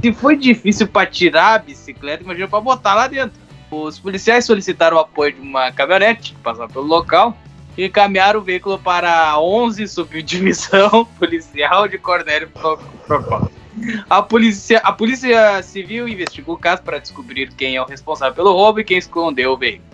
Se 0.00 0.12
foi 0.12 0.36
difícil 0.36 0.86
para 0.86 1.06
tirar 1.06 1.54
a 1.54 1.58
bicicleta, 1.58 2.22
imagina 2.22 2.46
para 2.46 2.60
botar 2.60 2.94
lá 2.94 3.08
dentro. 3.08 3.40
Os 3.70 3.98
policiais 3.98 4.44
solicitaram 4.44 4.96
o 4.96 5.00
apoio 5.00 5.32
de 5.32 5.40
uma 5.40 5.72
caminhonete 5.72 6.34
que 6.34 6.40
passava 6.40 6.72
pelo 6.72 6.84
local 6.86 7.36
e 7.76 7.86
encaminharam 7.86 8.38
o 8.38 8.42
veículo 8.42 8.78
para 8.78 9.30
a 9.30 9.40
11 9.40 9.88
Subdivisão 9.88 11.04
Policial 11.18 11.88
de 11.88 11.98
Cornélio 11.98 12.48
Pro- 12.50 12.78
Procópio. 13.06 13.61
A 14.08 14.22
polícia, 14.22 14.78
a 14.78 14.92
polícia 14.92 15.62
Civil 15.62 16.08
investigou 16.08 16.54
o 16.54 16.58
caso 16.58 16.82
para 16.82 16.98
descobrir 16.98 17.52
quem 17.52 17.76
é 17.76 17.82
o 17.82 17.84
responsável 17.84 18.34
pelo 18.34 18.52
roubo 18.52 18.80
e 18.80 18.84
quem 18.84 18.98
escondeu 18.98 19.52
o 19.52 19.56
veículo. 19.56 19.92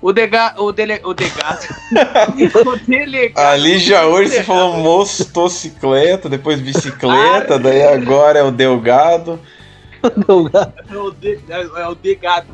O, 0.00 0.12
dega, 0.12 0.54
o, 0.58 0.72
dele, 0.72 1.00
o 1.04 1.14
delegado. 1.14 1.66
o 2.66 2.76
delegado. 2.86 3.46
Ali 3.46 3.78
já 3.78 4.06
hoje 4.06 4.30
você 4.30 4.44
falou 4.44 4.76
motocicleta, 4.76 6.28
depois 6.28 6.60
bicicleta, 6.60 7.58
daí 7.58 7.82
agora 7.82 8.38
é 8.38 8.42
o 8.42 8.50
Delgado. 8.50 9.40
É 10.02 10.96
o, 10.96 11.10
de, 11.10 11.40
é 11.48 11.88
o 11.88 11.94
delegado. 11.94 12.46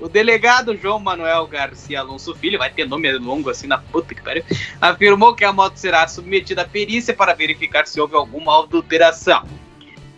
O 0.00 0.08
delegado 0.08 0.76
João 0.76 1.00
Manuel 1.00 1.46
Garcia 1.46 2.00
Alonso 2.00 2.34
Filho, 2.34 2.58
vai 2.58 2.70
ter 2.70 2.86
nome 2.86 3.10
longo 3.18 3.50
assim 3.50 3.66
na 3.66 3.78
puta 3.78 4.14
que 4.14 4.22
pariu, 4.22 4.44
afirmou 4.80 5.34
que 5.34 5.44
a 5.44 5.52
moto 5.52 5.76
será 5.76 6.06
submetida 6.06 6.62
à 6.62 6.64
perícia 6.64 7.12
para 7.12 7.34
verificar 7.34 7.86
se 7.86 8.00
houve 8.00 8.14
alguma 8.14 8.62
adulteração. 8.62 9.44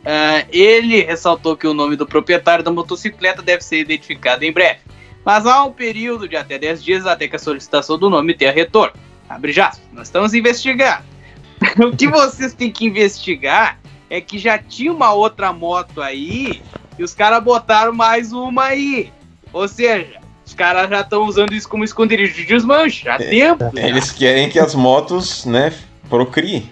Ah, 0.04 0.44
ele 0.50 1.02
ressaltou 1.02 1.56
que 1.56 1.66
o 1.66 1.74
nome 1.74 1.96
do 1.96 2.06
proprietário 2.06 2.64
da 2.64 2.70
motocicleta 2.70 3.42
deve 3.42 3.62
ser 3.62 3.80
identificado 3.80 4.44
em 4.44 4.52
breve, 4.52 4.80
mas 5.24 5.46
há 5.46 5.62
um 5.64 5.72
período 5.72 6.28
de 6.28 6.36
até 6.36 6.58
10 6.58 6.82
dias 6.82 7.06
até 7.06 7.28
que 7.28 7.36
a 7.36 7.38
solicitação 7.38 7.98
do 7.98 8.08
nome 8.08 8.34
tenha 8.34 8.52
retorno. 8.52 8.94
Abre 9.28 9.58
aspas, 9.60 9.86
nós 9.92 10.08
estamos 10.08 10.34
investigando. 10.34 11.04
o 11.84 11.94
que 11.94 12.08
vocês 12.08 12.54
têm 12.54 12.70
que 12.70 12.86
investigar 12.86 13.78
é 14.08 14.20
que 14.20 14.38
já 14.38 14.58
tinha 14.58 14.92
uma 14.92 15.12
outra 15.12 15.52
moto 15.52 16.00
aí 16.00 16.62
e 16.98 17.04
os 17.04 17.14
caras 17.14 17.42
botaram 17.42 17.92
mais 17.92 18.32
uma 18.32 18.64
aí. 18.64 19.12
Ou 19.52 19.68
seja, 19.68 20.18
os 20.44 20.54
caras 20.54 20.88
já 20.88 21.02
estão 21.02 21.22
usando 21.22 21.52
isso 21.52 21.68
como 21.68 21.84
esconderijo 21.84 22.34
de 22.34 22.44
desmanche 22.44 23.08
há 23.08 23.18
tempo. 23.18 23.70
já. 23.74 23.86
Eles 23.86 24.10
querem 24.10 24.48
que 24.48 24.58
as 24.58 24.74
motos, 24.74 25.44
né, 25.44 25.72
procriem. 26.08 26.68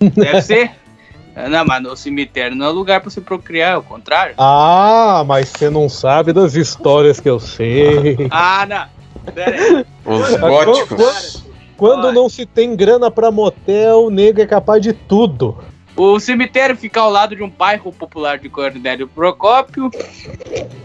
Deve 0.00 0.42
ser. 0.42 0.79
Não, 1.48 1.64
mas 1.64 1.82
no 1.82 1.96
cemitério 1.96 2.56
não 2.56 2.66
é 2.66 2.68
lugar 2.70 3.00
pra 3.00 3.10
se 3.10 3.20
procriar, 3.20 3.74
é 3.74 3.76
o 3.76 3.82
contrário. 3.82 4.34
Ah, 4.38 5.24
mas 5.26 5.48
você 5.48 5.70
não 5.70 5.88
sabe 5.88 6.32
das 6.32 6.54
histórias 6.54 7.20
que 7.20 7.28
eu 7.28 7.40
sei. 7.40 8.16
Ah, 8.30 8.66
não. 8.66 9.32
Pera 9.32 9.56
aí. 9.56 9.86
Os 10.04 10.36
góticos. 10.36 11.44
Quando 11.76 12.04
Olha. 12.04 12.12
não 12.12 12.28
se 12.28 12.44
tem 12.44 12.76
grana 12.76 13.10
pra 13.10 13.30
motel, 13.30 14.04
o 14.04 14.10
nego 14.10 14.40
é 14.40 14.46
capaz 14.46 14.82
de 14.82 14.92
tudo. 14.92 15.56
O 15.96 16.18
cemitério 16.20 16.76
fica 16.76 17.00
ao 17.00 17.10
lado 17.10 17.34
de 17.34 17.42
um 17.42 17.50
bairro 17.50 17.92
popular 17.92 18.38
de 18.38 18.48
Cornélio 18.48 19.08
Procópio. 19.08 19.90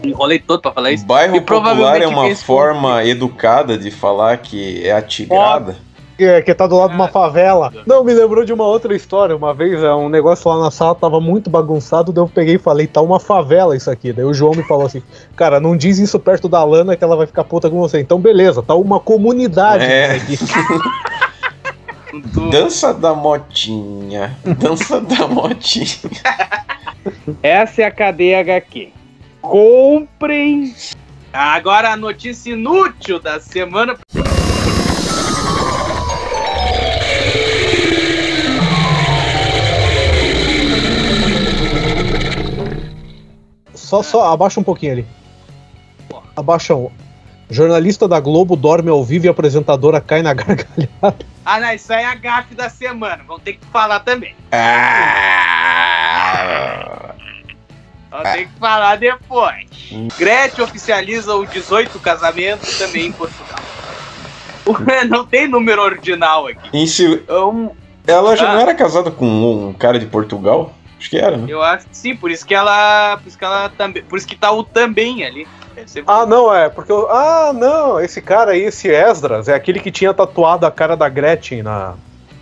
Enrolei 0.02 0.38
todo 0.38 0.60
pra 0.60 0.72
falar 0.72 0.92
isso. 0.92 1.06
Bairro 1.06 1.36
E 1.36 1.40
popular 1.40 2.02
é 2.02 2.06
uma 2.06 2.34
forma 2.34 3.04
educada 3.04 3.78
de 3.78 3.90
falar 3.90 4.38
que 4.38 4.86
é 4.86 4.92
a 4.92 5.00
tigrada. 5.00 5.76
Que, 6.16 6.42
que 6.42 6.54
tá 6.54 6.66
do 6.66 6.78
lado 6.78 6.90
de 6.90 6.96
uma 6.96 7.08
favela. 7.08 7.72
Não, 7.86 8.02
me 8.02 8.14
lembrou 8.14 8.44
de 8.44 8.52
uma 8.52 8.64
outra 8.64 8.94
história. 8.96 9.36
Uma 9.36 9.52
vez, 9.52 9.82
é, 9.82 9.92
um 9.94 10.08
negócio 10.08 10.50
lá 10.50 10.58
na 10.64 10.70
sala 10.70 10.94
tava 10.94 11.20
muito 11.20 11.50
bagunçado, 11.50 12.10
daí 12.12 12.24
eu 12.24 12.28
peguei 12.28 12.54
e 12.54 12.58
falei, 12.58 12.86
tá 12.86 13.02
uma 13.02 13.20
favela 13.20 13.76
isso 13.76 13.90
aqui. 13.90 14.12
Daí 14.12 14.24
o 14.24 14.32
João 14.32 14.52
me 14.54 14.62
falou 14.62 14.86
assim, 14.86 15.02
cara, 15.34 15.60
não 15.60 15.76
diz 15.76 15.98
isso 15.98 16.18
perto 16.18 16.48
da 16.48 16.64
Lana 16.64 16.96
que 16.96 17.04
ela 17.04 17.16
vai 17.16 17.26
ficar 17.26 17.44
puta 17.44 17.68
com 17.68 17.78
você. 17.78 18.00
Então 18.00 18.18
beleza, 18.18 18.62
tá 18.62 18.74
uma 18.74 18.98
comunidade 18.98 19.84
É. 19.84 20.16
isso 20.16 20.44
aqui. 20.44 20.78
Dança 22.50 22.94
da 22.94 23.12
motinha. 23.14 24.38
Dança 24.58 25.00
da 25.00 25.26
motinha. 25.26 25.86
Essa 27.42 27.82
é 27.82 27.84
a 27.84 27.90
cadeia 27.90 28.40
HQ. 28.40 28.90
Comprem. 29.42 30.74
Agora 31.32 31.92
a 31.92 31.96
notícia 31.96 32.52
inútil 32.52 33.20
da 33.20 33.38
semana. 33.38 33.96
Só, 43.86 44.02
só, 44.02 44.32
abaixa 44.32 44.58
um 44.58 44.64
pouquinho 44.64 44.92
ali. 44.92 45.06
Abaixa 46.34 46.74
um. 46.74 46.90
Jornalista 47.48 48.08
da 48.08 48.18
Globo 48.18 48.56
dorme 48.56 48.90
ao 48.90 49.04
vivo 49.04 49.26
e 49.26 49.28
a 49.28 49.30
apresentadora 49.30 50.00
cai 50.00 50.22
na 50.22 50.34
gargalhada. 50.34 51.24
Ah, 51.44 51.60
não, 51.60 51.72
isso 51.72 51.92
aí 51.92 52.02
é 52.02 52.06
a 52.06 52.14
gafe 52.16 52.56
da 52.56 52.68
semana. 52.68 53.22
Vamos 53.24 53.44
ter 53.44 53.52
que 53.52 53.64
falar 53.66 54.00
também. 54.00 54.34
Ah, 55.78 57.14
Vamos 58.10 58.30
ter 58.32 58.46
que 58.48 58.58
falar 58.58 58.96
depois. 58.96 59.66
Gretchen 60.18 60.64
oficializa 60.64 61.32
o 61.36 61.46
18 61.46 61.98
casamento 62.00 62.66
também 62.78 63.06
em 63.06 63.12
Portugal. 63.12 63.60
Não 65.08 65.24
tem 65.24 65.46
número 65.46 65.80
ordinal 65.82 66.48
aqui. 66.48 66.68
em 66.72 66.86
se- 66.88 67.22
Um, 67.28 67.70
Ela 68.04 68.36
já 68.36 68.50
Ah. 68.50 68.54
não 68.54 68.60
era 68.60 68.74
casada 68.74 69.10
com 69.12 69.26
um 69.26 69.72
cara 69.72 69.98
de 69.98 70.06
Portugal? 70.06 70.72
Acho 70.98 71.10
que 71.10 71.18
era, 71.18 71.36
né? 71.36 71.44
eu 71.48 71.62
acho 71.62 71.86
que 71.88 71.96
sim, 71.96 72.16
por 72.16 72.30
isso 72.30 72.44
que 72.46 72.54
ela. 72.54 73.16
Por 73.18 73.28
isso 73.28 73.38
que 73.38 73.44
ela 73.44 73.68
também. 73.68 74.02
Por 74.02 74.16
isso 74.18 74.26
que 74.26 74.36
tá 74.36 74.50
o 74.52 74.62
também 74.64 75.24
ali. 75.24 75.46
Ser 75.86 76.04
Ah, 76.06 76.24
não, 76.24 76.54
é, 76.54 76.70
porque. 76.70 76.90
eu- 76.90 77.06
ah, 77.10 77.52
não, 77.54 78.00
esse 78.00 78.22
cara 78.22 78.52
aí, 78.52 78.62
esse 78.62 78.88
Esdras, 78.88 79.46
é 79.46 79.54
aquele 79.54 79.78
que 79.78 79.90
tinha 79.90 80.14
tatuado 80.14 80.64
a 80.64 80.70
cara 80.70 80.96
da 80.96 81.06
Gretchen 81.06 81.62
na. 81.62 81.94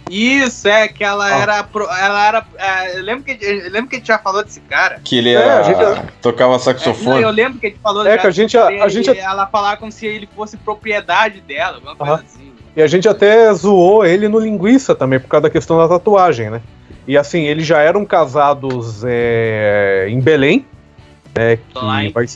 Isso, 0.09 0.69
é 0.69 0.87
que 0.87 1.03
ela 1.03 1.27
Ah. 1.27 1.39
era. 1.39 1.65
pro- 1.65 1.89
Ela 1.91 2.27
era. 2.29 2.47
é, 2.59 2.97
eu 2.99 3.03
lembro 3.03 3.25
que, 3.25 3.37
eu 3.45 3.71
lembro 3.71 3.89
que 3.89 3.97
a 3.97 3.99
gente 3.99 4.07
já 4.07 4.19
falou 4.19 4.45
desse 4.45 4.61
cara. 4.61 5.01
Que 5.03 5.19
ele 5.19 5.31
É, 5.31 5.35
era, 5.35 5.59
a 5.61 5.63
gente- 5.65 6.13
tocava 6.23 6.53
É, 6.53 6.53
não, 6.53 6.59
saxofone. 6.61 7.23
eu 7.23 7.31
lembro 7.31 7.59
que 7.59 7.67
a 7.67 7.71
gente 7.71 7.81
falou 7.83 8.07
É, 8.07 8.13
já 8.13 8.19
que 8.19 8.27
a 8.27 8.31
gente- 8.31 8.57
a- 8.57 8.67
a 8.85 8.89
gente- 8.89 9.19
ela 9.19 9.47
falava 9.49 9.77
como 9.79 9.91
se 9.91 10.07
ele 10.07 10.29
fosse 10.33 10.57
propriedade 10.57 11.41
dela, 11.41 11.77
alguma 11.77 11.97
coisa 11.97 12.13
Aham. 12.13 12.23
assim. 12.25 12.53
E 12.77 12.83
a 12.83 12.87
gente 12.87 13.09
até 13.09 13.53
zoou 13.55 14.05
ele 14.05 14.29
no 14.29 14.39
linguiça 14.39 14.95
também, 14.95 15.19
por 15.19 15.29
causa 15.29 15.43
da 15.43 15.51
questão 15.51 15.79
da 15.79 15.89
tatuagem, 15.89 16.51
né? 16.51 16.61
E 17.07 17.17
assim, 17.19 17.43
eles 17.43 17.67
já 17.67 17.81
eram 17.81 18.05
casados 18.05 19.03
é, 19.07 20.07
em 20.09 20.21
Belém, 20.21 20.65
né? 21.37 21.57
Que 21.57 22.13
vai, 22.13 22.27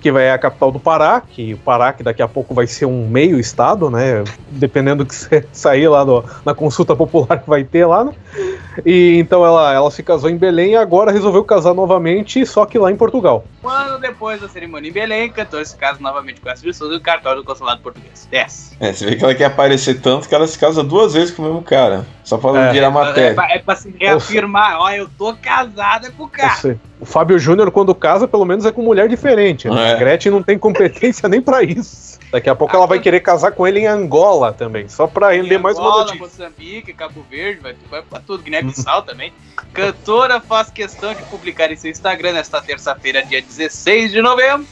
que 0.00 0.08
é 0.10 0.30
a 0.32 0.38
capital 0.38 0.70
do 0.70 0.78
Pará, 0.78 1.20
que 1.20 1.54
o 1.54 1.58
Pará 1.58 1.92
que 1.92 2.02
daqui 2.02 2.22
a 2.22 2.28
pouco 2.28 2.54
vai 2.54 2.66
ser 2.66 2.86
um 2.86 3.08
meio 3.08 3.38
estado, 3.40 3.90
né? 3.90 4.22
Dependendo 4.50 5.04
do 5.04 5.08
que 5.08 5.14
você 5.14 5.44
sair 5.52 5.88
lá 5.88 6.04
no- 6.04 6.24
na 6.44 6.54
consulta 6.54 6.94
popular 6.94 7.38
que 7.40 7.48
vai 7.48 7.64
ter 7.64 7.86
lá, 7.86 8.04
né? 8.04 8.12
E 8.84 9.18
então 9.18 9.44
ela, 9.44 9.72
ela 9.72 9.90
se 9.90 10.02
casou 10.02 10.28
em 10.30 10.36
Belém 10.36 10.72
e 10.72 10.76
agora 10.76 11.10
resolveu 11.10 11.42
casar 11.44 11.72
novamente, 11.74 12.44
só 12.46 12.64
que 12.66 12.78
lá 12.78 12.90
em 12.90 12.96
Portugal. 12.96 13.44
Um 13.64 13.68
ano 13.96 14.00
depois 14.00 14.40
da 14.40 14.48
cerimônia 14.48 14.88
em 14.88 14.92
Belém, 14.92 15.30
cantor 15.30 15.64
se 15.64 15.76
casa 15.76 15.98
novamente 16.00 16.40
com 16.40 16.48
essa 16.50 16.62
pessoa 16.62 16.90
do 16.90 17.00
cartório 17.00 17.42
do 17.42 17.46
consulado 17.46 17.80
português. 17.80 18.26
Desce. 18.30 18.76
É, 18.78 18.92
você 18.92 19.06
vê 19.06 19.16
que 19.16 19.24
ela 19.24 19.34
quer 19.34 19.46
aparecer 19.46 20.00
tanto 20.00 20.28
que 20.28 20.34
ela 20.34 20.46
se 20.46 20.58
casa 20.58 20.82
duas 20.84 21.14
vezes 21.14 21.34
com 21.34 21.42
o 21.42 21.44
mesmo 21.46 21.62
cara. 21.62 22.06
Só 22.24 22.36
pra 22.38 22.68
É. 22.68 22.72
virar 22.72 22.86
É, 22.88 22.90
matéria. 22.90 23.34
pra, 23.34 23.50
é 23.52 23.58
pra 23.58 23.76
se 23.76 23.94
reafirmar, 23.98 24.78
ó, 24.80 24.90
eu 24.90 25.08
tô 25.16 25.34
casada 25.36 26.10
com 26.10 26.24
o 26.24 26.28
cara. 26.28 26.54
Você- 26.56 26.78
O 26.98 27.04
Fábio 27.04 27.38
Júnior, 27.38 27.70
quando 27.70 27.94
casa, 27.94 28.26
pelo 28.26 28.46
menos 28.46 28.64
é 28.64 28.72
com 28.72 28.80
mulher 28.82 29.06
diferente. 29.06 29.68
Né? 29.68 29.92
É. 29.92 29.96
Gretchen 29.98 30.32
não 30.32 30.42
tem 30.42 30.58
competência 30.58 31.28
nem 31.28 31.42
pra 31.42 31.62
isso. 31.62 32.16
Daqui 32.32 32.48
a 32.50 32.54
pouco 32.54 32.74
ela 32.74 32.86
vai 32.86 32.98
querer 32.98 33.20
casar 33.20 33.52
com 33.52 33.66
ele 33.66 33.80
em 33.80 33.86
Angola 33.86 34.52
também, 34.52 34.88
só 34.88 35.06
pra 35.06 35.30
render 35.30 35.58
mais 35.58 35.78
uma 35.78 35.86
Angola, 35.86 36.04
notícia. 36.06 36.20
Moçambique, 36.26 36.92
Cabo 36.94 37.24
Verde, 37.30 37.60
vai, 37.60 37.76
vai 37.90 38.02
pra 38.02 38.18
tudo, 38.18 38.42
Guiné-Bissau 38.42 39.02
também. 39.02 39.32
Cantora 39.72 40.40
faz 40.40 40.70
questão 40.70 41.14
de 41.14 41.22
publicar 41.24 41.70
em 41.70 41.76
seu 41.76 41.90
Instagram 41.90 42.32
nesta 42.32 42.60
terça-feira, 42.62 43.22
dia 43.22 43.40
16 43.42 43.70
de 43.86 44.20
novembro, 44.20 44.66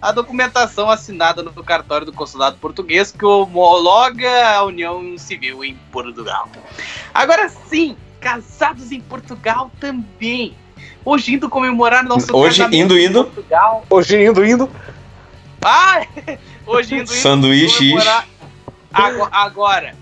a 0.00 0.12
documentação 0.12 0.88
assinada 0.88 1.42
no 1.42 1.52
cartório 1.64 2.06
do 2.06 2.12
consulado 2.12 2.56
português 2.58 3.10
que 3.10 3.24
homologa 3.24 4.30
a 4.48 4.62
união 4.64 5.18
civil 5.18 5.64
em 5.64 5.74
Portugal. 5.90 6.48
Agora 7.12 7.48
sim, 7.48 7.96
casados 8.20 8.92
em 8.92 9.00
Portugal 9.00 9.72
também. 9.80 10.54
Hoje 11.04 11.34
indo 11.34 11.48
comemorar 11.48 12.04
nosso 12.04 12.34
Hoje, 12.36 12.62
indo, 12.72 12.96
em 12.96 13.06
indo. 13.06 13.24
Portugal. 13.24 13.84
Hoje 13.90 14.24
indo, 14.24 14.44
indo. 14.46 14.70
Ah, 15.62 16.06
hoje 16.64 16.94
indo, 16.94 17.02
indo 17.02 17.10
Sanduíche, 17.12 17.90
comemorar- 17.90 18.26
Ago- 18.92 19.28
Agora, 19.32 19.94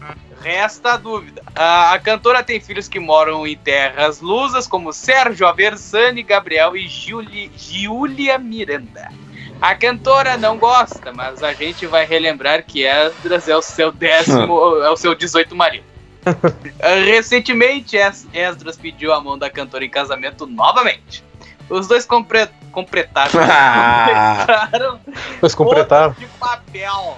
resta 0.48 0.94
a 0.94 0.96
dúvida. 0.96 1.42
A, 1.54 1.92
a 1.92 1.98
cantora 1.98 2.42
tem 2.42 2.58
filhos 2.58 2.88
que 2.88 2.98
moram 2.98 3.46
em 3.46 3.54
terras 3.54 4.20
lusas, 4.22 4.66
como 4.66 4.94
Sérgio 4.94 5.46
Aversani, 5.46 6.22
Gabriel 6.22 6.74
e 6.74 6.88
Juli, 6.88 7.52
Giulia 7.54 8.38
Miranda. 8.38 9.10
A 9.60 9.74
cantora 9.74 10.38
não 10.38 10.56
gosta, 10.56 11.12
mas 11.12 11.42
a 11.42 11.52
gente 11.52 11.86
vai 11.86 12.06
relembrar 12.06 12.64
que 12.64 12.86
Esdras 12.86 13.46
é 13.46 13.54
o 13.56 13.60
seu 13.60 13.92
décimo, 13.92 14.76
é 14.82 14.88
o 14.88 14.96
seu 14.96 15.14
18 15.14 15.54
marido. 15.54 15.84
Ah, 16.24 16.94
Recentemente, 17.04 17.96
Es- 17.96 18.26
Esdras 18.32 18.76
pediu 18.78 19.12
a 19.12 19.20
mão 19.20 19.36
da 19.36 19.50
cantora 19.50 19.84
em 19.84 19.90
casamento 19.90 20.46
novamente. 20.46 21.22
Os 21.68 21.86
dois 21.86 22.06
compre- 22.06 22.48
completaram, 22.72 23.32
Ah. 23.42 24.46
completaram 24.72 25.00
Mas 25.42 25.54
completaram. 25.54 26.12
De 26.18 26.26
papel. 26.40 27.16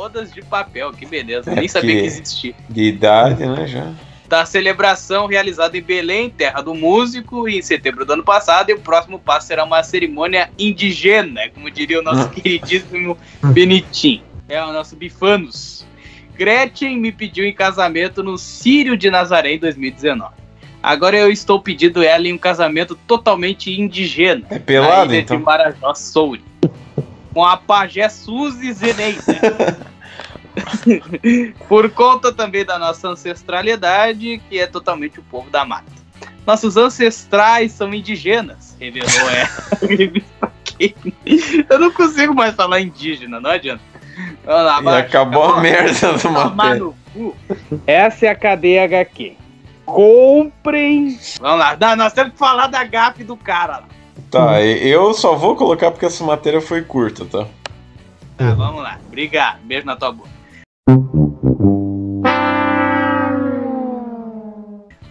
Bodas 0.00 0.32
de 0.32 0.40
papel, 0.40 0.90
que 0.94 1.04
beleza. 1.04 1.54
Nem 1.54 1.66
É 1.66 1.68
sabia 1.68 2.00
que- 2.00 2.06
existia. 2.06 2.54
De 2.70 2.84
idade, 2.84 3.44
né? 3.44 3.66
Já. 3.66 3.92
Da 4.26 4.46
celebração 4.46 5.26
realizada 5.26 5.76
em 5.76 5.82
Belém, 5.82 6.30
terra 6.30 6.62
do 6.62 6.74
músico, 6.74 7.46
em 7.46 7.60
setembro 7.60 8.06
do 8.06 8.14
ano 8.14 8.24
passado, 8.24 8.70
e 8.70 8.72
o 8.72 8.80
próximo 8.80 9.18
passo 9.18 9.48
será 9.48 9.62
uma 9.62 9.82
cerimônia 9.82 10.48
indígena, 10.58 11.42
como 11.52 11.70
diria 11.70 11.98
o 12.00 12.02
nosso 12.02 12.30
queridíssimo 12.30 13.18
Benitim. 13.52 14.22
É 14.48 14.64
o 14.64 14.72
nosso 14.72 14.96
Bifanos. 14.96 15.84
Gretchen 16.34 16.96
me 16.96 17.12
pediu 17.12 17.44
em 17.44 17.52
casamento 17.52 18.22
no 18.22 18.38
Sírio 18.38 18.96
de 18.96 19.10
Nazaré 19.10 19.52
em 19.52 19.58
2019. 19.58 20.32
Agora 20.82 21.18
eu 21.18 21.30
estou 21.30 21.60
pedindo 21.60 22.02
ela 22.02 22.26
em 22.26 22.32
um 22.32 22.38
casamento 22.38 22.94
totalmente 23.06 23.70
indígena. 23.78 24.46
É 24.48 24.58
pelado, 24.58 25.14
então. 25.14 25.36
de 25.36 25.42
Marajó 25.42 25.92
Souri. 25.92 26.42
Com 27.32 27.44
a 27.44 27.56
pajé 27.56 28.08
Suzy 28.08 28.72
Zeneida. 28.72 29.22
Por 31.68 31.90
conta 31.90 32.32
também 32.32 32.64
da 32.64 32.78
nossa 32.78 33.08
ancestralidade, 33.08 34.42
que 34.48 34.58
é 34.58 34.66
totalmente 34.66 35.20
o 35.20 35.22
povo 35.22 35.48
da 35.50 35.64
mata. 35.64 36.00
Nossos 36.46 36.76
ancestrais 36.76 37.72
são 37.72 37.92
indigenas, 37.94 38.76
revelou 38.80 39.30
ela. 39.30 39.50
Eu 41.68 41.78
não 41.78 41.92
consigo 41.92 42.34
mais 42.34 42.54
falar 42.54 42.80
indígena, 42.80 43.38
não 43.38 43.50
adianta. 43.50 43.82
Lá, 44.44 44.80
vai. 44.80 45.02
acabou 45.02 45.44
a 45.44 45.60
merda 45.60 45.92
do 46.78 46.94
cu. 47.12 47.36
Essa 47.86 48.26
é 48.26 48.28
a 48.30 48.34
cadeia 48.34 48.84
HQ. 48.84 49.36
Comprem. 49.84 51.18
Vamos 51.40 51.58
lá, 51.58 51.76
Não, 51.78 51.96
nós 51.96 52.12
temos 52.12 52.32
que 52.32 52.38
falar 52.38 52.68
da 52.68 52.84
gafe 52.84 53.24
do 53.24 53.36
cara 53.36 53.78
lá. 53.78 53.88
Tá, 54.28 54.60
eu 54.62 55.14
só 55.14 55.34
vou 55.34 55.56
colocar 55.56 55.90
porque 55.90 56.06
essa 56.06 56.24
matéria 56.24 56.60
foi 56.60 56.82
curta, 56.82 57.24
tá? 57.24 57.46
Tá, 58.36 58.54
vamos 58.54 58.82
lá. 58.82 58.98
Obrigado. 59.06 59.60
Beijo 59.62 59.84
na 59.84 59.96
tua 59.96 60.12
boca. 60.12 60.30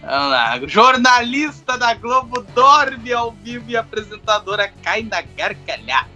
Vamos 0.02 0.30
lá. 0.30 0.60
Jornalista 0.66 1.78
da 1.78 1.94
Globo 1.94 2.44
dorme 2.54 3.12
ao 3.12 3.30
vivo 3.30 3.70
e 3.70 3.76
a 3.76 3.80
apresentadora 3.80 4.72
cai 4.82 5.02
na 5.02 5.22
gargalhada. 5.22 6.08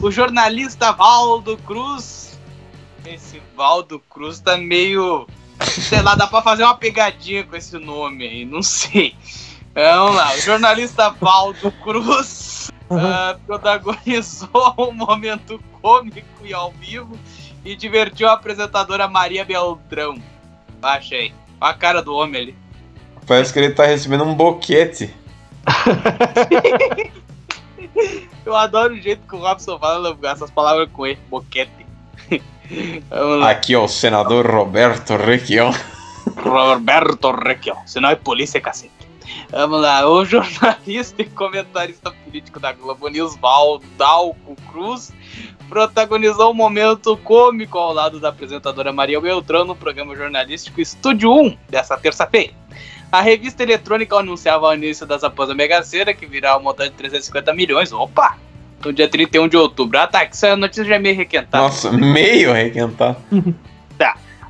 O 0.00 0.10
jornalista 0.10 0.92
Valdo 0.92 1.56
Cruz. 1.58 2.38
Esse 3.04 3.42
Valdo 3.56 4.00
Cruz 4.08 4.38
tá 4.38 4.56
meio. 4.56 5.26
Sei 5.60 6.00
lá, 6.02 6.14
dá 6.14 6.26
pra 6.26 6.42
fazer 6.42 6.62
uma 6.62 6.76
pegadinha 6.76 7.42
com 7.42 7.56
esse 7.56 7.76
nome 7.78 8.24
aí, 8.24 8.44
não 8.44 8.62
sei. 8.62 9.16
Vamos 9.76 10.16
lá. 10.16 10.34
O 10.34 10.40
jornalista 10.40 11.10
Valdo 11.10 11.70
Cruz 11.70 12.72
ah, 12.90 13.36
protagonizou 13.46 14.48
um 14.78 14.90
momento 14.92 15.62
cômico 15.82 16.46
e 16.46 16.54
ao 16.54 16.72
vivo 16.72 17.18
e 17.62 17.76
divertiu 17.76 18.26
a 18.26 18.32
apresentadora 18.32 19.06
Maria 19.06 19.44
Beltrão. 19.44 20.16
Achei. 20.80 21.34
Olha 21.60 21.72
a 21.72 21.74
cara 21.74 22.02
do 22.02 22.14
homem 22.14 22.40
ali. 22.40 22.56
Parece 23.26 23.52
que 23.52 23.58
ele 23.58 23.74
tá 23.74 23.84
recebendo 23.84 24.24
um 24.24 24.34
boquete. 24.34 25.14
Eu 28.46 28.56
adoro 28.56 28.94
o 28.94 29.00
jeito 29.00 29.28
que 29.28 29.34
o 29.34 29.40
Robson 29.40 29.78
fala 29.78 30.16
essas 30.22 30.50
palavras 30.50 30.88
com 30.90 31.06
ele. 31.06 31.18
Boquete. 31.28 31.84
Vamos 33.10 33.40
lá. 33.40 33.50
Aqui, 33.50 33.76
ó, 33.76 33.84
o 33.84 33.88
senador 33.88 34.46
Roberto 34.50 35.16
Requião. 35.16 35.70
Roberto 36.38 37.30
Requião. 37.32 37.76
Se 37.84 38.00
não 38.00 38.08
é 38.08 38.14
polícia, 38.14 38.58
cacete. 38.60 39.05
Vamos 39.50 39.80
lá. 39.80 40.08
O 40.08 40.24
jornalista 40.24 41.22
e 41.22 41.24
comentarista 41.24 42.10
político 42.10 42.58
da 42.60 42.72
Globo 42.72 43.08
News, 43.08 43.36
Valdalco 43.36 44.56
Cruz, 44.70 45.12
protagonizou 45.68 46.50
um 46.50 46.54
momento 46.54 47.16
cômico 47.18 47.78
ao 47.78 47.92
lado 47.92 48.20
da 48.20 48.28
apresentadora 48.28 48.92
Maria 48.92 49.20
Beltrão 49.20 49.64
no 49.64 49.74
programa 49.76 50.14
jornalístico 50.16 50.80
Estúdio 50.80 51.32
1 51.32 51.56
dessa 51.68 51.96
terça-feira. 51.96 52.52
A 53.10 53.20
revista 53.20 53.62
eletrônica 53.62 54.16
anunciava 54.16 54.66
o 54.66 54.74
início 54.74 55.06
das 55.06 55.22
apostas 55.24 55.56
Mega 55.56 55.82
Sena, 55.82 56.12
que 56.12 56.26
virá 56.26 56.56
o 56.56 56.62
montante 56.62 56.90
de 56.90 56.96
350 56.96 57.54
milhões. 57.54 57.92
Opa! 57.92 58.36
No 58.84 58.92
dia 58.92 59.08
31 59.08 59.48
de 59.48 59.56
outubro. 59.56 59.98
Ah, 59.98 60.06
tá, 60.06 60.26
que 60.26 60.32
essa 60.32 60.54
notícia 60.54 60.84
já 60.84 60.96
é 60.96 60.98
meio 60.98 61.16
requentada. 61.16 61.62
Nossa, 61.64 61.90
meio 61.90 62.50
arrequentado. 62.52 63.16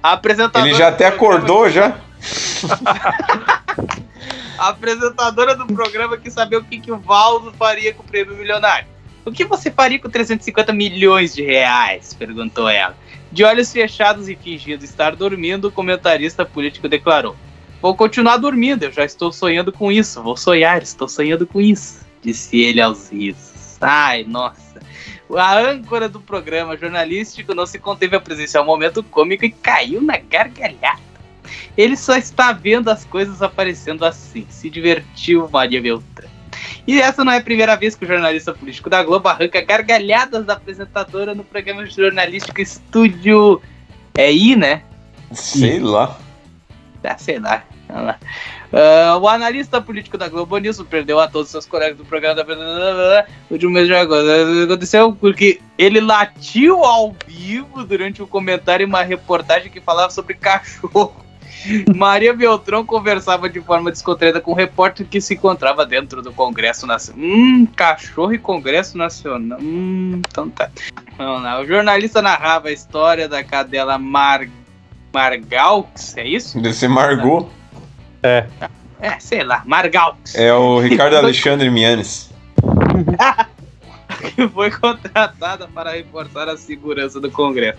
A 0.02 0.12
apresentadora 0.12 0.70
Ele 0.70 0.78
já 0.78 0.88
até 0.88 1.10
programa- 1.10 1.36
acordou 1.38 1.70
já. 1.70 1.96
A 4.58 4.68
apresentadora 4.68 5.54
do 5.54 5.66
programa 5.66 6.16
quis 6.16 6.32
saber 6.32 6.56
o 6.56 6.64
que, 6.64 6.80
que 6.80 6.92
o 6.92 6.98
Valdo 6.98 7.52
faria 7.52 7.92
com 7.92 8.02
o 8.02 8.06
prêmio 8.06 8.36
milionário. 8.36 8.88
O 9.24 9.32
que 9.32 9.44
você 9.44 9.70
faria 9.70 9.98
com 9.98 10.08
350 10.08 10.72
milhões 10.72 11.34
de 11.34 11.42
reais? 11.42 12.14
perguntou 12.14 12.68
ela. 12.68 12.96
De 13.30 13.44
olhos 13.44 13.72
fechados 13.72 14.28
e 14.28 14.36
fingindo 14.36 14.84
estar 14.84 15.16
dormindo, 15.16 15.68
o 15.68 15.72
comentarista 15.72 16.44
político 16.44 16.88
declarou: 16.88 17.36
Vou 17.82 17.94
continuar 17.94 18.36
dormindo, 18.38 18.84
eu 18.84 18.92
já 18.92 19.04
estou 19.04 19.32
sonhando 19.32 19.72
com 19.72 19.92
isso. 19.92 20.22
Vou 20.22 20.36
sonhar, 20.36 20.82
estou 20.82 21.08
sonhando 21.08 21.46
com 21.46 21.60
isso. 21.60 22.06
Disse 22.22 22.58
ele 22.60 22.80
aos 22.80 23.10
risos. 23.10 23.76
Ai, 23.80 24.24
nossa. 24.24 24.80
A 25.36 25.58
âncora 25.58 26.08
do 26.08 26.20
programa 26.20 26.76
jornalístico 26.76 27.52
não 27.52 27.66
se 27.66 27.78
conteve 27.78 28.16
a 28.16 28.20
presenciar 28.20 28.62
um 28.62 28.66
momento 28.66 29.02
cômico 29.02 29.44
e 29.44 29.50
caiu 29.50 30.00
na 30.00 30.16
gargalhada. 30.18 31.05
Ele 31.76 31.96
só 31.96 32.16
está 32.16 32.52
vendo 32.52 32.88
as 32.90 33.04
coisas 33.04 33.42
aparecendo 33.42 34.04
assim. 34.04 34.46
Se 34.48 34.70
divertiu, 34.70 35.48
Maria 35.50 35.80
Beltrão. 35.80 36.28
E 36.86 37.00
essa 37.00 37.24
não 37.24 37.32
é 37.32 37.38
a 37.38 37.42
primeira 37.42 37.76
vez 37.76 37.94
que 37.94 38.04
o 38.04 38.08
jornalista 38.08 38.54
político 38.54 38.88
da 38.88 39.02
Globo 39.02 39.28
arranca 39.28 39.60
gargalhadas 39.60 40.44
da 40.44 40.54
apresentadora 40.54 41.34
no 41.34 41.44
programa 41.44 41.84
jornalístico 41.84 42.60
Estúdio. 42.60 43.60
É 44.16 44.32
I, 44.32 44.56
né? 44.56 44.82
Sei 45.32 45.80
lá. 45.80 46.18
Ah, 47.02 47.18
sei 47.18 47.38
lá. 47.38 47.64
Ah, 48.72 49.18
o 49.20 49.28
analista 49.28 49.80
político 49.80 50.18
da 50.18 50.28
Globo 50.28 50.58
News 50.58 50.76
surpreendeu 50.76 51.20
a 51.20 51.28
todos 51.28 51.46
os 51.46 51.52
seus 51.52 51.66
colegas 51.66 51.96
do 51.96 52.04
programa 52.04 52.42
da 52.42 53.26
último 53.50 53.72
mês 53.72 53.86
de 53.86 53.94
agosto. 53.94 54.28
Aconteceu 54.64 55.12
porque 55.12 55.60
ele 55.78 56.00
latiu 56.00 56.84
ao 56.84 57.14
vivo 57.26 57.84
durante 57.84 58.22
um 58.22 58.26
comentário 58.26 58.84
em 58.84 58.88
uma 58.88 59.02
reportagem 59.02 59.70
que 59.70 59.80
falava 59.80 60.10
sobre 60.10 60.34
cachorro. 60.34 61.25
Maria 61.94 62.32
Beltrão 62.32 62.84
conversava 62.84 63.48
de 63.48 63.60
forma 63.60 63.90
descontraída 63.90 64.40
com 64.40 64.52
um 64.52 64.54
repórter 64.54 65.06
que 65.06 65.20
se 65.20 65.34
encontrava 65.34 65.84
dentro 65.84 66.22
do 66.22 66.32
Congresso 66.32 66.86
Nacional. 66.86 67.24
Hum, 67.24 67.66
cachorro 67.74 68.32
e 68.32 68.38
Congresso 68.38 68.96
Nacional. 68.96 69.58
Hum, 69.60 70.20
então 70.28 70.48
tá. 70.50 70.70
Vamos 71.16 71.42
lá. 71.42 71.60
O 71.60 71.66
jornalista 71.66 72.20
narrava 72.20 72.68
a 72.68 72.72
história 72.72 73.28
da 73.28 73.42
cadela 73.42 73.98
Mar... 73.98 74.46
Margalx, 75.12 76.16
é 76.16 76.26
isso? 76.26 76.60
Deve 76.60 76.74
ser 76.74 76.88
Margot. 76.88 77.48
É. 78.22 78.46
É, 79.00 79.18
sei 79.18 79.44
lá, 79.44 79.62
Margalx. 79.64 80.34
É 80.34 80.52
o 80.52 80.78
Ricardo 80.78 81.16
Alexandre 81.16 81.70
Mianes. 81.70 82.30
que 84.34 84.48
foi 84.48 84.70
contratada 84.70 85.68
para 85.68 85.92
reforçar 85.92 86.48
a 86.48 86.56
segurança 86.56 87.20
do 87.20 87.30
Congresso. 87.30 87.78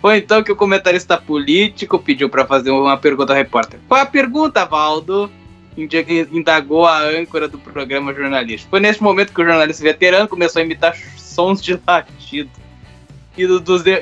Foi 0.00 0.18
então 0.18 0.42
que 0.42 0.52
o 0.52 0.56
comentarista 0.56 1.16
político 1.16 1.98
pediu 1.98 2.28
para 2.28 2.46
fazer 2.46 2.70
uma 2.70 2.96
pergunta 2.96 3.32
ao 3.32 3.36
repórter. 3.36 3.80
Qual 3.88 4.00
a 4.00 4.06
pergunta, 4.06 4.64
Valdo? 4.64 5.30
Indagou 6.32 6.86
a 6.86 7.00
âncora 7.02 7.48
do 7.48 7.58
programa 7.58 8.12
jornalístico. 8.12 8.70
Foi 8.70 8.80
nesse 8.80 9.02
momento 9.02 9.32
que 9.32 9.40
o 9.40 9.44
jornalista 9.44 9.82
veterano 9.82 10.26
começou 10.28 10.60
a 10.60 10.64
imitar 10.64 10.96
sons 11.16 11.62
de 11.62 11.78
latido. 11.86 12.50
E, 13.36 13.46
do- 13.46 13.60
dos 13.60 13.84
e, 13.86 14.00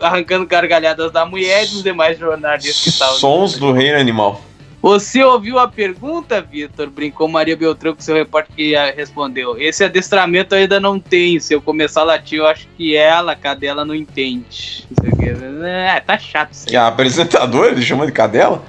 arrancando 0.00 0.46
gargalhadas 0.46 1.10
da 1.10 1.26
mulher 1.26 1.64
e 1.64 1.66
dos 1.68 1.82
demais 1.82 2.16
jornalistas 2.16 2.80
que 2.84 2.88
estavam. 2.90 3.16
Sons 3.16 3.58
do 3.58 3.72
reino 3.72 3.98
animal. 3.98 4.40
Você 4.80 5.22
ouviu 5.24 5.58
a 5.58 5.66
pergunta, 5.66 6.40
Vitor? 6.40 6.88
Brincou 6.88 7.26
Maria 7.28 7.56
Beltrão 7.56 7.94
com 7.94 8.00
seu 8.00 8.14
repórter 8.14 8.54
que 8.54 8.74
respondeu. 8.96 9.60
Esse 9.60 9.84
adestramento 9.84 10.54
eu 10.54 10.60
ainda 10.60 10.78
não 10.78 11.00
tem. 11.00 11.40
Se 11.40 11.52
eu 11.52 11.60
começar 11.60 12.02
a 12.02 12.04
latir, 12.04 12.38
eu 12.38 12.46
acho 12.46 12.68
que 12.76 12.96
ela, 12.96 13.32
a 13.32 13.36
cadela, 13.36 13.84
não 13.84 13.94
entende. 13.94 14.86
Não. 15.02 15.66
É, 15.66 16.00
tá 16.00 16.16
chato 16.16 16.52
isso 16.52 16.66
aí. 16.68 16.76
A 16.76 16.86
apresentadora, 16.86 17.72
ele 17.72 17.82
chama 17.82 18.06
de 18.06 18.12
cadela? 18.12 18.62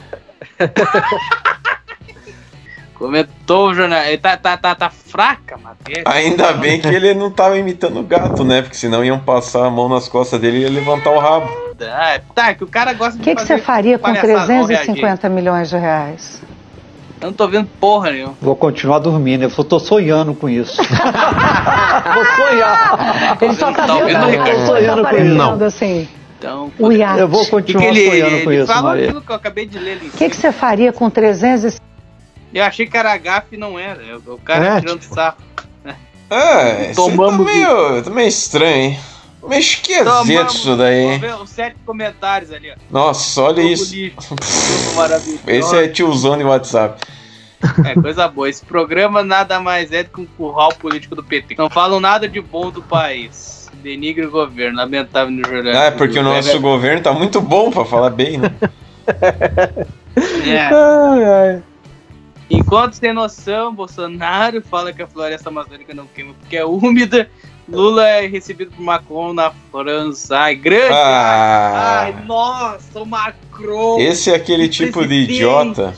Comentou 3.00 3.70
o 3.70 3.74
jornal. 3.74 4.02
Ele 4.04 4.18
tá, 4.18 4.36
tá, 4.36 4.58
tá, 4.58 4.76
tá 4.76 4.90
fraca 4.90 5.56
a 5.56 5.58
matéria. 5.58 6.04
Ainda 6.06 6.52
bem 6.52 6.82
que 6.82 6.90
ele 6.90 7.14
não 7.14 7.32
tava 7.32 7.58
imitando 7.58 8.02
o 8.02 8.04
gato, 8.04 8.44
né? 8.44 8.62
Porque 8.62 8.76
senão 8.76 9.04
iam 9.06 9.18
passar 9.18 9.66
a 9.66 9.70
mão 9.70 9.88
nas 9.88 10.10
costas 10.10 10.40
dele 10.40 10.58
e 10.58 10.62
ia 10.64 10.70
levantar 10.70 11.12
o 11.12 11.18
rabo. 11.18 11.50
Ah, 11.82 12.20
tá, 12.36 12.54
que 12.54 12.64
o 12.64 12.68
cara 12.68 12.92
gosta 12.92 13.16
O 13.16 13.18
de 13.20 13.24
que, 13.24 13.36
que 13.36 13.42
você 13.42 13.58
faria 13.58 13.98
com 13.98 14.04
palhaçada, 14.04 14.46
vamos 14.48 14.68
reagir. 14.68 14.86
350 14.88 15.30
milhões 15.30 15.70
de 15.70 15.78
reais? 15.78 16.42
Eu 17.22 17.28
não 17.28 17.34
tô 17.34 17.48
vendo 17.48 17.70
porra 17.80 18.12
nenhuma. 18.12 18.34
Vou 18.42 18.56
continuar 18.56 19.00
dormindo, 19.00 19.44
eu 19.44 19.64
tô 19.64 19.80
sonhando 19.80 20.34
com 20.34 20.50
isso. 20.50 20.76
Vou 20.84 22.26
sonhar. 22.36 23.38
Ele 23.42 23.54
só 23.54 23.72
tá 23.72 23.88
Tá 23.88 23.94
vendo, 23.96 24.28
ele 24.28 24.38
Ricardo? 24.38 24.60
tá 24.60 24.66
Sonhando 24.66 25.04
com 25.06 25.16
isso. 25.18 25.64
assim. 25.64 26.08
Então, 26.38 26.72
O 26.80 26.92
iate. 26.92 27.20
Eu 27.20 27.28
vou 27.28 27.44
que 27.44 27.52
continuar 27.52 27.82
que 27.84 28.00
ele, 28.00 28.10
sonhando 28.10 28.44
com 28.44 28.52
ele 28.52 28.64
isso, 28.64 28.68
fala 28.74 28.90
Maria. 28.90 29.06
aquilo 29.06 29.22
que 29.22 29.32
eu 29.32 29.36
acabei 29.36 29.66
de 29.66 29.78
ler 29.80 29.92
ali. 29.94 30.06
em 30.06 30.10
O 30.10 30.12
que, 30.12 30.30
que 30.30 30.36
você 30.36 30.52
faria 30.54 30.94
com 30.94 31.10
300 31.10 31.78
Eu 32.54 32.64
achei 32.64 32.88
que 32.88 32.98
era 32.98 33.16
gafe 33.18 33.56
e 33.56 33.58
não 33.58 33.78
era. 33.78 34.18
O 34.28 34.38
cara 34.40 34.78
É, 34.78 34.80
tirando 34.82 35.00
tipo- 35.00 35.16
sarro. 35.16 35.38
É, 36.30 36.92
isso 36.92 37.02
aí 37.02 37.12
tá 37.12 37.12
Tomamos 37.18 37.46
meio, 37.46 38.04
tá 38.04 38.10
meio 38.10 38.28
estranho, 38.28 38.76
hein? 38.76 39.00
Meio 39.48 39.60
esquisito 39.62 40.04
Tomamos, 40.04 40.54
isso 40.56 40.76
daí, 40.76 40.96
hein? 41.00 41.22
os 41.42 41.50
sete 41.50 41.78
comentários 41.86 42.52
ali, 42.52 42.72
ó. 42.72 42.76
Nossa, 42.92 43.42
olha 43.42 43.62
Jogo 43.62 43.74
isso. 43.74 43.96
Esse 45.48 45.78
é 45.78 45.88
tiozão 45.88 46.38
de 46.38 46.44
WhatsApp. 46.44 47.02
É 47.86 47.94
coisa 47.94 48.28
boa. 48.28 48.50
Esse 48.50 48.66
programa 48.66 49.24
nada 49.24 49.60
mais 49.60 49.92
é 49.92 50.04
do 50.04 50.10
que 50.10 50.22
um 50.22 50.26
curral 50.26 50.70
político 50.76 51.16
do 51.16 51.24
PT. 51.24 51.56
Não 51.58 51.70
falam 51.70 52.00
nada 52.00 52.28
de 52.28 52.42
bom 52.42 52.70
do 52.70 52.82
país. 52.82 53.70
Denigre 53.82 54.26
o 54.26 54.32
governo, 54.32 54.78
lamentável 54.78 55.32
no 55.32 55.48
jornal. 55.48 55.74
Ah, 55.74 55.86
é 55.86 55.92
porque 55.92 56.20
o 56.20 56.24
nosso 56.24 56.60
governo 56.60 57.02
tá 57.02 57.14
muito 57.14 57.40
bom 57.40 57.72
pra 57.72 57.86
falar 57.86 58.10
bem, 58.10 58.38
né? 58.38 58.52
É. 60.46 60.60
Ai, 60.66 61.24
ai. 61.24 61.64
Enquanto 62.50 62.94
sem 62.94 63.14
noção, 63.14 63.74
Bolsonaro 63.74 64.62
fala 64.62 64.92
que 64.92 65.02
a 65.02 65.08
floresta 65.08 65.50
amazônica 65.50 65.94
não 65.94 66.08
queima 66.08 66.34
porque 66.34 66.58
é 66.58 66.66
úmida. 66.66 67.30
Lula 67.68 68.08
é 68.08 68.26
recebido 68.26 68.72
por 68.72 68.82
Macron 68.82 69.32
na 69.34 69.52
França. 69.72 70.36
Ai, 70.40 70.56
grande! 70.56 70.92
Ah. 70.92 72.02
Ai, 72.06 72.26
nossa, 72.26 73.00
o 73.02 73.06
Macron! 73.06 74.00
Esse 74.00 74.32
é 74.32 74.36
aquele 74.36 74.68
tipo 74.68 75.06
de 75.06 75.14
idiota 75.14 75.94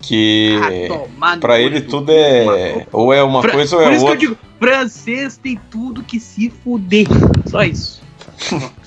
que 0.00 0.58
Ah, 0.60 1.32
olho 1.46 1.52
ele 1.54 1.80
do 1.80 1.88
tudo 1.88 2.10
é 2.10 2.44
Macron. 2.44 2.86
ou 2.92 3.12
é 3.12 3.22
uma 3.22 3.40
coisa 3.48 3.76
ou 3.76 3.82
Por 3.84 3.92
é 3.92 3.94
isso 3.96 4.04
outra. 4.04 4.18
que 4.18 4.26
eu 4.26 4.30
digo, 4.30 4.40
francês 4.58 5.36
tem 5.36 5.60
tudo 5.70 6.02
que 6.02 6.18
se 6.18 6.50
fuder. 6.50 7.06
Só 7.46 7.62
isso. 7.62 8.02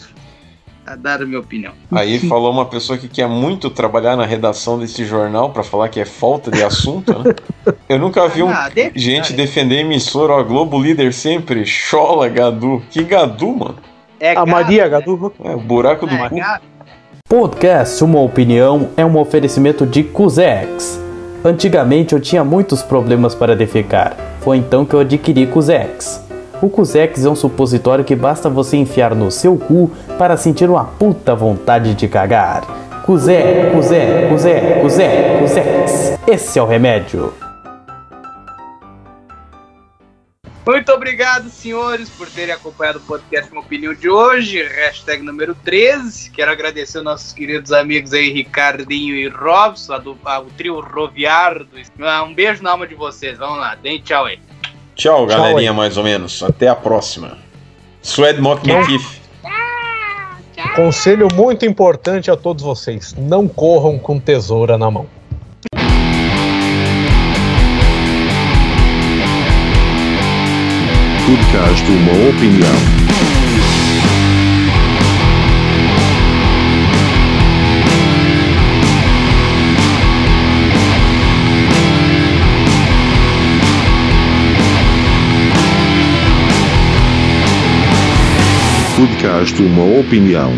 a 0.88 0.96
dar 0.96 1.22
a 1.22 1.26
minha 1.26 1.40
opinião. 1.40 1.74
Aí 1.92 2.18
falou 2.18 2.50
uma 2.52 2.66
pessoa 2.66 2.98
que 2.98 3.10
quer 3.10 3.28
muito 3.28 3.70
trabalhar 3.70 4.16
na 4.16 4.26
redação 4.26 4.80
desse 4.80 5.04
jornal 5.04 5.50
pra 5.50 5.62
falar 5.62 5.90
que 5.90 6.00
é 6.00 6.06
falta 6.06 6.50
de 6.50 6.64
assunto, 6.64 7.12
né? 7.20 7.36
Eu 7.90 8.00
nunca 8.00 8.26
vi 8.30 8.42
um 8.42 8.50
Ah, 8.50 8.70
gente 8.96 9.34
cara. 9.34 9.36
defender 9.36 9.80
emissora, 9.82 10.34
ó, 10.34 10.44
Globo 10.44 10.82
Líder 10.82 11.14
sempre, 11.14 11.66
chola 11.66 12.30
Gadu. 12.30 12.82
Que 12.90 13.04
Gadu, 13.04 13.52
mano? 13.56 13.76
É 14.20 14.34
A 14.36 14.46
Maria 14.46 14.84
né? 14.86 14.90
Gadu. 14.90 15.34
É 15.44 15.54
o 15.54 15.60
buraco 15.60 16.08
do 16.08 16.16
É 16.16 16.30
cu. 16.30 16.36
Podcast 17.28 18.02
Uma 18.04 18.22
Opinião 18.22 18.90
é 18.96 19.06
um 19.06 19.18
oferecimento 19.18 19.86
de 19.86 20.04
Cusex. 20.04 21.00
Antigamente 21.44 22.14
eu 22.14 22.20
tinha 22.22 22.44
muitos 22.44 22.82
problemas 22.82 23.36
para 23.36 23.56
defecar. 23.56 24.16
Foi 24.40 24.56
então 24.58 24.86
que 24.86 24.94
eu 24.94 25.02
adquiri 25.02 25.46
Cusex. 25.48 26.26
O 26.62 26.70
Cusex 26.70 27.24
é 27.24 27.30
um 27.30 27.36
supositório 27.36 28.04
que 28.04 28.16
basta 28.16 28.50
você 28.50 28.78
enfiar 28.78 29.14
no 29.14 29.30
seu 29.30 29.58
cu 29.58 29.92
para 30.18 30.36
sentir 30.38 30.70
uma 30.70 30.86
puta 30.86 31.36
vontade 31.36 31.94
de 31.94 32.08
cagar. 32.08 32.64
Cusé, 33.06 33.70
Cusé, 33.72 34.28
Cusé, 34.28 34.80
Cusé, 34.82 35.40
Cusex. 35.40 36.20
Esse 36.28 36.60
é 36.60 36.62
o 36.62 36.66
remédio. 36.66 37.34
Muito 40.66 40.92
obrigado, 40.92 41.50
senhores, 41.50 42.10
por 42.10 42.28
terem 42.28 42.54
acompanhado 42.54 42.98
o 42.98 43.02
podcast 43.02 43.50
Uma 43.54 43.62
Opinião 43.62 43.94
de 43.94 44.10
hoje. 44.10 44.62
Hashtag 44.64 45.24
número 45.24 45.56
13. 45.64 46.30
Quero 46.32 46.52
agradecer 46.52 46.98
aos 46.98 47.06
nossos 47.06 47.32
queridos 47.32 47.72
amigos 47.72 48.12
aí, 48.12 48.30
Ricardinho 48.34 49.16
e 49.16 49.30
Robson, 49.30 49.94
a 49.94 49.98
do- 50.00 50.18
a- 50.26 50.40
o 50.42 50.48
trio 50.58 50.82
roviário. 50.82 51.66
do- 51.66 52.06
Ah, 52.06 52.24
Um 52.24 52.34
beijo 52.34 52.62
na 52.62 52.72
alma 52.72 52.86
de 52.86 52.96
vocês. 52.96 53.38
Vamos 53.38 53.60
lá, 53.60 53.76
deem 53.76 54.02
tchau 54.02 54.26
aí. 54.26 54.40
Tchau, 54.98 55.28
galerinha, 55.28 55.72
mais 55.72 55.96
ou 55.96 56.04
menos. 56.04 56.42
Até 56.42 56.68
a 56.68 56.76
próxima. 56.76 57.38
Suede 58.02 58.42
Mock 58.42 58.68
McKiff. 58.68 59.22
Conselho 60.76 61.28
muito 61.36 61.66
importante 61.68 62.32
a 62.32 62.36
todos 62.36 62.64
vocês: 62.64 63.16
não 63.16 63.48
corram 63.48 64.00
com 64.00 64.20
tesoura 64.20 64.76
na 64.76 64.90
mão. 64.90 65.06
Podcast 71.28 71.92
Uma 71.92 72.30
Opinião. 72.30 73.07
Podcast 88.98 89.62
Uma 89.62 90.00
Opinião. 90.00 90.52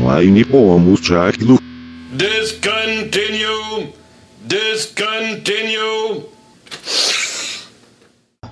Online 0.00 0.42
pomos 0.46 1.00
já 1.04 1.28
aquilo. 1.28 1.58
Discontinue! 2.12 3.92
Discontinue! 4.40 6.24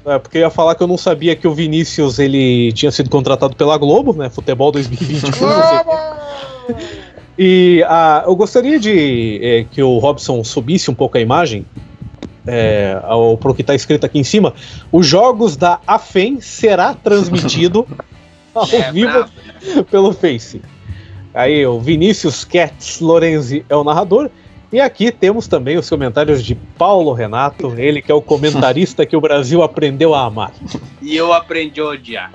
É, 0.05 0.19
porque 0.19 0.37
eu 0.37 0.43
ia 0.43 0.51
falar 0.51 0.75
que 0.75 0.83
eu 0.83 0.87
não 0.87 0.99
sabia 0.99 1.35
que 1.35 1.49
o 1.49 1.55
Vinícius 1.55 2.19
ele 2.19 2.73
tinha 2.73 2.93
sido 2.93 3.09
contratado 3.09 3.57
pela 3.57 3.79
Globo, 3.79 4.13
né? 4.13 4.29
Futebol 4.29 4.71
2021. 4.71 5.31
não 5.41 5.69
sei 5.71 5.79
o 5.79 6.77
quê. 6.77 6.85
E 7.39 7.85
ah, 7.89 8.23
eu 8.27 8.37
gostaria 8.37 8.79
de 8.79 9.41
é, 9.43 9.65
que 9.65 9.83
o 9.83 9.97
Robson 9.97 10.45
subisse 10.45 10.91
um 10.91 10.95
pouco 10.95 11.17
a 11.17 11.23
imagem 11.23 11.65
é, 12.47 12.99
ao, 13.05 13.37
pro 13.37 13.55
que 13.55 13.63
está 13.63 13.75
escrito 13.75 14.05
aqui 14.05 14.19
em 14.19 14.25
cima. 14.25 14.53
Os 14.93 15.07
jogos 15.07 15.57
da 15.57 15.81
AFEM 15.87 16.41
será 16.41 16.95
transmitido 16.95 17.87
ao 18.55 18.69
É, 18.71 18.93
vivo 18.93 19.11
bravo. 19.13 19.85
pelo 19.91 20.13
Face. 20.13 20.61
Aí 21.33 21.67
o 21.67 21.81
Vinícius 21.81 22.45
Katz 22.45 23.01
Lorenzi 23.01 23.65
é 23.69 23.75
o 23.75 23.83
narrador. 23.83 24.31
E 24.73 24.81
aqui 24.81 25.13
temos 25.13 25.47
também 25.47 25.77
os 25.77 25.89
comentários 25.89 26.43
de 26.43 26.57
Paulo 26.57 27.13
Renato, 27.13 27.75
ele 27.79 28.03
que 28.03 28.11
é 28.11 28.15
o 28.15 28.21
comentarista 28.21 29.07
que 29.07 29.17
o 29.17 29.21
Brasil 29.21 29.63
aprendeu 29.63 30.13
a 30.17 30.25
amar. 30.25 30.53
E 31.01 31.15
eu 31.17 31.33
aprendi 31.33 31.81
a 31.81 31.85
odiar. 31.85 32.31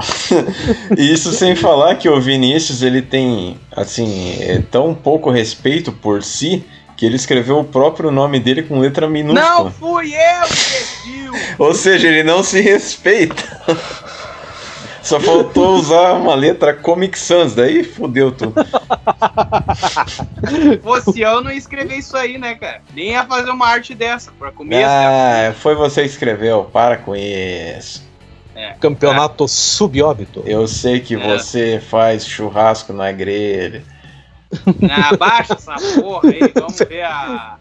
Isso 0.97 1.33
sem 1.33 1.53
falar 1.53 1.95
que 1.95 2.07
o 2.07 2.21
Vinícius, 2.21 2.81
ele 2.81 3.01
tem, 3.01 3.57
assim, 3.71 4.37
é 4.39 4.61
tão 4.71 4.93
pouco 4.93 5.29
respeito 5.29 5.91
por 5.91 6.23
si 6.23 6.63
que 6.99 7.05
ele 7.05 7.15
escreveu 7.15 7.57
o 7.57 7.63
próprio 7.63 8.11
nome 8.11 8.41
dele 8.41 8.61
com 8.61 8.77
letra 8.77 9.07
minúscula. 9.07 9.63
Não 9.63 9.71
fui 9.71 10.13
eu, 10.13 10.45
imbecil! 10.45 11.31
Ou 11.57 11.73
seja, 11.73 12.09
ele 12.09 12.23
não 12.23 12.43
se 12.43 12.59
respeita. 12.59 13.41
Só 15.01 15.17
faltou 15.17 15.75
usar 15.77 16.11
uma 16.15 16.35
letra 16.35 16.73
Comic 16.73 17.17
Sans, 17.17 17.55
daí 17.55 17.85
fudeu 17.85 18.33
tudo. 18.33 18.53
Fosse 20.83 21.21
eu, 21.21 21.41
não 21.41 21.49
ia 21.49 21.57
escrever 21.57 21.95
isso 21.95 22.17
aí, 22.17 22.37
né, 22.37 22.55
cara? 22.55 22.81
Nem 22.93 23.11
ia 23.11 23.25
fazer 23.25 23.49
uma 23.49 23.65
arte 23.65 23.95
dessa 23.95 24.29
pra 24.37 24.51
começo. 24.51 24.85
Ah, 24.85 25.53
foi 25.57 25.75
você 25.75 26.01
que 26.01 26.09
escreveu, 26.09 26.65
para 26.65 26.97
com 26.97 27.15
isso. 27.15 28.05
É. 28.53 28.73
Campeonato 28.73 29.47
subóbito. 29.47 30.43
Eu 30.45 30.67
sei 30.67 30.99
que 30.99 31.15
É. 31.15 31.17
você 31.17 31.81
faz 31.89 32.27
churrasco 32.27 32.91
na 32.91 33.09
grelha. 33.13 33.83
Ah, 34.89 35.15
baixa 35.15 35.53
essa 35.53 35.75
porra 36.01 36.29
aí, 36.29 36.51
vamos 36.55 36.79
ver 36.79 37.03
a, 37.03 37.57